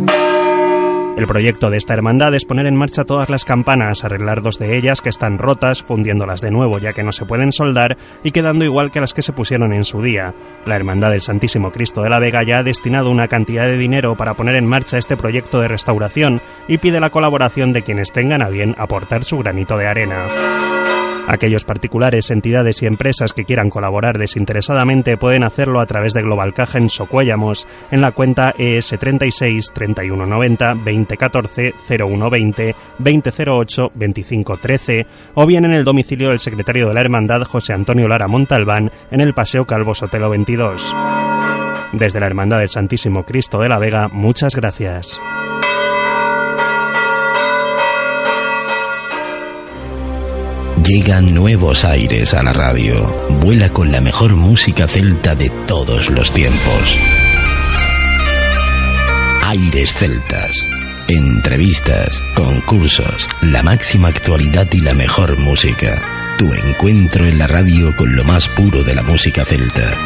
El 1.15 1.28
proyecto 1.28 1.69
de 1.69 1.78
esta 1.78 1.93
hermandad 1.93 2.34
es 2.34 2.43
poner 2.43 2.65
en 2.65 2.76
marcha 2.76 3.04
todas 3.04 3.30
las 3.30 3.45
campanas, 3.45 4.04
arreglar 4.04 4.41
dos 4.41 4.58
de 4.58 4.76
ellas 4.76 4.99
que 4.99 5.10
están 5.10 5.38
rotas, 5.38 5.84
fundiéndolas 5.84 6.41
de 6.41 6.49
nuevo 6.49 6.80
ya 6.80 6.93
que 6.93 7.04
no 7.04 7.12
se 7.12 7.26
pueden 7.26 7.52
soldar 7.52 7.97
y 8.23 8.32
quedando 8.32 8.65
igual 8.65 8.89
que 8.89 8.99
las 8.99 9.13
que 9.13 9.21
se 9.21 9.32
pusieron 9.32 9.73
en 9.73 9.86
su 9.86 10.02
día. 10.02 10.34
La 10.65 10.76
Hermandad 10.76 11.12
del 11.12 11.21
Santísimo 11.21 11.71
Cristo 11.71 12.02
de 12.02 12.10
la 12.10 12.17
Vega 12.17 12.41
ya 12.41 12.58
ha 12.58 12.63
destinado 12.63 13.12
una 13.12 13.28
cantidad 13.28 13.67
de 13.67 13.78
dinero 13.78 14.17
para 14.17 14.34
poner 14.34 14.56
en 14.56 14.65
marcha 14.65 14.97
este 14.97 15.15
proyecto 15.15 15.62
de 15.62 15.67
restauración 15.67 16.41
y 16.67 16.80
pide 16.80 16.99
la 16.99 17.12
colaboración 17.12 17.73
de 17.73 17.84
quienes 17.84 18.12
tengan 18.12 18.41
a 18.41 18.49
bien 18.49 18.73
aportar 18.80 19.23
su 19.23 19.38
granito 19.38 19.78
de 19.78 19.86
arena. 19.86 20.83
Aquellos 21.27 21.63
particulares, 21.63 22.29
entidades 22.31 22.81
y 22.81 22.86
empresas 22.86 23.31
que 23.31 23.45
quieran 23.45 23.69
colaborar 23.69 24.17
desinteresadamente 24.17 25.15
pueden 25.15 25.43
hacerlo 25.43 25.79
a 25.79 25.86
través 25.86 26.13
de 26.13 26.21
Global 26.21 26.53
Caja 26.53 26.77
en 26.77 26.89
Socuéllamos 26.89 27.65
en 27.91 28.01
la 28.01 28.12
cuenta 28.12 28.53
ES 28.57 28.95
36 28.99 29.71
3190 29.73 30.75
2014 30.75 31.73
0120 31.88 32.75
2008 32.99 33.91
2513 33.95 35.07
o 35.36 35.45
bien 35.45 35.63
en 35.63 35.73
el 35.73 35.86
domicilio 35.86 36.29
del 36.29 36.39
secretario 36.39 36.89
de 36.89 36.93
la 36.93 37.01
Hermandad 37.01 37.43
José 37.43 37.73
Antonio 37.73 38.07
Lara 38.09 38.27
Montalbán 38.27 38.91
en 39.09 39.21
el 39.21 39.33
Paseo 39.33 39.65
Calvo 39.65 39.95
Sotelo 39.95 40.29
22. 40.29 40.93
Desde 41.93 42.19
la 42.19 42.25
Hermandad 42.25 42.59
del 42.59 42.69
Santísimo 42.69 43.23
Cristo 43.23 43.59
de 43.59 43.69
la 43.69 43.79
Vega, 43.79 44.09
muchas 44.09 44.55
gracias. 44.55 45.19
Llegan 50.86 51.34
nuevos 51.34 51.86
aires 51.86 52.34
a 52.34 52.43
la 52.43 52.52
radio. 52.52 53.08
Vuela 53.39 53.69
con 53.69 53.89
la 53.89 54.02
mejor 54.02 54.36
música 54.36 54.86
celta 54.86 55.34
de 55.34 55.50
todos 55.65 56.10
los 56.10 56.34
tiempos. 56.34 56.98
Aires 59.43 59.93
celtas. 59.93 60.65
Entrevistas, 61.08 62.19
concursos, 62.36 63.30
la 63.41 63.63
máxima 63.63 64.10
actualidad 64.10 64.67
y 64.74 64.82
la 64.82 64.93
mejor 64.93 65.39
música. 65.39 66.02
Tu 66.38 66.54
encuentro 66.54 67.26
en 67.26 67.38
la 67.38 67.48
radio 67.48 67.96
con 67.96 68.13
lo 68.15 68.26
más 68.26 68.50
puro 68.50 68.84
de 68.84 68.96
la 68.96 69.04
música 69.04 69.46
celta. 69.46 69.98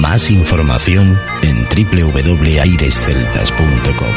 Más 0.00 0.28
información 0.28 1.16
en 1.42 1.66
www.airesceltas.com. 1.66 4.14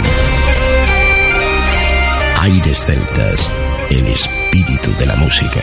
Aires 2.40 2.84
Celtas, 2.84 3.48
el 3.92 4.08
espíritu 4.52 4.92
de 4.98 5.06
la 5.06 5.16
música. 5.16 5.62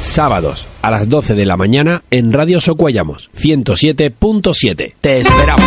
Sábados 0.00 0.66
a 0.80 0.90
las 0.90 1.08
12 1.08 1.34
de 1.34 1.44
la 1.44 1.56
mañana 1.56 2.02
en 2.10 2.32
Radio 2.32 2.60
Socuellamos 2.60 3.30
107.7. 3.36 4.94
Te 5.00 5.18
esperamos. 5.18 5.64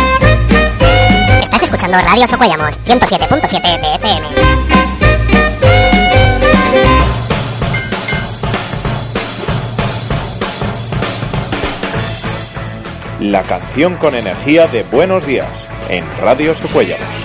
Estás 1.42 1.62
escuchando 1.62 1.98
Radio 1.98 2.26
Socuellamos 2.26 2.80
107.7 2.84 3.80
de 3.80 3.94
FM. 3.94 4.26
La 13.20 13.42
canción 13.42 13.94
con 13.96 14.16
energía 14.16 14.66
de 14.66 14.82
Buenos 14.82 15.26
Días 15.26 15.68
en 15.88 16.04
Radio 16.20 16.56
Socuellamos. 16.56 17.21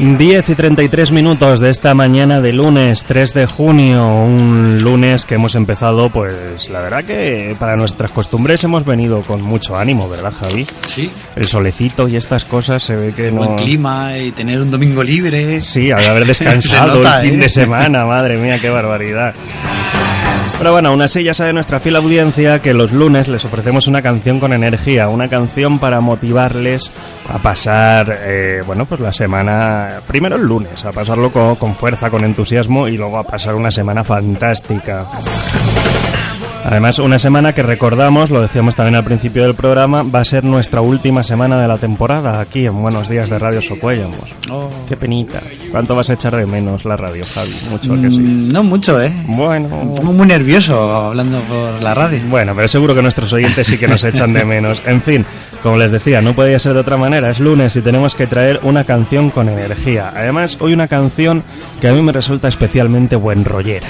10 0.00 0.48
y 0.48 0.54
33 0.54 1.10
minutos 1.10 1.58
de 1.58 1.70
esta 1.70 1.92
mañana 1.92 2.40
de 2.40 2.52
lunes 2.52 3.02
3 3.02 3.34
de 3.34 3.46
junio, 3.46 4.06
un 4.06 4.80
lunes 4.80 5.26
que 5.26 5.34
hemos 5.34 5.56
empezado, 5.56 6.08
pues 6.08 6.68
la 6.68 6.80
verdad 6.80 7.02
que 7.02 7.56
para 7.58 7.74
nuestras 7.74 8.12
costumbres 8.12 8.62
hemos 8.62 8.84
venido 8.84 9.22
con 9.22 9.42
mucho 9.42 9.76
ánimo, 9.76 10.08
¿verdad 10.08 10.32
Javi? 10.38 10.68
Sí. 10.86 11.10
El 11.34 11.48
solecito 11.48 12.06
y 12.06 12.14
estas 12.14 12.44
cosas 12.44 12.84
se 12.84 12.94
ve 12.94 13.12
que 13.12 13.32
no... 13.32 13.38
Buen 13.42 13.56
clima 13.56 14.16
y 14.16 14.30
tener 14.30 14.60
un 14.60 14.70
domingo 14.70 15.02
libre. 15.02 15.60
Sí, 15.62 15.90
al 15.90 16.06
haber 16.06 16.26
descansado 16.28 16.96
nota, 16.96 17.20
el 17.20 17.30
fin 17.30 17.40
¿eh? 17.40 17.42
de 17.42 17.48
semana, 17.48 18.06
madre 18.06 18.36
mía, 18.36 18.60
qué 18.60 18.70
barbaridad. 18.70 19.34
Pero 20.58 20.72
bueno, 20.72 20.88
aún 20.88 21.00
así 21.02 21.22
ya 21.22 21.34
sabe 21.34 21.52
nuestra 21.52 21.78
fiel 21.78 21.94
audiencia 21.94 22.60
que 22.60 22.74
los 22.74 22.90
lunes 22.90 23.28
les 23.28 23.44
ofrecemos 23.44 23.86
una 23.86 24.02
canción 24.02 24.40
con 24.40 24.52
energía, 24.52 25.08
una 25.08 25.28
canción 25.28 25.78
para 25.78 26.00
motivarles 26.00 26.90
a 27.28 27.38
pasar, 27.38 28.18
eh, 28.22 28.62
bueno, 28.66 28.84
pues 28.84 29.00
la 29.00 29.12
semana, 29.12 30.00
primero 30.08 30.34
el 30.34 30.42
lunes, 30.42 30.84
a 30.84 30.90
pasarlo 30.90 31.30
con, 31.30 31.54
con 31.54 31.76
fuerza, 31.76 32.10
con 32.10 32.24
entusiasmo 32.24 32.88
y 32.88 32.96
luego 32.96 33.18
a 33.18 33.22
pasar 33.22 33.54
una 33.54 33.70
semana 33.70 34.02
fantástica. 34.02 35.06
Además, 36.64 36.98
una 36.98 37.18
semana 37.18 37.54
que 37.54 37.62
recordamos, 37.62 38.30
lo 38.30 38.42
decíamos 38.42 38.74
también 38.74 38.96
al 38.96 39.04
principio 39.04 39.42
del 39.42 39.54
programa, 39.54 40.02
va 40.02 40.20
a 40.20 40.24
ser 40.24 40.44
nuestra 40.44 40.82
última 40.82 41.22
semana 41.22 41.60
de 41.62 41.66
la 41.68 41.78
temporada 41.78 42.40
aquí 42.40 42.66
en 42.66 42.82
Buenos 42.82 43.08
Días 43.08 43.30
de 43.30 43.38
Radio 43.38 43.62
Socuellamos. 43.62 44.34
Oh. 44.50 44.68
Qué 44.86 44.94
penita. 44.96 45.40
¿Cuánto 45.70 45.96
vas 45.96 46.10
a 46.10 46.14
echar 46.14 46.36
de 46.36 46.44
menos 46.44 46.84
la 46.84 46.96
radio, 46.96 47.24
Javi? 47.24 47.54
Mucho 47.70 47.94
¿a 47.94 47.96
que 47.96 48.10
sí. 48.10 48.18
Mm, 48.18 48.48
No 48.48 48.62
mucho, 48.64 49.00
¿eh? 49.00 49.10
Bueno. 49.28 49.68
Me 49.68 49.96
pongo 50.00 50.12
muy 50.12 50.26
nervioso 50.26 50.94
hablando 51.06 51.40
por 51.42 51.82
la 51.82 51.94
radio. 51.94 52.20
Bueno, 52.28 52.52
pero 52.54 52.68
seguro 52.68 52.94
que 52.94 53.02
nuestros 53.02 53.32
oyentes 53.32 53.66
sí 53.66 53.78
que 53.78 53.88
nos 53.88 54.04
echan 54.04 54.34
de 54.34 54.44
menos. 54.44 54.82
En 54.84 55.00
fin, 55.00 55.24
como 55.62 55.78
les 55.78 55.90
decía, 55.90 56.20
no 56.20 56.34
podía 56.34 56.58
ser 56.58 56.74
de 56.74 56.80
otra 56.80 56.98
manera. 56.98 57.30
Es 57.30 57.40
lunes 57.40 57.76
y 57.76 57.80
tenemos 57.80 58.14
que 58.14 58.26
traer 58.26 58.60
una 58.62 58.84
canción 58.84 59.30
con 59.30 59.48
energía. 59.48 60.12
Además, 60.14 60.58
hoy 60.60 60.74
una 60.74 60.88
canción 60.88 61.42
que 61.80 61.88
a 61.88 61.92
mí 61.92 62.02
me 62.02 62.12
resulta 62.12 62.48
especialmente 62.48 63.16
buen 63.16 63.44
rollera. 63.46 63.88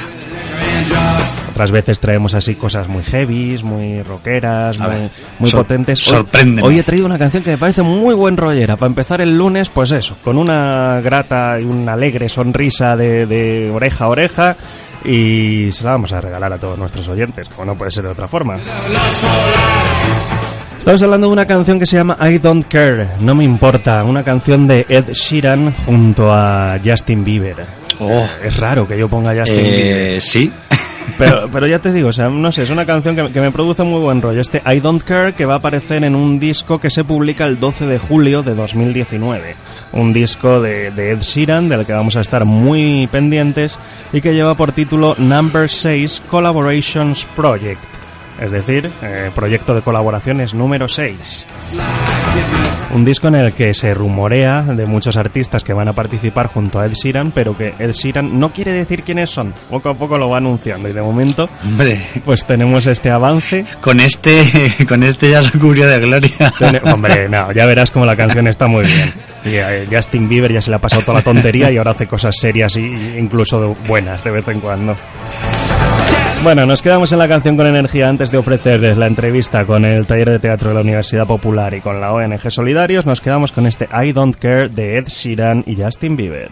Otras 1.58 1.72
veces 1.72 1.98
traemos 1.98 2.34
así 2.34 2.54
cosas 2.54 2.86
muy 2.86 3.02
heavies, 3.02 3.64
muy 3.64 4.00
rockeras, 4.04 4.80
A 4.80 4.84
muy, 4.86 4.96
ver, 4.96 5.10
muy 5.40 5.50
sor- 5.50 5.62
potentes. 5.64 6.06
Hoy- 6.06 6.14
sorpréndeme. 6.14 6.62
Hoy 6.68 6.78
he 6.78 6.84
traído 6.84 7.04
una 7.04 7.18
canción 7.18 7.42
que 7.42 7.50
me 7.50 7.58
parece 7.58 7.82
muy 7.82 8.14
buen 8.14 8.36
rollera. 8.36 8.76
Para 8.76 8.86
empezar 8.86 9.20
el 9.22 9.36
lunes, 9.36 9.68
pues 9.68 9.90
eso, 9.90 10.16
con 10.22 10.38
una 10.38 11.00
grata 11.02 11.60
y 11.60 11.64
una 11.64 11.94
alegre 11.94 12.28
sonrisa 12.28 12.94
de, 12.96 13.26
de 13.26 13.72
oreja 13.74 14.04
a 14.04 14.08
oreja. 14.08 14.56
Y 15.04 15.70
se 15.72 15.82
la 15.82 15.90
vamos 15.90 16.12
a 16.12 16.20
regalar 16.20 16.52
a 16.52 16.58
todos 16.58 16.78
nuestros 16.78 17.08
oyentes, 17.08 17.48
como 17.48 17.64
no 17.64 17.74
puede 17.76 17.90
ser 17.90 18.04
de 18.04 18.10
otra 18.10 18.28
forma. 18.28 18.56
Estamos 20.78 21.02
hablando 21.02 21.26
de 21.26 21.32
una 21.32 21.44
canción 21.44 21.80
que 21.80 21.86
se 21.86 21.96
llama 21.96 22.16
I 22.20 22.38
Don't 22.38 22.66
Care, 22.68 23.08
No 23.18 23.34
Me 23.34 23.42
Importa, 23.42 24.04
una 24.04 24.22
canción 24.22 24.68
de 24.68 24.86
Ed 24.88 25.06
Sheeran 25.12 25.72
junto 25.84 26.32
a 26.32 26.78
Justin 26.84 27.24
Bieber. 27.24 27.56
Oh. 27.98 28.24
Es 28.44 28.56
raro 28.58 28.86
que 28.86 28.96
yo 28.96 29.08
ponga 29.08 29.34
Justin 29.36 29.56
Bieber. 29.56 29.96
Eh, 30.16 30.20
sí. 30.20 30.52
Pero, 31.16 31.48
pero 31.52 31.66
ya 31.66 31.78
te 31.78 31.92
digo, 31.92 32.08
o 32.08 32.12
sea, 32.12 32.28
no 32.28 32.52
sé, 32.52 32.62
es 32.62 32.70
una 32.70 32.86
canción 32.86 33.16
que, 33.16 33.40
me 33.40 33.50
produce 33.50 33.82
muy 33.82 34.00
buen 34.00 34.20
rollo. 34.20 34.40
Este 34.40 34.62
I 34.66 34.80
Don't 34.80 35.02
Care 35.02 35.32
que 35.32 35.46
va 35.46 35.54
a 35.54 35.58
aparecer 35.58 36.04
en 36.04 36.14
un 36.14 36.38
disco 36.38 36.80
que 36.80 36.90
se 36.90 37.04
publica 37.04 37.46
el 37.46 37.58
12 37.58 37.86
de 37.86 37.98
julio 37.98 38.42
de 38.42 38.54
2019. 38.54 39.56
Un 39.92 40.12
disco 40.12 40.60
de, 40.60 40.90
de 40.90 41.12
Ed 41.12 41.20
Sheeran 41.22 41.68
del 41.68 41.86
que 41.86 41.92
vamos 41.92 42.16
a 42.16 42.20
estar 42.20 42.44
muy 42.44 43.08
pendientes 43.10 43.78
y 44.12 44.20
que 44.20 44.34
lleva 44.34 44.54
por 44.54 44.72
título 44.72 45.14
Number 45.18 45.70
6 45.70 46.22
Collaborations 46.28 47.24
Project. 47.36 47.97
Es 48.40 48.52
decir, 48.52 48.90
eh, 49.02 49.30
proyecto 49.34 49.74
de 49.74 49.82
colaboraciones 49.82 50.54
número 50.54 50.88
6. 50.88 51.44
Un 52.94 53.04
disco 53.04 53.28
en 53.28 53.34
el 53.34 53.52
que 53.52 53.74
se 53.74 53.92
rumorea 53.94 54.62
de 54.62 54.86
muchos 54.86 55.16
artistas 55.16 55.64
que 55.64 55.72
van 55.72 55.88
a 55.88 55.92
participar 55.92 56.46
junto 56.46 56.78
a 56.80 56.86
Ed 56.86 56.92
Sheeran, 56.92 57.32
pero 57.32 57.56
que 57.56 57.74
Ed 57.78 57.90
Sheeran 57.92 58.38
no 58.38 58.50
quiere 58.50 58.72
decir 58.72 59.02
quiénes 59.02 59.30
son. 59.30 59.52
Poco 59.68 59.90
a 59.90 59.94
poco 59.94 60.16
lo 60.18 60.30
va 60.30 60.38
anunciando 60.38 60.88
y 60.88 60.92
de 60.92 61.02
momento, 61.02 61.48
Hombre, 61.64 62.00
pues 62.24 62.44
tenemos 62.44 62.86
este 62.86 63.10
avance. 63.10 63.66
con 63.80 63.98
este, 64.00 64.40
con 64.88 65.02
este 65.02 65.30
ya 65.30 65.42
se 65.42 65.58
cubrió 65.58 65.86
de 65.88 65.98
gloria. 65.98 66.52
Tiene- 66.56 66.80
Hombre, 66.92 67.28
no, 67.28 67.50
ya 67.52 67.66
verás 67.66 67.90
como 67.90 68.06
la 68.06 68.16
canción 68.16 68.46
está 68.46 68.66
muy 68.68 68.86
bien. 68.86 69.12
Y 69.44 69.56
eh, 69.56 69.86
Justin 69.90 70.28
Bieber 70.28 70.52
ya 70.52 70.62
se 70.62 70.70
le 70.70 70.76
ha 70.76 70.80
pasado 70.80 71.02
toda 71.02 71.18
la 71.18 71.24
tontería 71.24 71.70
y 71.70 71.76
ahora 71.76 71.90
hace 71.90 72.06
cosas 72.06 72.36
serias 72.38 72.76
y 72.76 73.16
incluso 73.18 73.76
buenas 73.86 74.22
de 74.24 74.30
vez 74.30 74.46
en 74.48 74.60
cuando. 74.60 74.96
Bueno, 76.42 76.64
nos 76.66 76.82
quedamos 76.82 77.12
en 77.12 77.18
la 77.18 77.28
canción 77.28 77.56
con 77.56 77.66
energía 77.66 78.08
antes 78.08 78.30
de 78.30 78.38
ofrecerles 78.38 78.96
la 78.96 79.06
entrevista 79.06 79.66
con 79.66 79.84
el 79.84 80.06
taller 80.06 80.30
de 80.30 80.38
teatro 80.38 80.68
de 80.68 80.76
la 80.76 80.80
Universidad 80.80 81.26
Popular 81.26 81.74
y 81.74 81.80
con 81.80 82.00
la 82.00 82.12
ONG 82.12 82.50
Solidarios. 82.50 83.04
Nos 83.04 83.20
quedamos 83.20 83.52
con 83.52 83.66
este 83.66 83.88
I 83.92 84.12
Don't 84.12 84.36
Care 84.36 84.68
de 84.68 84.98
Ed 84.98 85.08
Sheeran 85.08 85.64
y 85.66 85.76
Justin 85.76 86.16
Bieber. 86.16 86.50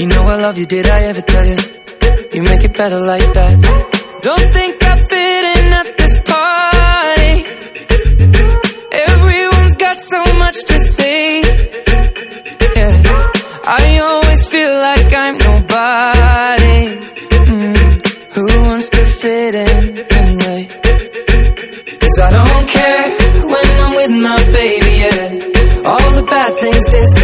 You 0.00 0.06
know 0.06 0.22
I 0.22 0.36
love 0.40 0.58
you, 0.58 0.66
did 0.66 0.88
I 0.88 1.02
ever 1.04 1.20
tell 1.20 1.46
you? 1.46 1.56
You 2.34 2.42
make 2.42 2.64
it 2.64 2.74
better 2.76 2.98
like 3.00 3.28
that. 3.38 3.54
Don't 4.22 4.54
think 4.54 4.82
I 4.82 4.94
fit 5.10 5.44
in 5.56 5.72
at 5.80 5.88
this 5.98 6.14
party. 6.32 7.34
Everyone's 9.10 9.76
got 9.76 10.00
so 10.00 10.20
much 10.38 10.64
to 10.64 10.78
say. 10.80 11.40
Yeah. 12.74 13.02
I 13.66 13.98
always 14.02 14.46
feel 14.48 14.72
like 14.88 15.08
I'm 15.14 15.36
nobody. 15.38 16.80
Mm. 17.52 17.76
Who 18.34 18.44
wants 18.68 18.88
to 18.90 19.02
fit 19.22 19.54
in 19.54 19.98
anyway? 20.20 20.68
Cause 22.00 22.18
I 22.18 22.30
don't 22.38 22.68
care 22.68 23.04
when 23.52 23.68
I'm 23.84 23.94
with 24.00 24.12
my 24.28 24.38
baby, 24.58 24.92
yeah. 25.04 25.88
All 25.90 26.12
the 26.18 26.24
bad 26.28 26.52
things 26.60 26.84
disappear. 26.90 27.23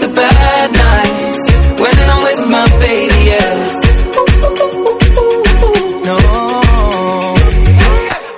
The 0.00 0.08
bad 0.08 0.68
nights 0.72 1.42
when 1.80 1.96
I'm 2.12 2.20
with 2.26 2.42
my 2.50 2.66
baby, 2.80 3.20
yeah. 3.30 3.54
No, 6.04 6.16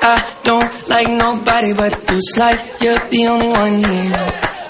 I 0.03 0.17
don't 0.45 0.89
like 0.89 1.09
nobody 1.09 1.73
but 1.75 1.93
you. 2.11 2.17
It's 2.19 2.37
like 2.37 2.61
you're 2.81 2.99
the 2.99 3.27
only 3.27 3.49
one 3.49 3.77
here. 3.85 4.13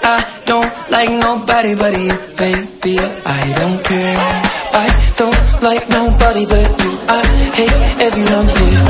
I 0.03 0.19
don't 0.45 0.73
like 0.91 1.11
nobody 1.11 1.75
but 1.75 1.93
you, 1.99 2.15
baby. 2.37 2.97
I 2.99 3.53
don't 3.59 3.83
care. 3.83 4.17
I 4.73 4.87
don't 5.17 5.41
like 5.63 5.89
nobody 5.89 6.45
but 6.45 6.83
you. 6.83 6.91
I 7.07 7.21
hate 7.57 7.81
everyone 8.07 8.47
here. 8.57 8.83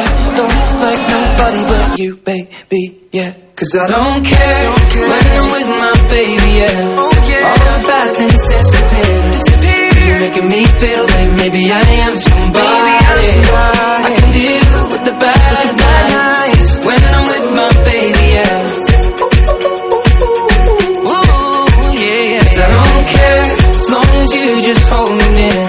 I 0.00 0.04
don't 0.38 0.60
like 0.84 1.02
nobody 1.14 1.62
but 1.70 1.83
you, 1.98 2.16
baby. 2.16 3.08
Yeah. 3.12 3.32
Cause 3.56 3.74
I 3.76 3.86
don't 3.86 4.24
care 4.24 4.70
when 5.10 5.26
I'm 5.38 5.46
with 5.52 5.68
my 5.78 5.94
baby, 6.10 6.50
yeah. 6.58 6.94
Oh, 6.98 7.04
All 7.04 7.12
the 7.14 7.86
bad 7.86 8.16
things 8.16 8.42
disappear. 8.50 9.30
disappear. 9.30 9.84
You're 10.08 10.20
making 10.20 10.48
me 10.48 10.64
feel 10.64 11.02
like 11.14 11.30
maybe 11.38 11.62
I 11.70 11.80
am 12.06 12.14
somebody. 12.16 12.66
I 12.66 14.10
can 14.18 14.30
deal 14.32 14.88
with 14.90 15.04
the 15.04 15.12
bad 15.22 15.66
nights 15.86 16.70
when 16.84 17.00
I'm 17.14 17.24
with 17.30 17.46
my 17.58 17.68
baby, 17.86 18.26
yeah. 18.34 18.58
Ooh, 21.14 21.94
yeah, 21.94 22.22
yeah. 22.32 22.42
'Cause 22.42 22.58
I 22.58 22.68
don't 22.74 23.06
care 23.14 23.44
as 23.70 23.86
long 23.94 24.10
as 24.24 24.30
you 24.34 24.46
just 24.66 24.84
hold 24.90 25.12
me 25.14 25.26
near. 25.38 25.62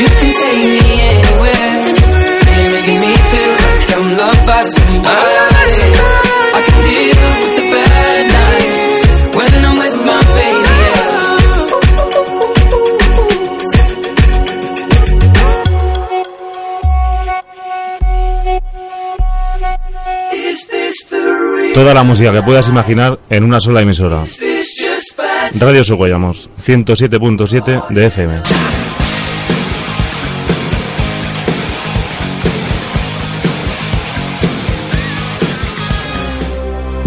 You 0.00 0.08
can 0.18 0.32
take 0.42 0.64
me 0.74 0.80
anywhere. 1.12 1.70
You're 1.86 2.72
making 2.74 3.00
me 3.00 3.12
feel 3.30 3.52
like 3.62 3.86
I'm 3.96 4.06
loved 4.20 4.44
by 4.46 4.62
somebody. 4.74 5.31
Toda 21.74 21.94
la 21.94 22.02
música 22.02 22.32
que 22.32 22.42
puedas 22.42 22.68
imaginar 22.68 23.18
en 23.30 23.44
una 23.44 23.58
sola 23.58 23.80
emisora. 23.80 24.24
Radio 25.58 25.84
Socollamos, 25.84 26.50
107.7 26.64 27.88
de 27.88 28.06
FM. 28.06 28.42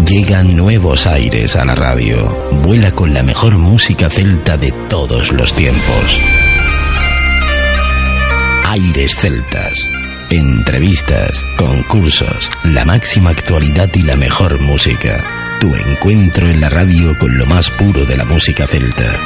Llegan 0.04 0.56
nuevos 0.56 1.06
aires 1.06 1.56
a 1.56 1.64
la 1.64 1.74
radio. 1.74 2.16
Vuela 2.62 2.92
con 2.92 3.12
la 3.12 3.22
mejor 3.22 3.58
música 3.58 4.08
celta 4.08 4.56
de 4.56 4.72
todos 4.88 5.32
los 5.32 5.54
tiempos. 5.54 6.20
Aires 8.64 9.16
celtas. 9.16 10.05
Entrevistas, 10.30 11.44
concursos, 11.56 12.50
la 12.64 12.84
máxima 12.84 13.30
actualidad 13.30 13.88
y 13.94 14.02
la 14.02 14.16
mejor 14.16 14.60
música. 14.60 15.22
Tu 15.60 15.72
encuentro 15.72 16.48
en 16.48 16.60
la 16.60 16.68
radio 16.68 17.16
con 17.18 17.38
lo 17.38 17.46
más 17.46 17.70
puro 17.70 18.04
de 18.04 18.16
la 18.16 18.24
música 18.24 18.66
celta. 18.66 19.16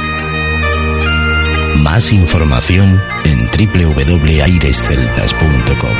Más 1.77 2.11
información 2.11 3.01
en 3.23 3.47
www.airesceltas.com. 3.47 5.95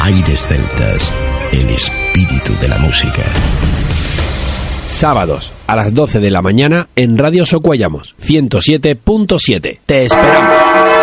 Aires 0.00 0.46
Celtas, 0.46 1.12
el 1.52 1.68
espíritu 1.68 2.54
de 2.62 2.68
la 2.68 2.78
música. 2.78 3.24
Sábados 4.86 5.52
a 5.66 5.76
las 5.76 5.92
12 5.92 6.20
de 6.20 6.30
la 6.30 6.40
mañana 6.40 6.88
en 6.96 7.18
Radio 7.18 7.44
Socuellamos 7.44 8.14
107.7. 8.22 9.80
Te 9.84 10.04
esperamos. 10.04 10.93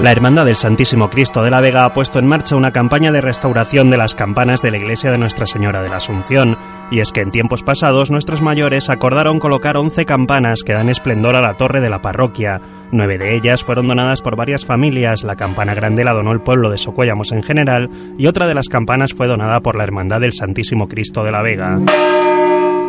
La 0.00 0.12
Hermandad 0.12 0.44
del 0.44 0.54
Santísimo 0.54 1.10
Cristo 1.10 1.42
de 1.42 1.50
la 1.50 1.60
Vega 1.60 1.84
ha 1.84 1.92
puesto 1.92 2.20
en 2.20 2.28
marcha 2.28 2.54
una 2.54 2.70
campaña 2.70 3.10
de 3.10 3.20
restauración 3.20 3.90
de 3.90 3.96
las 3.96 4.14
campanas 4.14 4.62
de 4.62 4.70
la 4.70 4.76
iglesia 4.76 5.10
de 5.10 5.18
Nuestra 5.18 5.44
Señora 5.44 5.82
de 5.82 5.88
la 5.88 5.96
Asunción, 5.96 6.56
y 6.92 7.00
es 7.00 7.10
que 7.10 7.20
en 7.20 7.32
tiempos 7.32 7.64
pasados 7.64 8.08
nuestros 8.08 8.40
mayores 8.40 8.90
acordaron 8.90 9.40
colocar 9.40 9.76
11 9.76 10.06
campanas 10.06 10.62
que 10.64 10.72
dan 10.72 10.88
esplendor 10.88 11.34
a 11.34 11.40
la 11.40 11.54
torre 11.54 11.80
de 11.80 11.90
la 11.90 12.00
parroquia. 12.00 12.60
Nueve 12.92 13.18
de 13.18 13.34
ellas 13.34 13.64
fueron 13.64 13.88
donadas 13.88 14.22
por 14.22 14.36
varias 14.36 14.64
familias, 14.64 15.24
la 15.24 15.34
campana 15.34 15.74
grande 15.74 16.04
la 16.04 16.12
donó 16.12 16.30
el 16.30 16.42
pueblo 16.42 16.70
de 16.70 16.78
Socuellamos 16.78 17.32
en 17.32 17.42
general, 17.42 17.90
y 18.16 18.28
otra 18.28 18.46
de 18.46 18.54
las 18.54 18.68
campanas 18.68 19.14
fue 19.14 19.26
donada 19.26 19.60
por 19.60 19.74
la 19.74 19.82
Hermandad 19.82 20.20
del 20.20 20.32
Santísimo 20.32 20.86
Cristo 20.86 21.24
de 21.24 21.32
la 21.32 21.42
Vega. 21.42 21.76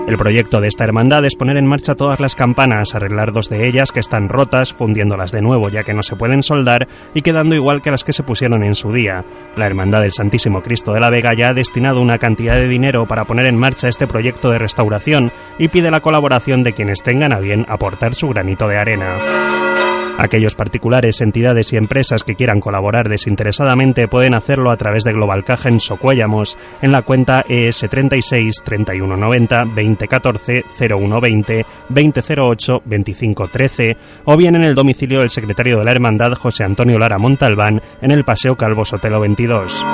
El 0.10 0.18
proyecto 0.18 0.60
de 0.60 0.68
esta 0.68 0.86
hermandad 0.86 1.24
es 1.24 1.36
poner 1.36 1.56
en 1.58 1.68
marcha 1.68 1.94
todas 1.94 2.20
las 2.20 2.34
campanas, 2.34 2.96
arreglar 2.96 3.32
dos 3.32 3.48
de 3.48 3.68
ellas 3.68 3.92
que 3.92 4.00
están 4.00 4.28
rotas, 4.28 4.74
fundiéndolas 4.74 5.32
de 5.32 5.44
nuevo 5.44 5.70
ya 5.70 5.84
que 5.84 5.94
no 5.94 6.02
se 6.02 6.16
pueden 6.16 6.42
soldar 6.42 6.88
y 7.14 7.22
quedando 7.22 7.54
igual 7.54 7.84
que 7.84 7.92
las 7.92 8.04
que 8.04 8.12
se 8.12 8.24
pusieron 8.24 8.64
en 8.64 8.74
su 8.74 8.92
día. 8.92 9.24
La 9.56 9.68
Hermandad 9.68 10.02
del 10.02 10.12
Santísimo 10.12 10.64
Cristo 10.64 10.94
de 10.94 11.00
la 11.00 11.12
Vega 11.12 11.36
ya 11.36 11.50
ha 11.50 11.54
destinado 11.54 12.02
una 12.02 12.18
cantidad 12.18 12.56
de 12.56 12.68
dinero 12.68 13.06
para 13.08 13.26
poner 13.26 13.46
en 13.46 13.58
marcha 13.58 13.88
este 13.88 14.08
proyecto 14.08 14.50
de 14.50 14.58
restauración 14.58 15.32
y 15.60 15.68
pide 15.68 15.92
la 15.92 16.02
colaboración 16.02 16.64
de 16.64 16.74
quienes 16.74 17.04
tengan 17.04 17.32
a 17.32 17.40
bien 17.40 17.68
aportar 17.70 18.16
su 18.16 18.30
granito 18.30 18.68
de 18.68 18.78
arena. 18.78 19.69
Aquellos 20.22 20.56
particulares, 20.56 21.22
entidades 21.22 21.72
y 21.72 21.78
empresas 21.78 22.26
que 22.26 22.36
quieran 22.36 22.60
colaborar 22.60 23.08
desinteresadamente 23.08 24.10
pueden 24.10 24.34
hacerlo 24.34 24.70
a 24.70 24.76
través 24.76 25.06
de 25.06 25.14
Global 25.14 25.46
Caja 25.46 25.70
en 25.70 25.80
Socuéllamos 25.80 26.58
en 26.82 26.92
la 26.92 27.04
cuenta 27.04 27.46
ES 27.48 27.86
36 27.90 28.62
3190 28.66 29.64
2014 29.64 30.66
0120 30.78 31.66
2008 31.88 32.82
2513 32.84 33.98
o 34.26 34.36
bien 34.36 34.58
en 34.58 34.64
el 34.64 34.76
domicilio 34.76 35.22
del 35.22 35.30
secretario 35.30 35.80
de 35.80 35.86
la 35.86 35.92
Hermandad 35.92 36.34
José 36.34 36.66
Antonio 36.66 37.00
Lara 37.00 37.18
Montalbán 37.18 37.82
en 38.02 38.12
el 38.12 38.26
Paseo 38.26 38.58
Calvo 38.58 38.84
Sotelo 38.84 39.22
22. 39.22 39.86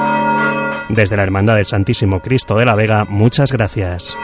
Desde 0.90 1.18
la 1.18 1.24
Hermandad 1.24 1.58
del 1.58 1.68
Santísimo 1.68 2.20
Cristo 2.20 2.56
de 2.56 2.66
la 2.66 2.74
Vega, 2.74 3.06
muchas 3.06 3.52
gracias. 3.52 4.18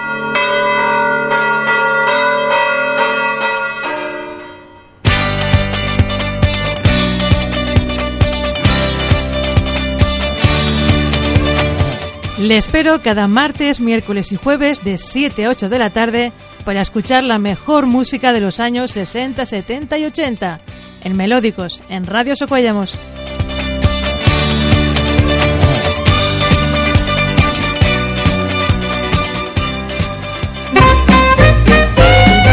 Le 12.42 12.58
espero 12.58 13.04
cada 13.04 13.28
martes, 13.28 13.80
miércoles 13.80 14.32
y 14.32 14.36
jueves 14.36 14.84
de 14.84 14.98
7 14.98 15.46
a 15.46 15.50
8 15.50 15.70
de 15.70 15.78
la 15.78 15.92
tarde 15.92 16.32
para 16.66 16.82
escuchar 16.82 17.24
la 17.24 17.38
mejor 17.38 17.86
música 17.86 18.34
de 18.34 18.42
los 18.42 18.60
años 18.60 18.90
60, 18.92 19.46
70 19.46 20.00
y 20.00 20.06
80 20.06 20.60
en 21.04 21.16
Melódicos, 21.16 21.84
en 21.88 22.08
Radio 22.08 22.36
Socuellamos. 22.36 23.00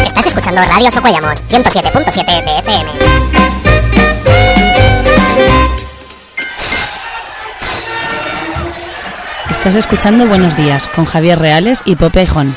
Estás 0.06 0.26
escuchando 0.26 0.60
Radio 0.66 0.90
Socuellamos 0.90 1.42
107.7 1.48 2.44
de. 2.44 3.67
Estás 9.50 9.76
escuchando 9.76 10.26
Buenos 10.28 10.56
Días 10.56 10.88
con 10.88 11.06
Javier 11.06 11.38
Reales 11.38 11.82
y 11.86 11.96
Pope 11.96 12.22
Ejón. 12.22 12.54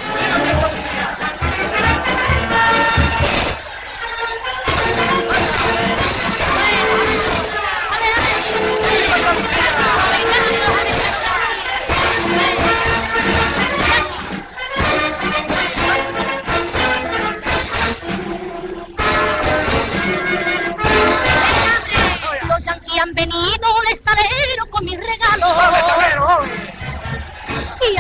Los 22.48 22.64
yanquis 22.66 23.00
han 23.02 23.14
venido 23.14 23.40
un 23.40 23.94
estalero 23.94 24.61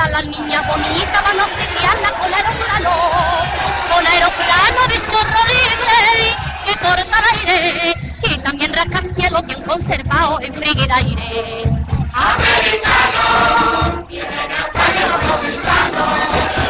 a 0.01 0.09
la 0.09 0.21
niña 0.23 0.61
bonita 0.63 1.21
van 1.21 1.39
a 1.39 1.43
obsequiarla 1.45 2.11
con 2.13 2.33
aeroplano. 2.33 2.89
Con 3.93 4.07
aeroplano 4.07 4.87
de 4.87 4.97
chorro 5.09 5.43
libre 5.47 6.35
que 6.65 6.73
corta 6.79 7.19
el 7.19 7.25
aire. 7.49 7.93
Y 8.23 8.37
también 8.39 8.73
rascacielos 8.73 9.45
bien 9.45 9.61
conservado 9.61 10.41
en 10.41 10.53
frigir 10.53 10.91
aire. 10.91 11.63
Americano, 12.13 14.07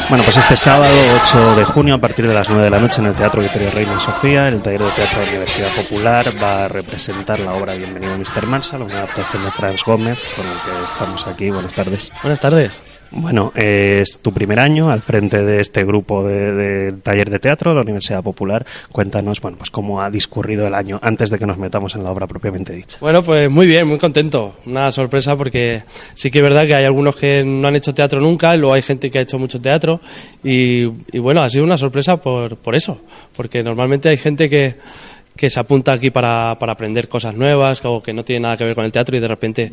Bueno, 0.10 0.24
pues 0.26 0.38
este 0.38 0.58
sábado 0.58 0.94
8 1.24 1.56
de 1.56 1.66
junio, 1.66 1.96
a 1.96 1.98
partir 2.00 2.28
de 2.28 2.34
las 2.34 2.50
9 2.50 2.66
de 2.66 2.70
la 2.70 2.80
noche, 2.80 3.00
en 3.00 3.08
el 3.08 3.16
Teatro 3.16 3.42
Victoria 3.42 3.72
Reina 3.72 3.98
Sofía, 4.00 4.50
el 4.50 4.62
taller 4.62 4.84
de 4.84 4.92
teatro 4.92 5.20
de 5.20 5.26
la 5.26 5.32
Universidad 5.32 5.74
Popular 5.74 6.34
va 6.42 6.66
a 6.66 6.68
representar 6.68 7.40
la 7.40 7.54
obra 7.54 7.76
Bienvenido 7.76 8.18
Mr. 8.18 8.46
Marshall, 8.46 8.82
una 8.82 8.98
adaptación 8.98 9.46
de 9.46 9.52
Franz 9.52 9.84
Gómez, 9.86 10.20
con 10.36 10.46
el 10.46 10.58
que 10.58 10.84
estamos 10.84 11.26
aquí. 11.28 11.50
Buenas 11.50 11.74
tardes. 11.74 12.12
Buenas 12.22 12.40
tardes. 12.42 12.84
Bueno, 13.12 13.52
es 13.56 14.20
tu 14.20 14.32
primer 14.32 14.60
año 14.60 14.90
al 14.90 15.02
frente 15.02 15.44
de 15.44 15.60
este 15.60 15.84
grupo 15.84 16.24
de, 16.24 16.94
taller 17.04 17.30
de 17.30 17.40
teatro 17.40 17.72
de 17.72 17.76
la 17.76 17.82
Universidad 17.82 18.24
Popular. 18.24 18.66
Cuéntanos, 18.92 19.42
bueno, 19.42 19.58
pues 19.58 19.70
cómo 19.70 20.02
ha 20.02 20.10
discurrido 20.10 20.66
el 20.66 20.74
año 20.74 20.98
antes 21.02 21.30
de 21.30 21.38
que 21.38 21.46
nos 21.46 21.58
metamos 21.58 21.96
en 21.96 22.04
la 22.04 22.12
obra 22.12 22.26
propiamente 22.26 22.74
dicha. 22.74 22.98
Bueno, 23.02 23.22
pues 23.22 23.50
muy 23.50 23.68
bien, 23.68 23.86
muy 23.86 23.98
contento. 23.98 24.56
Una 24.66 24.92
sorpresa 24.92 25.36
porque 25.36 25.84
sí 26.14 26.32
que 26.32 26.40
es 26.40 26.44
verdad 26.44 26.66
que 26.66 26.76
hay 26.76 26.86
algunos 26.86 27.16
que 27.18 27.44
no 27.44 27.68
han 27.68 27.76
hecho 27.76 27.94
teatro 27.94 28.22
nunca, 28.22 28.56
luego 28.56 28.74
hay 28.74 28.82
gente 28.82 29.12
que 29.12 29.20
ha 29.20 29.24
hecho 29.24 29.38
mucho 29.38 29.60
teatro 29.60 30.00
y, 30.44 30.86
y 30.86 31.20
bueno, 31.20 31.42
ha 31.42 31.50
sido 31.50 31.66
una 31.66 31.78
sorpresa 31.78 32.18
por, 32.18 32.56
por 32.58 32.76
eso, 32.76 33.02
porque 33.36 33.62
normalmente 33.62 34.08
hay 34.08 34.18
gente 34.18 34.50
que, 34.50 34.76
que 35.36 35.50
se 35.50 35.60
apunta 35.60 35.94
aquí 35.94 36.12
para, 36.12 36.56
para 36.58 36.74
aprender 36.74 37.08
cosas 37.08 37.36
nuevas 37.36 37.82
o 37.84 38.02
que 38.02 38.14
no 38.14 38.24
tiene 38.24 38.44
nada 38.44 38.58
que 38.58 38.66
ver 38.66 38.76
con 38.76 38.86
el 38.86 38.92
teatro 38.92 39.18
y 39.18 39.20
de 39.20 39.28
repente 39.28 39.72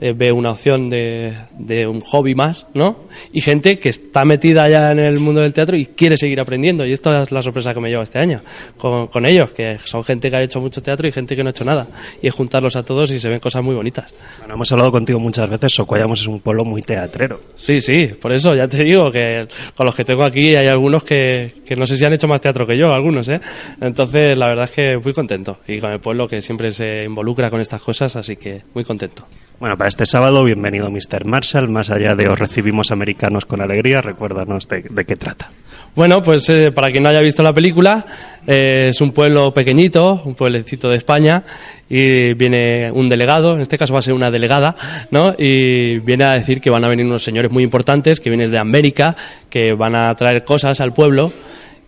eh, 0.00 0.12
ve 0.14 0.32
una 0.32 0.52
opción 0.52 0.88
de, 0.88 1.32
de 1.58 1.86
un 1.86 2.00
hobby 2.00 2.34
más, 2.34 2.66
¿no? 2.74 3.04
Y 3.32 3.40
gente 3.40 3.78
que 3.78 3.88
está 3.88 4.24
metida 4.24 4.68
ya 4.68 4.92
en 4.92 4.98
el 4.98 5.18
mundo 5.18 5.40
del 5.40 5.52
teatro 5.52 5.76
y 5.76 5.86
quiere 5.86 6.16
seguir 6.16 6.40
aprendiendo. 6.40 6.86
Y 6.86 6.92
esto 6.92 7.12
es 7.12 7.30
la 7.32 7.42
sorpresa 7.42 7.74
que 7.74 7.80
me 7.80 7.88
lleva 7.90 8.02
este 8.02 8.18
año 8.18 8.40
con, 8.76 9.08
con 9.08 9.26
ellos, 9.26 9.50
que 9.50 9.78
son 9.84 10.04
gente 10.04 10.30
que 10.30 10.36
ha 10.36 10.42
hecho 10.42 10.60
mucho 10.60 10.82
teatro 10.82 11.08
y 11.08 11.12
gente 11.12 11.34
que 11.34 11.42
no 11.42 11.48
ha 11.48 11.50
hecho 11.50 11.64
nada. 11.64 11.88
Y 12.22 12.28
es 12.28 12.34
juntarlos 12.34 12.76
a 12.76 12.82
todos 12.82 13.10
y 13.10 13.18
se 13.18 13.28
ven 13.28 13.40
cosas 13.40 13.62
muy 13.62 13.74
bonitas. 13.74 14.14
Bueno, 14.38 14.54
hemos 14.54 14.70
hablado 14.72 14.92
contigo 14.92 15.18
muchas 15.18 15.48
veces, 15.48 15.72
Socuellamos 15.72 16.20
es 16.20 16.26
un 16.26 16.40
pueblo 16.40 16.64
muy 16.64 16.82
teatrero. 16.82 17.40
Sí, 17.54 17.80
sí, 17.80 18.06
por 18.06 18.32
eso 18.32 18.54
ya 18.54 18.68
te 18.68 18.84
digo 18.84 19.10
que 19.10 19.46
con 19.76 19.86
los 19.86 19.94
que 19.94 20.04
tengo 20.04 20.24
aquí 20.24 20.54
hay 20.54 20.66
algunos 20.66 21.02
que, 21.02 21.54
que 21.64 21.76
no 21.76 21.86
sé 21.86 21.96
si 21.96 22.04
han 22.04 22.12
hecho 22.12 22.28
más 22.28 22.40
teatro 22.40 22.66
que 22.66 22.78
yo, 22.78 22.92
algunos, 22.92 23.28
¿eh? 23.28 23.40
Entonces 23.80 24.36
la 24.38 24.48
verdad 24.48 24.64
es 24.64 24.70
que 24.70 24.98
muy 24.98 25.12
contento 25.12 25.58
y 25.66 25.78
con 25.78 25.90
el 25.90 26.00
pueblo 26.00 26.28
que 26.28 26.40
siempre 26.40 26.70
se 26.70 27.04
involucra 27.04 27.50
con 27.50 27.60
estas 27.60 27.82
cosas, 27.82 28.14
así 28.16 28.36
que 28.36 28.62
muy 28.74 28.84
contento. 28.84 29.24
Bueno, 29.60 29.76
para 29.76 29.88
este 29.88 30.06
sábado, 30.06 30.44
bienvenido 30.44 30.88
Mr. 30.88 31.26
Marshall. 31.26 31.68
Más 31.68 31.90
allá 31.90 32.14
de 32.14 32.28
os 32.28 32.38
recibimos 32.38 32.92
americanos 32.92 33.44
con 33.44 33.60
alegría, 33.60 34.00
recuérdanos 34.00 34.68
de, 34.68 34.82
de 34.88 35.04
qué 35.04 35.16
trata. 35.16 35.50
Bueno, 35.96 36.22
pues 36.22 36.48
eh, 36.48 36.70
para 36.70 36.92
quien 36.92 37.02
no 37.02 37.08
haya 37.08 37.20
visto 37.20 37.42
la 37.42 37.52
película, 37.52 38.06
eh, 38.46 38.86
es 38.90 39.00
un 39.00 39.10
pueblo 39.10 39.52
pequeñito, 39.52 40.22
un 40.24 40.36
pueblecito 40.36 40.88
de 40.88 40.98
España, 40.98 41.42
y 41.88 42.34
viene 42.34 42.92
un 42.92 43.08
delegado, 43.08 43.54
en 43.54 43.62
este 43.62 43.76
caso 43.76 43.94
va 43.94 43.98
a 43.98 44.02
ser 44.02 44.14
una 44.14 44.30
delegada, 44.30 44.76
¿no? 45.10 45.34
Y 45.36 45.98
viene 45.98 46.22
a 46.22 46.34
decir 46.34 46.60
que 46.60 46.70
van 46.70 46.84
a 46.84 46.88
venir 46.88 47.04
unos 47.04 47.24
señores 47.24 47.50
muy 47.50 47.64
importantes, 47.64 48.20
que 48.20 48.30
vienen 48.30 48.52
de 48.52 48.58
América, 48.58 49.16
que 49.50 49.72
van 49.72 49.96
a 49.96 50.14
traer 50.14 50.44
cosas 50.44 50.80
al 50.80 50.92
pueblo, 50.92 51.32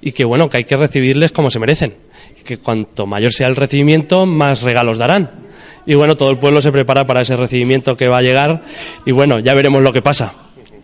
y 0.00 0.10
que 0.10 0.24
bueno, 0.24 0.48
que 0.48 0.56
hay 0.56 0.64
que 0.64 0.76
recibirles 0.76 1.30
como 1.30 1.50
se 1.50 1.60
merecen. 1.60 1.94
Y 2.40 2.42
que 2.42 2.56
cuanto 2.58 3.06
mayor 3.06 3.32
sea 3.32 3.46
el 3.46 3.54
recibimiento, 3.54 4.26
más 4.26 4.62
regalos 4.62 4.98
darán. 4.98 5.49
Y 5.86 5.94
bueno, 5.94 6.16
todo 6.16 6.30
el 6.30 6.38
pueblo 6.38 6.60
se 6.60 6.70
prepara 6.70 7.04
para 7.04 7.22
ese 7.22 7.36
recibimiento 7.36 7.96
que 7.96 8.08
va 8.08 8.16
a 8.18 8.22
llegar, 8.22 8.62
y 9.06 9.12
bueno, 9.12 9.38
ya 9.40 9.54
veremos 9.54 9.82
lo 9.82 9.92
que 9.92 10.02
pasa. 10.02 10.34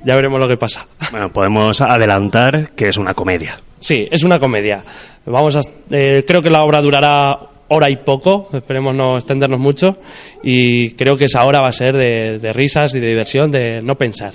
Ya 0.04 0.14
veremos 0.14 0.40
lo 0.40 0.46
que 0.48 0.56
pasa. 0.56 0.86
Bueno, 1.10 1.32
podemos 1.32 1.80
adelantar 1.80 2.70
que 2.76 2.88
es 2.88 2.96
una 2.96 3.12
comedia. 3.14 3.58
Sí, 3.80 4.06
es 4.10 4.22
una 4.22 4.38
comedia. 4.38 4.84
Vamos 5.26 5.56
a, 5.56 5.60
eh, 5.90 6.24
creo 6.26 6.40
que 6.40 6.50
la 6.50 6.62
obra 6.62 6.80
durará 6.80 7.36
hora 7.68 7.90
y 7.90 7.96
poco, 7.96 8.48
esperemos 8.52 8.94
no 8.94 9.16
extendernos 9.16 9.58
mucho, 9.58 9.98
y 10.44 10.90
creo 10.92 11.16
que 11.16 11.24
esa 11.24 11.44
hora 11.44 11.58
va 11.62 11.68
a 11.70 11.72
ser 11.72 11.94
de, 11.94 12.38
de 12.38 12.52
risas 12.52 12.94
y 12.94 13.00
de 13.00 13.08
diversión, 13.08 13.50
de 13.50 13.82
no 13.82 13.96
pensar. 13.96 14.34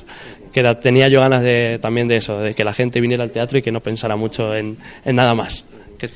Que 0.52 0.62
la- 0.62 0.78
tenía 0.78 1.08
yo 1.08 1.22
ganas 1.22 1.42
de, 1.42 1.80
también 1.82 2.10
de 2.10 2.18
eso, 2.18 2.38
de 2.40 2.54
que 2.54 2.66
la 2.66 2.74
gente 2.74 3.00
viniera 3.00 3.24
al 3.24 3.32
teatro 3.32 3.58
y 3.58 3.62
que 3.62 3.72
no 3.72 3.80
pensara 3.80 4.18
mucho 4.18 4.54
en, 4.54 4.78
en 5.06 5.16
nada 5.16 5.34
más. 5.34 5.66
Que- 5.98 6.10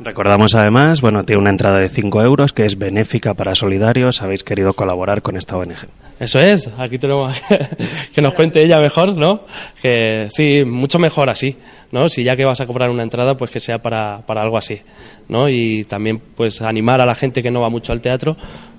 Recordamos 0.00 0.54
además, 0.54 1.00
bueno, 1.00 1.22
tiene 1.22 1.40
una 1.40 1.50
entrada 1.50 1.78
de 1.78 1.88
5 1.88 2.22
euros 2.22 2.52
que 2.52 2.64
es 2.64 2.78
benéfica 2.78 3.34
para 3.34 3.54
solidarios. 3.54 4.22
Habéis 4.22 4.42
querido 4.42 4.72
colaborar 4.72 5.22
con 5.22 5.36
esta 5.36 5.56
ONG. 5.56 5.86
Eso 6.18 6.38
es, 6.38 6.70
aquí 6.78 6.98
tenemos 6.98 7.40
que 8.14 8.22
nos 8.22 8.34
cuente 8.34 8.62
ella 8.62 8.78
mejor, 8.78 9.16
¿no? 9.16 9.40
Que 9.82 10.28
sí, 10.30 10.62
mucho 10.64 10.98
mejor 10.98 11.28
así, 11.28 11.56
¿no? 11.92 12.08
Si 12.08 12.22
ya 12.22 12.36
que 12.36 12.44
vas 12.44 12.60
a 12.60 12.66
comprar 12.66 12.90
una 12.90 13.02
entrada, 13.02 13.36
pues 13.36 13.50
que 13.50 13.60
sea 13.60 13.78
para, 13.78 14.22
para 14.26 14.42
algo 14.42 14.56
así, 14.56 14.80
¿no? 15.28 15.48
Y 15.48 15.84
también, 15.84 16.20
pues 16.36 16.62
animar 16.62 17.00
a 17.00 17.06
la 17.06 17.14
gente 17.14 17.42
que 17.42 17.50
no 17.50 17.60
va 17.60 17.68
mucho 17.68 17.92
al 17.92 18.00
teatro, 18.00 18.36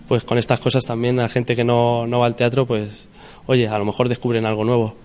pues 0.07 0.23
con 0.23 0.37
estas 0.37 0.59
cosas 0.59 0.85
también 0.85 1.19
a 1.19 1.23
la 1.23 1.29
gente 1.29 1.55
que 1.55 1.63
no, 1.63 2.07
no 2.07 2.19
va 2.19 2.25
al 2.25 2.35
teatro, 2.35 2.65
pues, 2.65 3.07
oye, 3.47 3.67
a 3.67 3.77
lo 3.77 3.85
mejor 3.85 4.09
descubren 4.09 4.45
algo 4.45 4.63
nuevo. 4.63 4.95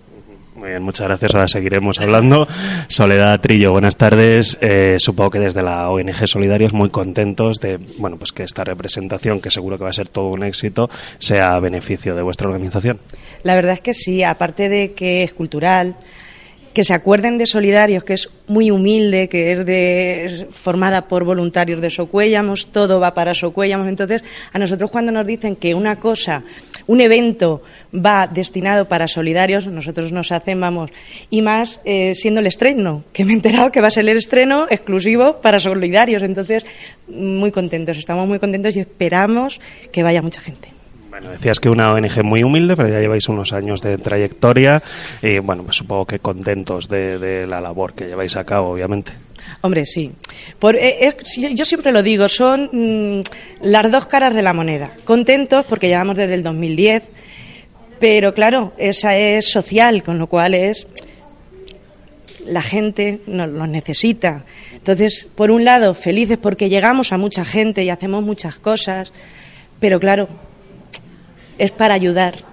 Muy 0.55 0.70
bien, 0.70 0.82
muchas 0.82 1.07
gracias. 1.07 1.34
Ahora 1.34 1.48
seguiremos 1.48 2.01
hablando. 2.01 2.46
Soledad 2.88 3.40
Trillo, 3.40 3.72
buenas 3.72 3.96
tardes. 3.96 4.59
Eh, 4.61 4.96
supongo 4.98 5.30
que 5.30 5.38
desde 5.38 5.62
la 5.62 5.88
ONG 5.88 6.26
Solidarios 6.26 6.72
muy 6.72 6.90
contentos 6.90 7.59
de 7.61 7.78
bueno 7.98 8.18
pues 8.18 8.32
que 8.32 8.42
esta 8.42 8.64
representación, 8.64 9.40
que 9.40 9.51
seguro 9.51 9.78
que 9.78 9.84
va 9.84 9.90
a 9.90 9.94
ser 9.94 10.09
todo 10.09 10.28
un 10.28 10.42
éxito, 10.42 10.90
sea 11.18 11.55
a 11.55 11.61
beneficio 11.61 12.14
de 12.14 12.22
vuestra 12.22 12.48
organización. 12.48 12.98
La 13.44 13.55
verdad 13.55 13.74
es 13.74 13.80
que 13.80 13.94
sí, 13.94 14.24
aparte 14.24 14.68
de 14.68 14.92
que 14.92 15.22
es 15.22 15.32
cultural, 15.32 15.96
que 16.72 16.84
se 16.84 16.94
acuerden 16.94 17.38
de 17.38 17.46
Solidarios, 17.46 18.05
que 18.05 18.14
es 18.14 18.28
muy 18.46 18.70
humilde, 18.70 19.28
que 19.28 19.53
es, 19.53 19.66
de, 19.66 20.48
formada 20.53 21.09
por 21.09 21.24
voluntarios 21.24 21.80
de 21.80 21.90
Socuéllamos, 21.90 22.68
todo 22.68 23.01
va 23.01 23.14
para 23.14 23.34
Socuéllamos. 23.34 23.88
Entonces, 23.88 24.22
a 24.53 24.59
nosotros 24.59 24.90
cuando 24.90 25.11
nos 25.11 25.26
dicen 25.26 25.57
que 25.57 25.74
una 25.74 25.96
cosa, 25.96 26.44
un 26.87 27.01
evento 27.01 27.62
va 27.95 28.26
destinado 28.26 28.87
para 28.87 29.09
Solidarios, 29.09 29.66
nosotros 29.66 30.12
nos 30.12 30.33
hacen, 30.33 30.61
vamos, 30.61 30.91
y 31.31 31.43
más 31.43 31.81
eh, 31.85 32.14
siendo 32.14 32.41
el 32.41 32.47
estreno, 32.47 33.05
que 33.12 33.24
me 33.24 33.33
he 33.33 33.35
enterado 33.35 33.70
que 33.70 33.81
va 33.81 33.89
a 33.89 33.91
ser 33.91 34.09
el 34.09 34.16
estreno 34.16 34.66
exclusivo 34.70 35.41
para 35.41 35.61
Solidarios. 35.61 36.22
Entonces, 36.22 36.64
muy 37.09 37.51
contentos, 37.51 37.97
estamos 37.97 38.28
muy 38.28 38.39
contentos 38.39 38.76
y 38.76 38.81
esperamos 38.81 39.61
que 39.93 40.03
vaya 40.03 40.22
mucha 40.22 40.41
gente. 40.41 40.68
Bueno, 41.11 41.31
decías 41.31 41.59
que 41.59 41.68
una 41.68 41.93
ONG 41.93 42.22
muy 42.22 42.45
humilde, 42.45 42.76
pero 42.76 42.89
ya 42.89 43.01
lleváis 43.01 43.28
unos 43.28 43.53
años 43.53 43.83
de 43.83 43.99
trayectoria 43.99 44.81
y 45.20 45.41
bueno, 45.41 45.64
pues 45.64 45.76
supongo 45.76 46.07
que 46.07 46.20
contentos 46.20 46.89
de, 46.89 47.18
de 47.18 47.49
la 47.49 47.61
labor 47.61 47.95
que 47.95 48.07
lleváis 48.07 48.37
a 48.37 48.45
cabo, 48.45 48.70
obviamente. 48.70 49.12
Hombre, 49.62 49.84
sí. 49.84 50.12
Eh, 50.74 51.16
yo 51.55 51.64
siempre 51.64 51.93
lo 51.93 52.03
digo, 52.03 52.28
son 52.28 52.70
mm, 52.72 53.22
las 53.62 53.91
dos 53.91 54.07
caras 54.07 54.34
de 54.34 54.43
la 54.43 54.53
moneda. 54.53 54.93
Contentos 55.05 55.64
porque 55.66 55.88
llevamos 55.88 56.16
desde 56.16 56.34
el 56.34 56.43
2010, 56.43 57.03
pero 57.99 58.32
claro, 58.34 58.72
esa 58.78 59.16
es 59.16 59.51
social, 59.51 60.03
con 60.03 60.18
lo 60.18 60.26
cual 60.26 60.55
es 60.55 60.86
la 62.47 62.62
gente 62.62 63.20
nos 63.26 63.49
los 63.49 63.68
necesita. 63.68 64.45
Entonces, 64.74 65.28
por 65.34 65.51
un 65.51 65.64
lado, 65.64 65.95
felices 65.95 66.38
porque 66.38 66.68
llegamos 66.68 67.12
a 67.12 67.18
mucha 67.18 67.45
gente 67.45 67.84
y 67.84 67.91
hacemos 67.91 68.24
muchas 68.24 68.59
cosas, 68.59 69.12
pero 69.78 70.01
claro, 70.01 70.28
es 71.59 71.70
para 71.70 71.95
ayudar. 71.95 72.49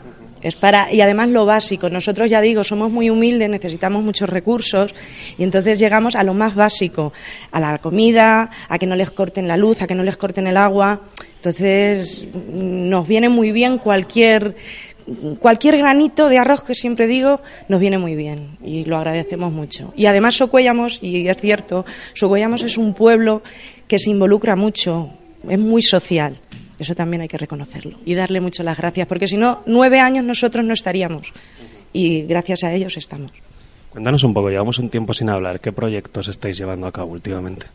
Es 0.48 0.56
para, 0.56 0.94
y 0.94 1.02
además 1.02 1.28
lo 1.28 1.46
básico. 1.46 1.90
Nosotros, 1.90 2.30
ya 2.30 2.40
digo, 2.40 2.64
somos 2.64 2.90
muy 2.90 3.10
humildes, 3.10 3.50
necesitamos 3.50 4.02
muchos 4.02 4.30
recursos 4.30 4.96
y 5.38 5.44
entonces 5.44 5.78
llegamos 5.78 6.16
a 6.16 6.24
lo 6.24 6.34
más 6.34 6.56
básico, 6.56 7.12
a 7.52 7.60
la 7.60 7.80
comida, 7.80 8.50
a 8.70 8.80
que 8.80 8.86
no 8.86 8.96
les 8.96 9.12
corten 9.12 9.50
la 9.50 9.58
luz, 9.58 9.82
a 9.82 9.88
que 9.88 9.94
no 9.94 10.04
les 10.04 10.16
corten 10.16 10.48
el 10.48 10.56
agua. 10.56 11.02
Entonces, 11.36 12.26
nos 12.50 13.06
viene 13.06 13.28
muy 13.28 13.52
bien 13.52 13.78
cualquier, 13.78 14.56
cualquier 15.40 15.80
granito 15.80 16.30
de 16.30 16.38
arroz 16.38 16.64
que 16.64 16.76
siempre 16.76 17.08
digo, 17.08 17.42
nos 17.68 17.82
viene 17.82 17.98
muy 17.98 18.16
bien 18.16 18.58
y 18.64 18.86
lo 18.86 18.96
agradecemos 18.96 19.52
mucho. 19.52 19.94
Y 19.98 20.06
además 20.06 20.36
Socuellamos, 20.36 21.00
y 21.02 21.28
es 21.28 21.36
cierto, 21.36 21.86
Socuellamos 22.14 22.62
es 22.62 22.78
un 22.78 22.94
pueblo 22.94 23.44
que 23.86 24.00
se 24.00 24.12
involucra 24.12 24.56
mucho, 24.56 25.10
es 25.50 25.60
muy 25.60 25.84
social. 25.84 26.40
Eso 26.80 26.96
también 26.96 27.22
hay 27.22 27.28
que 27.28 27.38
reconocerlo 27.38 27.98
y 28.06 28.14
darle 28.14 28.40
mucho 28.40 28.64
las 28.64 28.78
gracias, 28.78 29.08
porque 29.08 29.28
si 29.28 29.38
no, 29.38 29.64
nueve 29.66 30.00
años 30.00 30.24
nosotros 30.24 30.64
no 30.64 30.74
estaríamos 30.74 31.34
y 31.94 32.24
gracias 32.24 32.64
a 32.64 32.74
ellos 32.74 32.98
estamos. 32.98 33.32
Cuéntanos 33.90 34.24
un 34.24 34.34
poco, 34.34 34.50
llevamos 34.50 34.78
un 34.78 34.90
tiempo 34.90 35.14
sin 35.14 35.30
hablar. 35.30 35.60
¿Qué 35.60 35.72
proyectos 35.72 36.28
estáis 36.28 36.58
llevando 36.58 36.86
a 36.86 36.92
cabo 36.92 37.14
últimamente? 37.14 37.66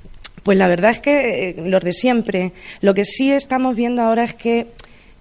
Pues 0.42 0.58
la 0.58 0.68
verdad 0.68 0.92
es 0.92 1.00
que 1.00 1.48
eh, 1.48 1.54
los 1.58 1.82
de 1.82 1.92
siempre. 1.92 2.52
Lo 2.80 2.94
que 2.94 3.04
sí 3.04 3.32
estamos 3.32 3.74
viendo 3.74 4.02
ahora 4.02 4.24
es 4.24 4.34
que 4.34 4.68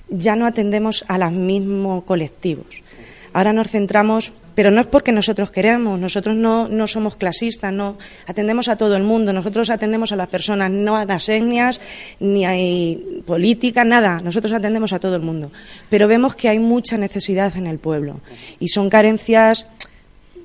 ya 0.09 0.35
no 0.35 0.45
atendemos 0.45 1.03
a 1.07 1.17
los 1.17 1.31
mismos 1.31 2.03
colectivos. 2.03 2.83
Ahora 3.33 3.53
nos 3.53 3.71
centramos, 3.71 4.33
pero 4.61 4.69
no 4.69 4.81
es 4.81 4.85
porque 4.85 5.11
nosotros 5.11 5.49
queramos, 5.49 5.99
nosotros 5.99 6.35
no, 6.35 6.67
no 6.67 6.85
somos 6.85 7.15
clasistas, 7.15 7.73
no 7.73 7.97
atendemos 8.27 8.67
a 8.67 8.75
todo 8.75 8.95
el 8.95 9.01
mundo, 9.01 9.33
nosotros 9.33 9.71
atendemos 9.71 10.11
a 10.11 10.15
las 10.15 10.27
personas, 10.27 10.69
no 10.69 10.97
a 10.97 11.05
las 11.05 11.29
etnias, 11.29 11.81
ni 12.19 12.45
hay 12.45 13.23
política, 13.25 13.83
nada, 13.83 14.21
nosotros 14.23 14.53
atendemos 14.53 14.93
a 14.93 14.99
todo 14.99 15.15
el 15.15 15.23
mundo. 15.23 15.51
Pero 15.89 16.07
vemos 16.07 16.35
que 16.35 16.47
hay 16.47 16.59
mucha 16.59 16.95
necesidad 16.99 17.57
en 17.57 17.65
el 17.65 17.79
pueblo 17.79 18.19
y 18.59 18.67
son 18.67 18.91
carencias 18.91 19.65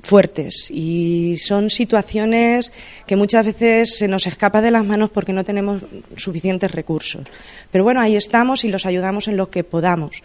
fuertes 0.01 0.71
y 0.71 1.37
son 1.37 1.69
situaciones 1.69 2.73
que 3.07 3.17
muchas 3.17 3.45
veces 3.45 3.99
se 3.99 4.09
nos 4.09 4.27
escapa 4.27 4.63
de 4.63 4.71
las 4.71 4.87
manos 4.87 5.11
porque 5.11 5.35
no 5.35 5.45
tenemos 5.45 5.83
suficientes 6.17 6.71
recursos. 6.71 7.27
Pero 7.71 7.85
bueno, 7.85 8.01
ahí 8.01 8.17
estamos 8.17 8.65
y 8.65 8.69
los 8.69 8.87
ayudamos 8.87 9.29
en 9.29 9.37
lo 9.37 9.51
que 9.51 9.63
podamos. 9.63 10.23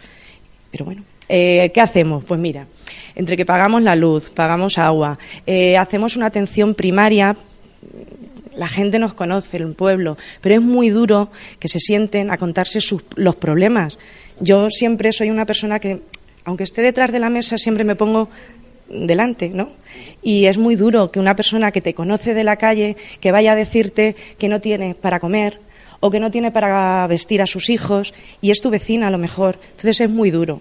Pero 0.72 0.86
bueno, 0.86 1.04
eh, 1.34 1.72
¿qué 1.74 1.80
hacemos? 1.80 2.26
Pues 2.26 2.42
mira, 2.42 2.68
entre 3.16 3.38
que 3.38 3.46
pagamos 3.46 3.82
la 3.82 3.96
luz, 3.96 4.30
pagamos 4.36 4.78
agua, 4.78 5.18
eh, 5.48 5.78
hacemos 5.78 6.18
una 6.18 6.26
atención 6.26 6.76
primaria, 6.76 7.38
la 8.58 8.68
gente 8.68 9.00
nos 9.00 9.14
conoce, 9.14 9.56
el 9.56 9.74
pueblo, 9.74 10.18
pero 10.42 10.56
es 10.56 10.62
muy 10.62 10.90
duro 10.90 11.32
que 11.58 11.70
se 11.70 11.80
sienten 11.80 12.32
a 12.32 12.38
contarse 12.38 12.82
sus, 12.82 13.04
los 13.16 13.38
problemas. 13.38 13.98
Yo 14.42 14.70
siempre 14.70 15.14
soy 15.14 15.30
una 15.30 15.46
persona 15.46 15.80
que, 15.80 16.02
aunque 16.44 16.66
esté 16.66 16.82
detrás 16.82 17.14
de 17.14 17.20
la 17.20 17.30
mesa, 17.30 17.58
siempre 17.58 17.86
me 17.86 17.96
pongo 17.96 18.28
delante, 18.90 19.48
¿no? 19.50 19.70
Y 20.22 20.48
es 20.48 20.58
muy 20.58 20.76
duro 20.76 21.12
que 21.12 21.22
una 21.22 21.38
persona 21.38 21.72
que 21.72 21.80
te 21.80 21.94
conoce 21.94 22.34
de 22.34 22.44
la 22.44 22.58
calle, 22.58 22.98
que 23.22 23.32
vaya 23.32 23.54
a 23.54 23.56
decirte 23.56 24.18
que 24.38 24.50
no 24.50 24.60
tiene 24.60 24.96
para 24.96 25.22
comer 25.22 25.62
o 26.02 26.12
que 26.12 26.20
no 26.20 26.30
tiene 26.30 26.52
para 26.52 27.08
vestir 27.08 27.42
a 27.42 27.48
sus 27.48 27.70
hijos 27.70 28.14
y 28.42 28.52
es 28.52 28.60
tu 28.60 28.70
vecina 28.70 29.08
a 29.08 29.12
lo 29.12 29.18
mejor. 29.18 29.60
Entonces 29.64 30.02
es 30.02 30.10
muy 30.10 30.30
duro. 30.30 30.60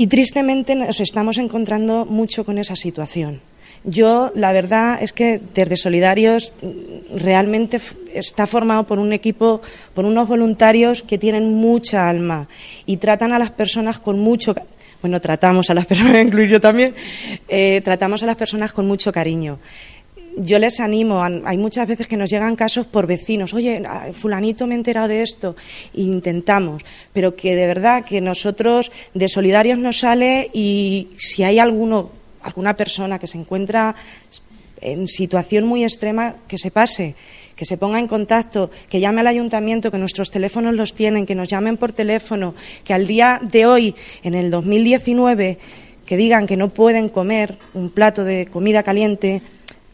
Y 0.00 0.06
tristemente 0.06 0.74
nos 0.74 0.98
estamos 1.00 1.36
encontrando 1.36 2.06
mucho 2.06 2.42
con 2.42 2.56
esa 2.56 2.74
situación. 2.74 3.42
Yo, 3.84 4.32
la 4.34 4.50
verdad 4.50 4.98
es 5.02 5.12
que 5.12 5.38
desde 5.52 5.76
Solidarios 5.76 6.54
mm, 6.62 7.18
realmente 7.18 7.78
está 8.14 8.46
formado 8.46 8.84
por 8.84 8.98
un 8.98 9.12
equipo, 9.12 9.60
por 9.92 10.06
unos 10.06 10.26
voluntarios 10.26 11.02
que 11.02 11.18
tienen 11.18 11.52
mucha 11.52 12.08
alma 12.08 12.48
y 12.86 12.96
tratan 12.96 13.34
a 13.34 13.38
las 13.38 13.50
personas 13.50 13.98
con 13.98 14.18
mucho. 14.18 14.54
Bueno, 15.02 15.20
tratamos 15.20 15.68
a 15.68 15.74
las 15.74 15.84
personas, 15.90 16.12
voy 16.12 16.20
a 16.20 16.24
incluir 16.24 16.48
yo 16.48 16.62
también, 16.62 16.94
eh, 17.46 17.82
tratamos 17.84 18.22
a 18.22 18.26
las 18.26 18.36
personas 18.36 18.72
con 18.72 18.86
mucho 18.86 19.12
cariño. 19.12 19.58
Yo 20.42 20.58
les 20.58 20.80
animo, 20.80 21.22
hay 21.22 21.58
muchas 21.58 21.86
veces 21.86 22.08
que 22.08 22.16
nos 22.16 22.30
llegan 22.30 22.56
casos 22.56 22.86
por 22.86 23.06
vecinos, 23.06 23.52
oye, 23.52 23.82
ah, 23.86 24.08
fulanito 24.14 24.66
me 24.66 24.74
he 24.74 24.78
enterado 24.78 25.06
de 25.06 25.22
esto, 25.22 25.54
e 25.92 26.00
intentamos, 26.00 26.82
pero 27.12 27.36
que 27.36 27.54
de 27.54 27.66
verdad 27.66 28.04
que 28.06 28.22
nosotros 28.22 28.90
de 29.12 29.28
solidarios 29.28 29.78
nos 29.78 29.98
sale 29.98 30.48
y 30.54 31.08
si 31.18 31.42
hay 31.42 31.58
alguno, 31.58 32.10
alguna 32.40 32.74
persona 32.74 33.18
que 33.18 33.26
se 33.26 33.36
encuentra 33.36 33.94
en 34.80 35.08
situación 35.08 35.66
muy 35.66 35.84
extrema, 35.84 36.36
que 36.48 36.56
se 36.56 36.70
pase, 36.70 37.16
que 37.54 37.66
se 37.66 37.76
ponga 37.76 37.98
en 37.98 38.08
contacto, 38.08 38.70
que 38.88 38.98
llame 38.98 39.20
al 39.20 39.26
ayuntamiento, 39.26 39.90
que 39.90 39.98
nuestros 39.98 40.30
teléfonos 40.30 40.74
los 40.74 40.94
tienen, 40.94 41.26
que 41.26 41.34
nos 41.34 41.48
llamen 41.48 41.76
por 41.76 41.92
teléfono, 41.92 42.54
que 42.82 42.94
al 42.94 43.06
día 43.06 43.40
de 43.42 43.66
hoy, 43.66 43.94
en 44.22 44.32
el 44.32 44.50
2019, 44.50 45.58
que 46.06 46.16
digan 46.16 46.46
que 46.46 46.56
no 46.56 46.70
pueden 46.70 47.10
comer 47.10 47.58
un 47.74 47.90
plato 47.90 48.24
de 48.24 48.46
comida 48.46 48.82
caliente, 48.82 49.42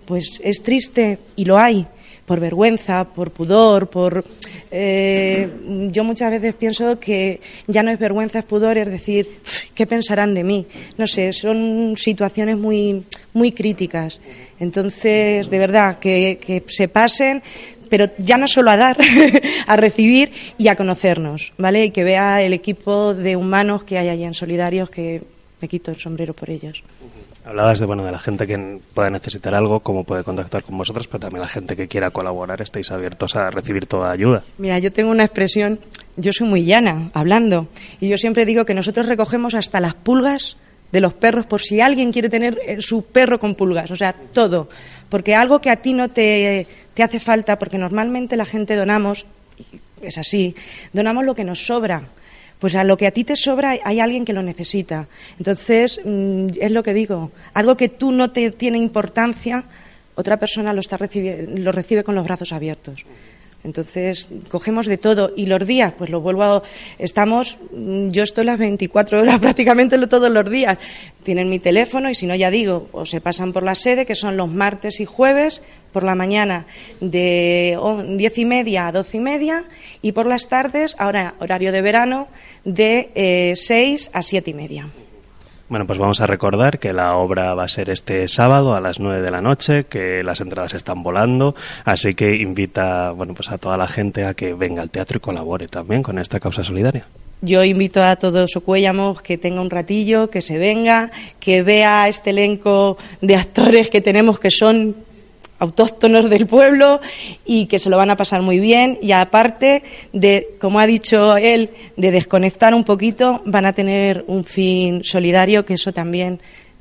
pues 0.06 0.40
es 0.42 0.62
triste 0.62 1.18
y 1.36 1.44
lo 1.44 1.58
hay 1.58 1.86
por 2.24 2.40
vergüenza, 2.40 3.04
por 3.04 3.30
pudor, 3.30 3.88
por 3.88 4.24
eh, 4.70 5.48
yo 5.92 6.02
muchas 6.02 6.30
veces 6.32 6.54
pienso 6.54 6.98
que 6.98 7.40
ya 7.68 7.82
no 7.82 7.90
es 7.92 7.98
vergüenza, 7.98 8.40
es 8.40 8.44
pudor, 8.44 8.78
es 8.78 8.88
decir, 8.88 9.38
"Uf, 9.44 9.70
¿qué 9.74 9.86
pensarán 9.86 10.34
de 10.34 10.42
mí? 10.42 10.66
No 10.98 11.06
sé, 11.06 11.32
son 11.32 11.94
situaciones 11.96 12.56
muy 12.56 13.04
muy 13.36 13.52
críticas. 13.52 14.18
Entonces, 14.58 15.48
de 15.50 15.58
verdad, 15.58 15.98
que, 15.98 16.38
que 16.44 16.64
se 16.68 16.88
pasen, 16.88 17.42
pero 17.90 18.06
ya 18.18 18.38
no 18.38 18.48
solo 18.48 18.70
a 18.70 18.76
dar, 18.76 18.96
a 19.66 19.76
recibir 19.76 20.32
y 20.58 20.68
a 20.68 20.74
conocernos, 20.74 21.52
¿vale? 21.58 21.84
Y 21.84 21.90
que 21.90 22.02
vea 22.02 22.42
el 22.42 22.54
equipo 22.54 23.14
de 23.14 23.36
humanos 23.36 23.84
que 23.84 23.98
hay 23.98 24.08
allí 24.08 24.24
en 24.24 24.34
Solidarios, 24.34 24.88
que 24.90 25.22
me 25.60 25.68
quito 25.68 25.90
el 25.90 25.98
sombrero 25.98 26.34
por 26.34 26.50
ellos. 26.50 26.82
Hablabas 27.46 27.78
de 27.78 27.86
bueno 27.86 28.04
de 28.04 28.10
la 28.10 28.18
gente 28.18 28.44
que 28.44 28.80
pueda 28.92 29.08
necesitar 29.08 29.54
algo, 29.54 29.78
cómo 29.78 30.02
puede 30.02 30.24
contactar 30.24 30.64
con 30.64 30.76
vosotros, 30.76 31.06
pero 31.06 31.20
también 31.20 31.42
la 31.42 31.48
gente 31.48 31.76
que 31.76 31.86
quiera 31.86 32.10
colaborar, 32.10 32.60
estáis 32.60 32.90
abiertos 32.90 33.36
a 33.36 33.50
recibir 33.52 33.86
toda 33.86 34.10
ayuda. 34.10 34.42
Mira, 34.58 34.80
yo 34.80 34.92
tengo 34.92 35.12
una 35.12 35.22
expresión, 35.22 35.78
yo 36.16 36.32
soy 36.32 36.48
muy 36.48 36.64
llana 36.64 37.10
hablando, 37.14 37.68
y 38.00 38.08
yo 38.08 38.18
siempre 38.18 38.46
digo 38.46 38.64
que 38.64 38.74
nosotros 38.74 39.06
recogemos 39.06 39.54
hasta 39.54 39.78
las 39.78 39.94
pulgas 39.94 40.56
de 40.90 41.00
los 41.00 41.14
perros 41.14 41.46
por 41.46 41.60
si 41.60 41.80
alguien 41.80 42.12
quiere 42.12 42.28
tener 42.28 42.58
eh, 42.66 42.82
su 42.82 43.04
perro 43.04 43.38
con 43.38 43.54
pulgas, 43.54 43.92
o 43.92 43.96
sea, 43.96 44.12
todo, 44.12 44.68
porque 45.08 45.36
algo 45.36 45.60
que 45.60 45.70
a 45.70 45.76
ti 45.76 45.94
no 45.94 46.08
te 46.08 46.66
te 46.96 47.02
hace 47.02 47.20
falta, 47.20 47.58
porque 47.58 47.76
normalmente 47.76 48.38
la 48.38 48.46
gente 48.46 48.74
donamos, 48.74 49.26
es 50.00 50.16
así, 50.16 50.56
donamos 50.94 51.26
lo 51.26 51.34
que 51.34 51.44
nos 51.44 51.66
sobra. 51.66 52.02
Pues 52.58 52.74
a 52.74 52.84
lo 52.84 52.96
que 52.96 53.06
a 53.06 53.10
ti 53.10 53.22
te 53.24 53.36
sobra 53.36 53.76
hay- 53.84 54.00
alguien 54.00 54.24
que 54.24 54.32
lo 54.32 54.42
necesita. 54.42 55.08
Entonces, 55.38 56.00
mm, 56.04 56.46
es 56.60 56.70
lo 56.70 56.82
que 56.82 56.94
digo, 56.94 57.30
algo 57.54 57.76
que 57.76 57.88
tú 57.88 58.12
no 58.12 58.30
te 58.30 58.50
tiene 58.50 58.78
importancia, 58.78 59.64
otra 60.14 60.38
persona 60.38 60.72
lo, 60.72 60.80
está 60.80 60.96
recibi- 60.98 61.46
lo 61.58 61.70
recibe 61.72 62.02
con 62.02 62.14
los 62.14 62.24
brazos 62.24 62.52
abiertos. 62.52 63.04
Entonces, 63.66 64.28
cogemos 64.48 64.86
de 64.86 64.96
todo 64.96 65.32
y 65.36 65.44
los 65.46 65.66
días, 65.66 65.92
pues 65.98 66.08
lo 66.08 66.20
vuelvo 66.20 66.44
a... 66.44 66.62
Estamos, 66.98 67.58
mm, 67.72 68.10
yo 68.10 68.22
estoy 68.22 68.44
las 68.46 68.58
24 68.58 69.20
horas 69.20 69.38
prácticamente 69.40 69.98
todos 70.06 70.30
los 70.30 70.48
días. 70.48 70.78
Tienen 71.24 71.50
mi 71.50 71.58
teléfono 71.58 72.08
y 72.08 72.14
si 72.14 72.26
no, 72.26 72.34
ya 72.36 72.50
digo, 72.50 72.88
o 72.92 73.04
se 73.04 73.20
pasan 73.20 73.52
por 73.52 73.64
la 73.64 73.74
sede, 73.74 74.06
que 74.06 74.14
son 74.14 74.36
los 74.36 74.48
martes 74.48 75.00
y 75.00 75.04
jueves, 75.04 75.60
por 75.92 76.04
la 76.04 76.14
mañana 76.14 76.66
de 77.00 77.76
on- 77.80 78.16
10 78.16 78.38
y 78.38 78.44
media 78.44 78.86
a 78.86 78.92
12 78.92 79.16
y 79.16 79.20
media 79.20 79.64
y 80.00 80.12
por 80.12 80.26
las 80.26 80.48
tardes, 80.48 80.94
ahora 80.98 81.34
horario 81.40 81.72
de 81.72 81.82
verano, 81.82 82.28
de 82.64 83.10
eh, 83.14 83.52
6 83.56 84.10
a 84.12 84.22
7 84.22 84.50
y 84.50 84.54
media. 84.54 84.88
Bueno, 85.68 85.84
pues 85.84 85.98
vamos 85.98 86.20
a 86.20 86.28
recordar 86.28 86.78
que 86.78 86.92
la 86.92 87.16
obra 87.16 87.54
va 87.54 87.64
a 87.64 87.68
ser 87.68 87.90
este 87.90 88.28
sábado 88.28 88.76
a 88.76 88.80
las 88.80 89.00
9 89.00 89.20
de 89.20 89.30
la 89.32 89.42
noche, 89.42 89.84
que 89.84 90.22
las 90.22 90.40
entradas 90.40 90.74
están 90.74 91.02
volando, 91.02 91.56
así 91.84 92.14
que 92.14 92.36
invita, 92.36 93.10
bueno, 93.10 93.34
pues 93.34 93.50
a 93.50 93.58
toda 93.58 93.76
la 93.76 93.88
gente 93.88 94.24
a 94.24 94.34
que 94.34 94.54
venga 94.54 94.82
al 94.82 94.90
teatro 94.90 95.16
y 95.16 95.20
colabore 95.20 95.66
también 95.66 96.04
con 96.04 96.20
esta 96.20 96.38
causa 96.38 96.62
solidaria. 96.62 97.06
Yo 97.42 97.64
invito 97.64 98.02
a 98.02 98.16
todos 98.16 98.56
Ocuéllamos 98.56 99.22
que 99.22 99.38
tenga 99.38 99.60
un 99.60 99.70
ratillo, 99.70 100.30
que 100.30 100.40
se 100.40 100.56
venga, 100.56 101.10
que 101.40 101.62
vea 101.62 102.08
este 102.08 102.30
elenco 102.30 102.96
de 103.20 103.36
actores 103.36 103.90
que 103.90 104.00
tenemos 104.00 104.38
que 104.38 104.50
son 104.50 104.96
autóctonos 105.58 106.28
del 106.30 106.46
pueblo 106.46 107.00
y 107.44 107.66
que 107.66 107.78
se 107.78 107.90
lo 107.90 107.96
van 107.96 108.10
a 108.10 108.16
pasar 108.16 108.42
muy 108.42 108.58
bien 108.58 108.98
y 109.00 109.12
aparte 109.12 109.82
de, 110.12 110.56
como 110.60 110.80
ha 110.80 110.86
dicho 110.86 111.36
él, 111.36 111.70
de 111.96 112.10
desconectar 112.10 112.74
un 112.74 112.84
poquito, 112.84 113.42
van 113.44 113.66
a 113.66 113.72
tener 113.72 114.24
un 114.26 114.44
fin 114.44 115.02
solidario 115.04 115.64
que 115.64 115.74
eso 115.74 115.92
también 115.92 116.40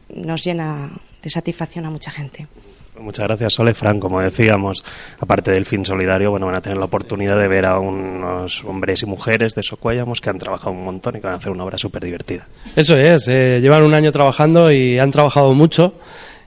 nos 0.09 0.43
llena 0.43 0.91
de 1.21 1.29
satisfacción 1.29 1.85
a 1.85 1.89
mucha 1.89 2.11
gente. 2.11 2.47
Muchas 2.99 3.27
gracias, 3.27 3.53
Sole. 3.53 3.73
Fran, 3.73 3.99
como 3.99 4.21
decíamos, 4.21 4.83
aparte 5.19 5.51
del 5.51 5.65
fin 5.65 5.85
solidario, 5.85 6.31
bueno, 6.31 6.45
van 6.45 6.55
a 6.55 6.61
tener 6.61 6.77
la 6.77 6.85
oportunidad 6.85 7.37
de 7.37 7.47
ver 7.47 7.65
a 7.65 7.79
unos 7.79 8.63
hombres 8.63 9.03
y 9.03 9.05
mujeres 9.05 9.53
de 9.53 9.63
Socuéllamos 9.63 10.21
que 10.21 10.29
han 10.29 10.37
trabajado 10.37 10.71
un 10.71 10.85
montón 10.85 11.17
y 11.17 11.19
que 11.19 11.27
van 11.27 11.33
a 11.33 11.37
hacer 11.37 11.51
una 11.51 11.65
obra 11.65 11.77
súper 11.77 12.03
divertida. 12.03 12.47
Eso 12.75 12.95
es, 12.95 13.27
eh, 13.27 13.59
llevan 13.61 13.83
un 13.83 13.93
año 13.93 14.11
trabajando 14.11 14.71
y 14.71 14.97
han 14.97 15.11
trabajado 15.11 15.53
mucho. 15.53 15.95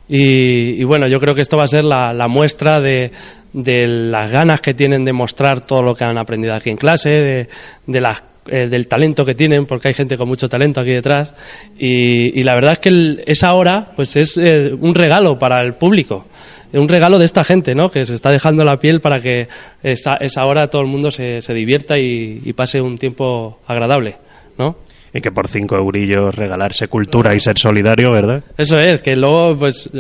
Y, 0.09 0.83
bueno, 0.85 1.07
yo 1.07 1.21
creo 1.21 1.35
que 1.35 1.43
esto 1.43 1.57
va 1.57 1.65
a 1.65 1.69
ser 1.69 1.85
la, 1.85 2.13
la 2.15 2.29
muestra 2.29 2.81
de, 2.81 3.11
de 3.53 3.87
las 3.87 4.31
ganas 4.31 4.61
que 4.61 4.73
tienen 4.75 5.05
de 5.05 5.13
mostrar 5.13 5.67
todo 5.67 5.83
lo 5.83 5.95
que 5.95 6.05
han 6.05 6.17
aprendido 6.19 6.55
aquí 6.55 6.71
en 6.71 6.77
clase, 6.79 7.11
de, 7.11 7.49
de 7.87 8.01
las 8.01 8.23
eh, 8.51 8.67
del 8.67 8.89
talento 8.89 9.27
que 9.27 9.35
tienen, 9.35 9.67
porque 9.67 9.89
hay 9.89 9.95
gente 9.95 10.17
con 10.17 10.27
mucho 10.27 10.49
talento 10.49 10.81
aquí 10.81 10.91
detrás. 10.93 11.35
Y, 11.79 12.41
y 12.41 12.43
la 12.43 12.55
verdad 12.55 12.73
es 12.73 12.79
que 12.79 12.89
el- 12.89 13.23
esa 13.27 13.53
hora 13.53 13.91
pues 13.95 14.17
es 14.17 14.39
eh, 14.39 14.73
un 14.81 14.95
regalo 14.95 15.39
para 15.39 15.61
el 15.61 15.75
público. 15.75 16.25
Un 16.73 16.89
regalo 16.89 17.19
de 17.19 17.25
esta 17.27 17.45
gente, 17.45 17.75
¿no? 17.75 17.91
Que 17.91 18.05
se 18.07 18.15
está 18.15 18.31
dejando 18.31 18.65
la 18.65 18.79
piel 18.79 19.01
para 19.01 19.21
que 19.23 19.49
esa, 19.83 20.15
esa 20.21 20.45
hora 20.47 20.69
todo 20.69 20.81
el 20.83 20.89
mundo 20.89 21.11
se, 21.11 21.41
se 21.43 21.53
divierta 21.55 21.99
y, 21.99 22.41
y 22.45 22.53
pase 22.55 22.81
un 22.81 22.97
tiempo 22.99 23.59
agradable, 23.67 24.17
¿no? 24.59 24.77
Y 25.19 25.21
que 25.21 25.33
por 25.33 25.49
cinco 25.49 25.77
eurillos 25.77 26.33
regalarse 26.35 26.87
cultura 26.87 27.35
y 27.35 27.41
ser 27.41 27.59
solidario, 27.59 28.13
¿verdad? 28.13 28.45
Eso 28.57 28.79
es, 28.79 29.03
que 29.03 29.17
luego 29.17 29.59
pues 29.59 29.91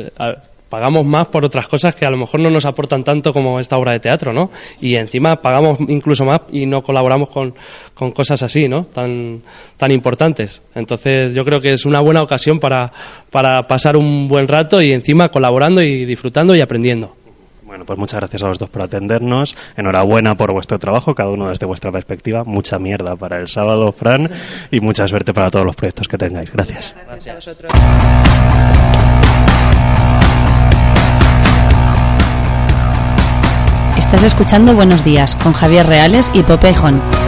pagamos 0.68 1.04
más 1.04 1.26
por 1.28 1.44
otras 1.44 1.66
cosas 1.66 1.94
que 1.94 2.04
a 2.04 2.10
lo 2.10 2.16
mejor 2.16 2.40
no 2.40 2.50
nos 2.50 2.66
aportan 2.66 3.02
tanto 3.02 3.32
como 3.32 3.58
esta 3.58 3.76
obra 3.76 3.92
de 3.92 4.00
teatro, 4.00 4.32
¿no? 4.32 4.50
Y 4.80 4.94
encima 4.96 5.40
pagamos 5.40 5.78
incluso 5.88 6.24
más 6.24 6.42
y 6.52 6.66
no 6.66 6.82
colaboramos 6.82 7.30
con, 7.30 7.54
con 7.94 8.12
cosas 8.12 8.42
así, 8.42 8.68
¿no? 8.68 8.84
Tan, 8.84 9.42
tan 9.76 9.90
importantes. 9.90 10.62
Entonces 10.74 11.34
yo 11.34 11.44
creo 11.44 11.60
que 11.60 11.72
es 11.72 11.86
una 11.86 12.00
buena 12.00 12.22
ocasión 12.22 12.58
para, 12.58 12.92
para 13.30 13.66
pasar 13.66 13.96
un 13.96 14.28
buen 14.28 14.46
rato 14.46 14.80
y 14.82 14.92
encima 14.92 15.30
colaborando 15.30 15.82
y 15.82 16.04
disfrutando 16.04 16.54
y 16.54 16.60
aprendiendo. 16.60 17.17
Bueno, 17.68 17.84
pues 17.84 17.98
muchas 17.98 18.20
gracias 18.20 18.42
a 18.42 18.48
los 18.48 18.58
dos 18.58 18.70
por 18.70 18.80
atendernos. 18.80 19.54
Enhorabuena 19.76 20.34
por 20.34 20.52
vuestro 20.52 20.78
trabajo, 20.78 21.14
cada 21.14 21.28
uno 21.28 21.50
desde 21.50 21.66
vuestra 21.66 21.92
perspectiva. 21.92 22.42
Mucha 22.42 22.78
mierda 22.78 23.14
para 23.14 23.36
el 23.36 23.46
sábado, 23.46 23.92
Fran, 23.92 24.30
y 24.70 24.80
mucha 24.80 25.06
suerte 25.06 25.34
para 25.34 25.50
todos 25.50 25.66
los 25.66 25.76
proyectos 25.76 26.08
que 26.08 26.16
tengáis. 26.16 26.50
Gracias. 26.50 26.96
Gracias 27.06 27.28
a 27.28 27.34
vosotros. 27.34 27.72
Estás 33.98 34.22
escuchando 34.22 34.74
Buenos 34.74 35.04
Días 35.04 35.36
con 35.36 35.52
Javier 35.52 35.86
Reales 35.86 36.30
y 36.32 36.42
Pope 36.44 36.70
Ejón. 36.70 37.27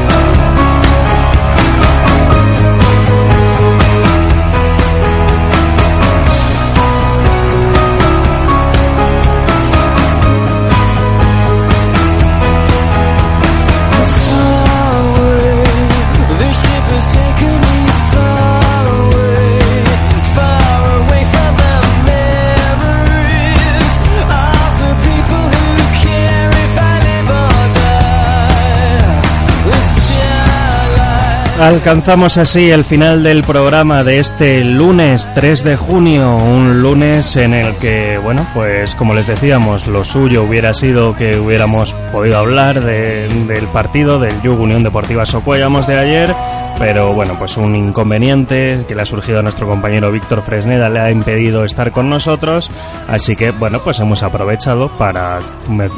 Alcanzamos 31.61 32.39
así 32.39 32.71
el 32.71 32.87
final 32.87 33.23
del 33.23 33.43
programa 33.43 34.03
de 34.03 34.19
este 34.19 34.65
lunes 34.65 35.29
3 35.35 35.63
de 35.63 35.77
junio, 35.77 36.35
un 36.35 36.81
lunes 36.81 37.37
en 37.37 37.53
el 37.53 37.75
que, 37.77 38.17
bueno, 38.17 38.47
pues 38.55 38.95
como 38.95 39.13
les 39.13 39.27
decíamos, 39.27 39.87
lo 39.87 40.03
suyo 40.03 40.45
hubiera 40.45 40.73
sido 40.73 41.15
que 41.15 41.39
hubiéramos 41.39 41.93
podido 42.13 42.39
hablar 42.39 42.83
de- 42.83 43.29
del 43.47 43.67
partido 43.67 44.19
del 44.19 44.41
Yugo 44.41 44.63
Unión 44.63 44.83
Deportiva 44.83 45.27
Socuellamos 45.27 45.87
de 45.87 45.99
ayer, 45.99 46.35
pero 46.79 47.13
bueno, 47.13 47.35
pues 47.39 47.59
un 47.59 47.77
inconveniente 47.77 48.87
que 48.89 48.95
le 48.95 49.03
ha 49.03 49.07
surgido 49.07 49.41
a 49.41 49.43
nuestro 49.43 49.67
compañero 49.69 50.11
Víctor 50.11 50.43
Fresneda 50.43 50.89
le 50.89 50.99
ha 51.01 51.11
impedido 51.11 51.67
estar 51.67 51.93
con 51.93 52.09
nosotros, 52.09 52.71
así 53.07 53.37
que 53.37 53.51
bueno, 53.51 53.81
pues 53.81 54.01
hemos 54.01 54.23
aprovechado 54.23 54.89
para 54.89 55.41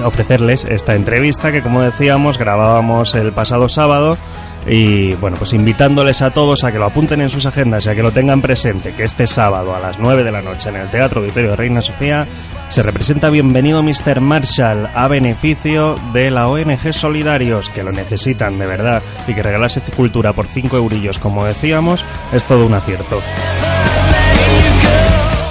ofrecerles 0.02 0.64
esta 0.64 0.96
entrevista 0.96 1.52
que 1.52 1.62
como 1.62 1.82
decíamos 1.82 2.36
grabábamos 2.36 3.14
el 3.14 3.30
pasado 3.30 3.68
sábado 3.68 4.18
y 4.66 5.14
bueno, 5.14 5.36
pues 5.36 5.52
invitándoles 5.52 6.22
a 6.22 6.30
todos 6.30 6.64
a 6.64 6.72
que 6.72 6.78
lo 6.78 6.86
apunten 6.86 7.20
en 7.20 7.30
sus 7.30 7.46
agendas 7.46 7.86
y 7.86 7.88
a 7.88 7.94
que 7.94 8.02
lo 8.02 8.12
tengan 8.12 8.40
presente, 8.40 8.92
que 8.92 9.04
este 9.04 9.26
sábado 9.26 9.74
a 9.74 9.80
las 9.80 9.98
9 9.98 10.22
de 10.24 10.32
la 10.32 10.42
noche 10.42 10.68
en 10.68 10.76
el 10.76 10.90
Teatro 10.90 11.20
Auditorio 11.20 11.50
de 11.50 11.56
Reina 11.56 11.80
Sofía 11.80 12.26
se 12.68 12.82
representa 12.82 13.28
Bienvenido 13.28 13.82
Mr. 13.82 14.20
Marshall 14.20 14.88
a 14.94 15.08
beneficio 15.08 15.96
de 16.12 16.30
la 16.30 16.48
ONG 16.48 16.92
Solidarios, 16.92 17.68
que 17.68 17.82
lo 17.82 17.92
necesitan 17.92 18.58
de 18.58 18.66
verdad 18.66 19.02
y 19.26 19.34
que 19.34 19.42
regalarse 19.42 19.82
cultura 19.94 20.32
por 20.32 20.46
5 20.46 20.76
eurillos, 20.76 21.18
como 21.18 21.44
decíamos, 21.44 22.04
es 22.32 22.44
todo 22.44 22.64
un 22.64 22.74
acierto. 22.74 23.20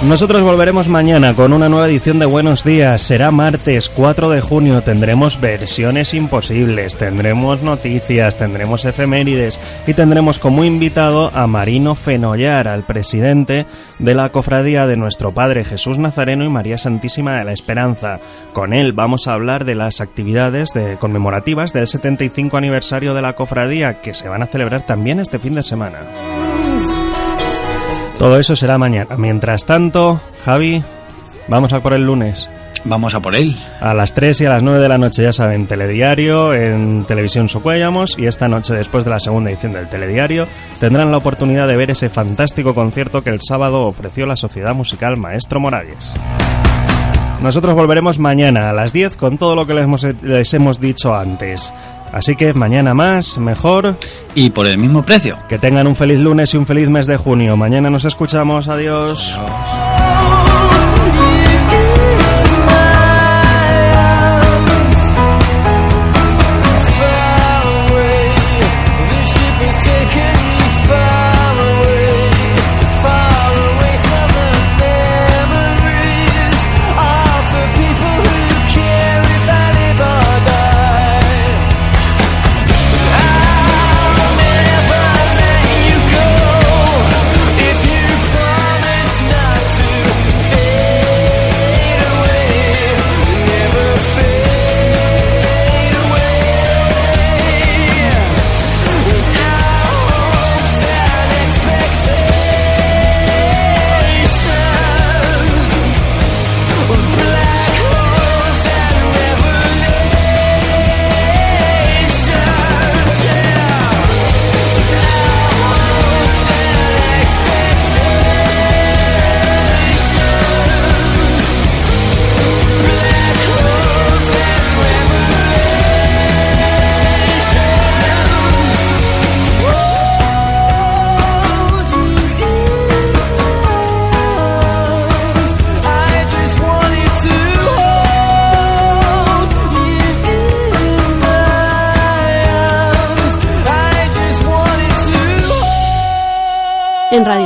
Nosotros 0.08 0.42
volveremos 0.42 0.88
mañana 0.88 1.32
con 1.34 1.52
una 1.52 1.68
nueva 1.68 1.86
edición 1.86 2.18
de 2.18 2.26
Buenos 2.26 2.64
Días. 2.64 3.00
Será 3.02 3.30
martes 3.30 3.88
4 3.88 4.30
de 4.30 4.40
junio. 4.40 4.82
Tendremos 4.82 5.40
versiones 5.40 6.12
imposibles, 6.12 6.96
tendremos 6.96 7.62
noticias, 7.62 8.36
tendremos 8.36 8.84
efemérides 8.84 9.60
y 9.86 9.94
tendremos 9.94 10.40
como 10.40 10.64
invitado 10.64 11.30
a 11.32 11.46
Marino 11.46 11.94
Fenollar, 11.94 12.66
al 12.66 12.82
presidente 12.82 13.64
de 14.00 14.14
la 14.14 14.30
cofradía 14.30 14.88
de 14.88 14.96
nuestro 14.96 15.30
Padre 15.32 15.64
Jesús 15.64 15.98
Nazareno 15.98 16.44
y 16.44 16.48
María 16.48 16.78
Santísima 16.78 17.36
de 17.38 17.44
la 17.44 17.52
Esperanza. 17.52 18.18
Con 18.52 18.72
él 18.74 18.92
vamos 18.92 19.28
a 19.28 19.34
hablar 19.34 19.64
de 19.64 19.76
las 19.76 20.00
actividades 20.00 20.70
de- 20.74 20.96
conmemorativas 20.96 21.72
del 21.72 21.86
75 21.86 22.56
aniversario 22.56 23.14
de 23.14 23.22
la 23.22 23.34
cofradía 23.34 24.00
que 24.02 24.14
se 24.14 24.28
van 24.28 24.42
a 24.42 24.46
celebrar 24.46 24.84
también 24.84 25.20
este 25.20 25.38
fin 25.38 25.54
de 25.54 25.62
semana. 25.62 25.98
Todo 28.22 28.38
eso 28.38 28.54
será 28.54 28.78
mañana. 28.78 29.16
Mientras 29.16 29.66
tanto, 29.66 30.20
Javi, 30.44 30.80
vamos 31.48 31.72
a 31.72 31.80
por 31.80 31.92
el 31.92 32.06
lunes. 32.06 32.48
Vamos 32.84 33.16
a 33.16 33.20
por 33.20 33.34
él. 33.34 33.56
A 33.80 33.94
las 33.94 34.14
3 34.14 34.42
y 34.42 34.46
a 34.46 34.50
las 34.50 34.62
9 34.62 34.78
de 34.78 34.88
la 34.88 34.96
noche, 34.96 35.24
ya 35.24 35.32
saben, 35.32 35.66
telediario, 35.66 36.54
en 36.54 37.04
televisión 37.04 37.48
Socuellamos 37.48 38.16
y 38.16 38.26
esta 38.26 38.46
noche, 38.46 38.74
después 38.74 39.04
de 39.04 39.10
la 39.10 39.18
segunda 39.18 39.50
edición 39.50 39.72
del 39.72 39.88
telediario, 39.88 40.46
tendrán 40.78 41.10
la 41.10 41.16
oportunidad 41.16 41.66
de 41.66 41.76
ver 41.76 41.90
ese 41.90 42.10
fantástico 42.10 42.76
concierto 42.76 43.24
que 43.24 43.30
el 43.30 43.40
sábado 43.42 43.88
ofreció 43.88 44.24
la 44.24 44.36
Sociedad 44.36 44.72
Musical 44.72 45.16
Maestro 45.16 45.58
Morales. 45.58 46.14
Nosotros 47.42 47.74
volveremos 47.74 48.20
mañana 48.20 48.70
a 48.70 48.72
las 48.72 48.92
10 48.92 49.16
con 49.16 49.36
todo 49.36 49.56
lo 49.56 49.66
que 49.66 49.74
les 49.74 49.82
hemos, 49.82 50.04
les 50.22 50.54
hemos 50.54 50.78
dicho 50.78 51.12
antes. 51.12 51.74
Así 52.12 52.36
que 52.36 52.52
mañana 52.54 52.94
más, 52.94 53.38
mejor. 53.38 53.96
Y 54.34 54.50
por 54.50 54.66
el 54.66 54.78
mismo 54.78 55.02
precio. 55.02 55.38
Que 55.48 55.58
tengan 55.58 55.86
un 55.86 55.96
feliz 55.96 56.20
lunes 56.20 56.52
y 56.54 56.56
un 56.58 56.66
feliz 56.66 56.88
mes 56.88 57.06
de 57.06 57.16
junio. 57.16 57.56
Mañana 57.56 57.90
nos 57.90 58.04
escuchamos. 58.04 58.68
Adiós. 58.68 59.38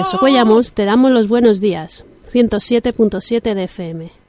Radio 0.07 0.19
Socuellamos 0.19 0.73
te 0.73 0.85
damos 0.85 1.11
los 1.11 1.27
buenos 1.27 1.61
días. 1.61 2.05
107.7 2.33 3.55
de 3.55 3.65
FM. 3.65 4.26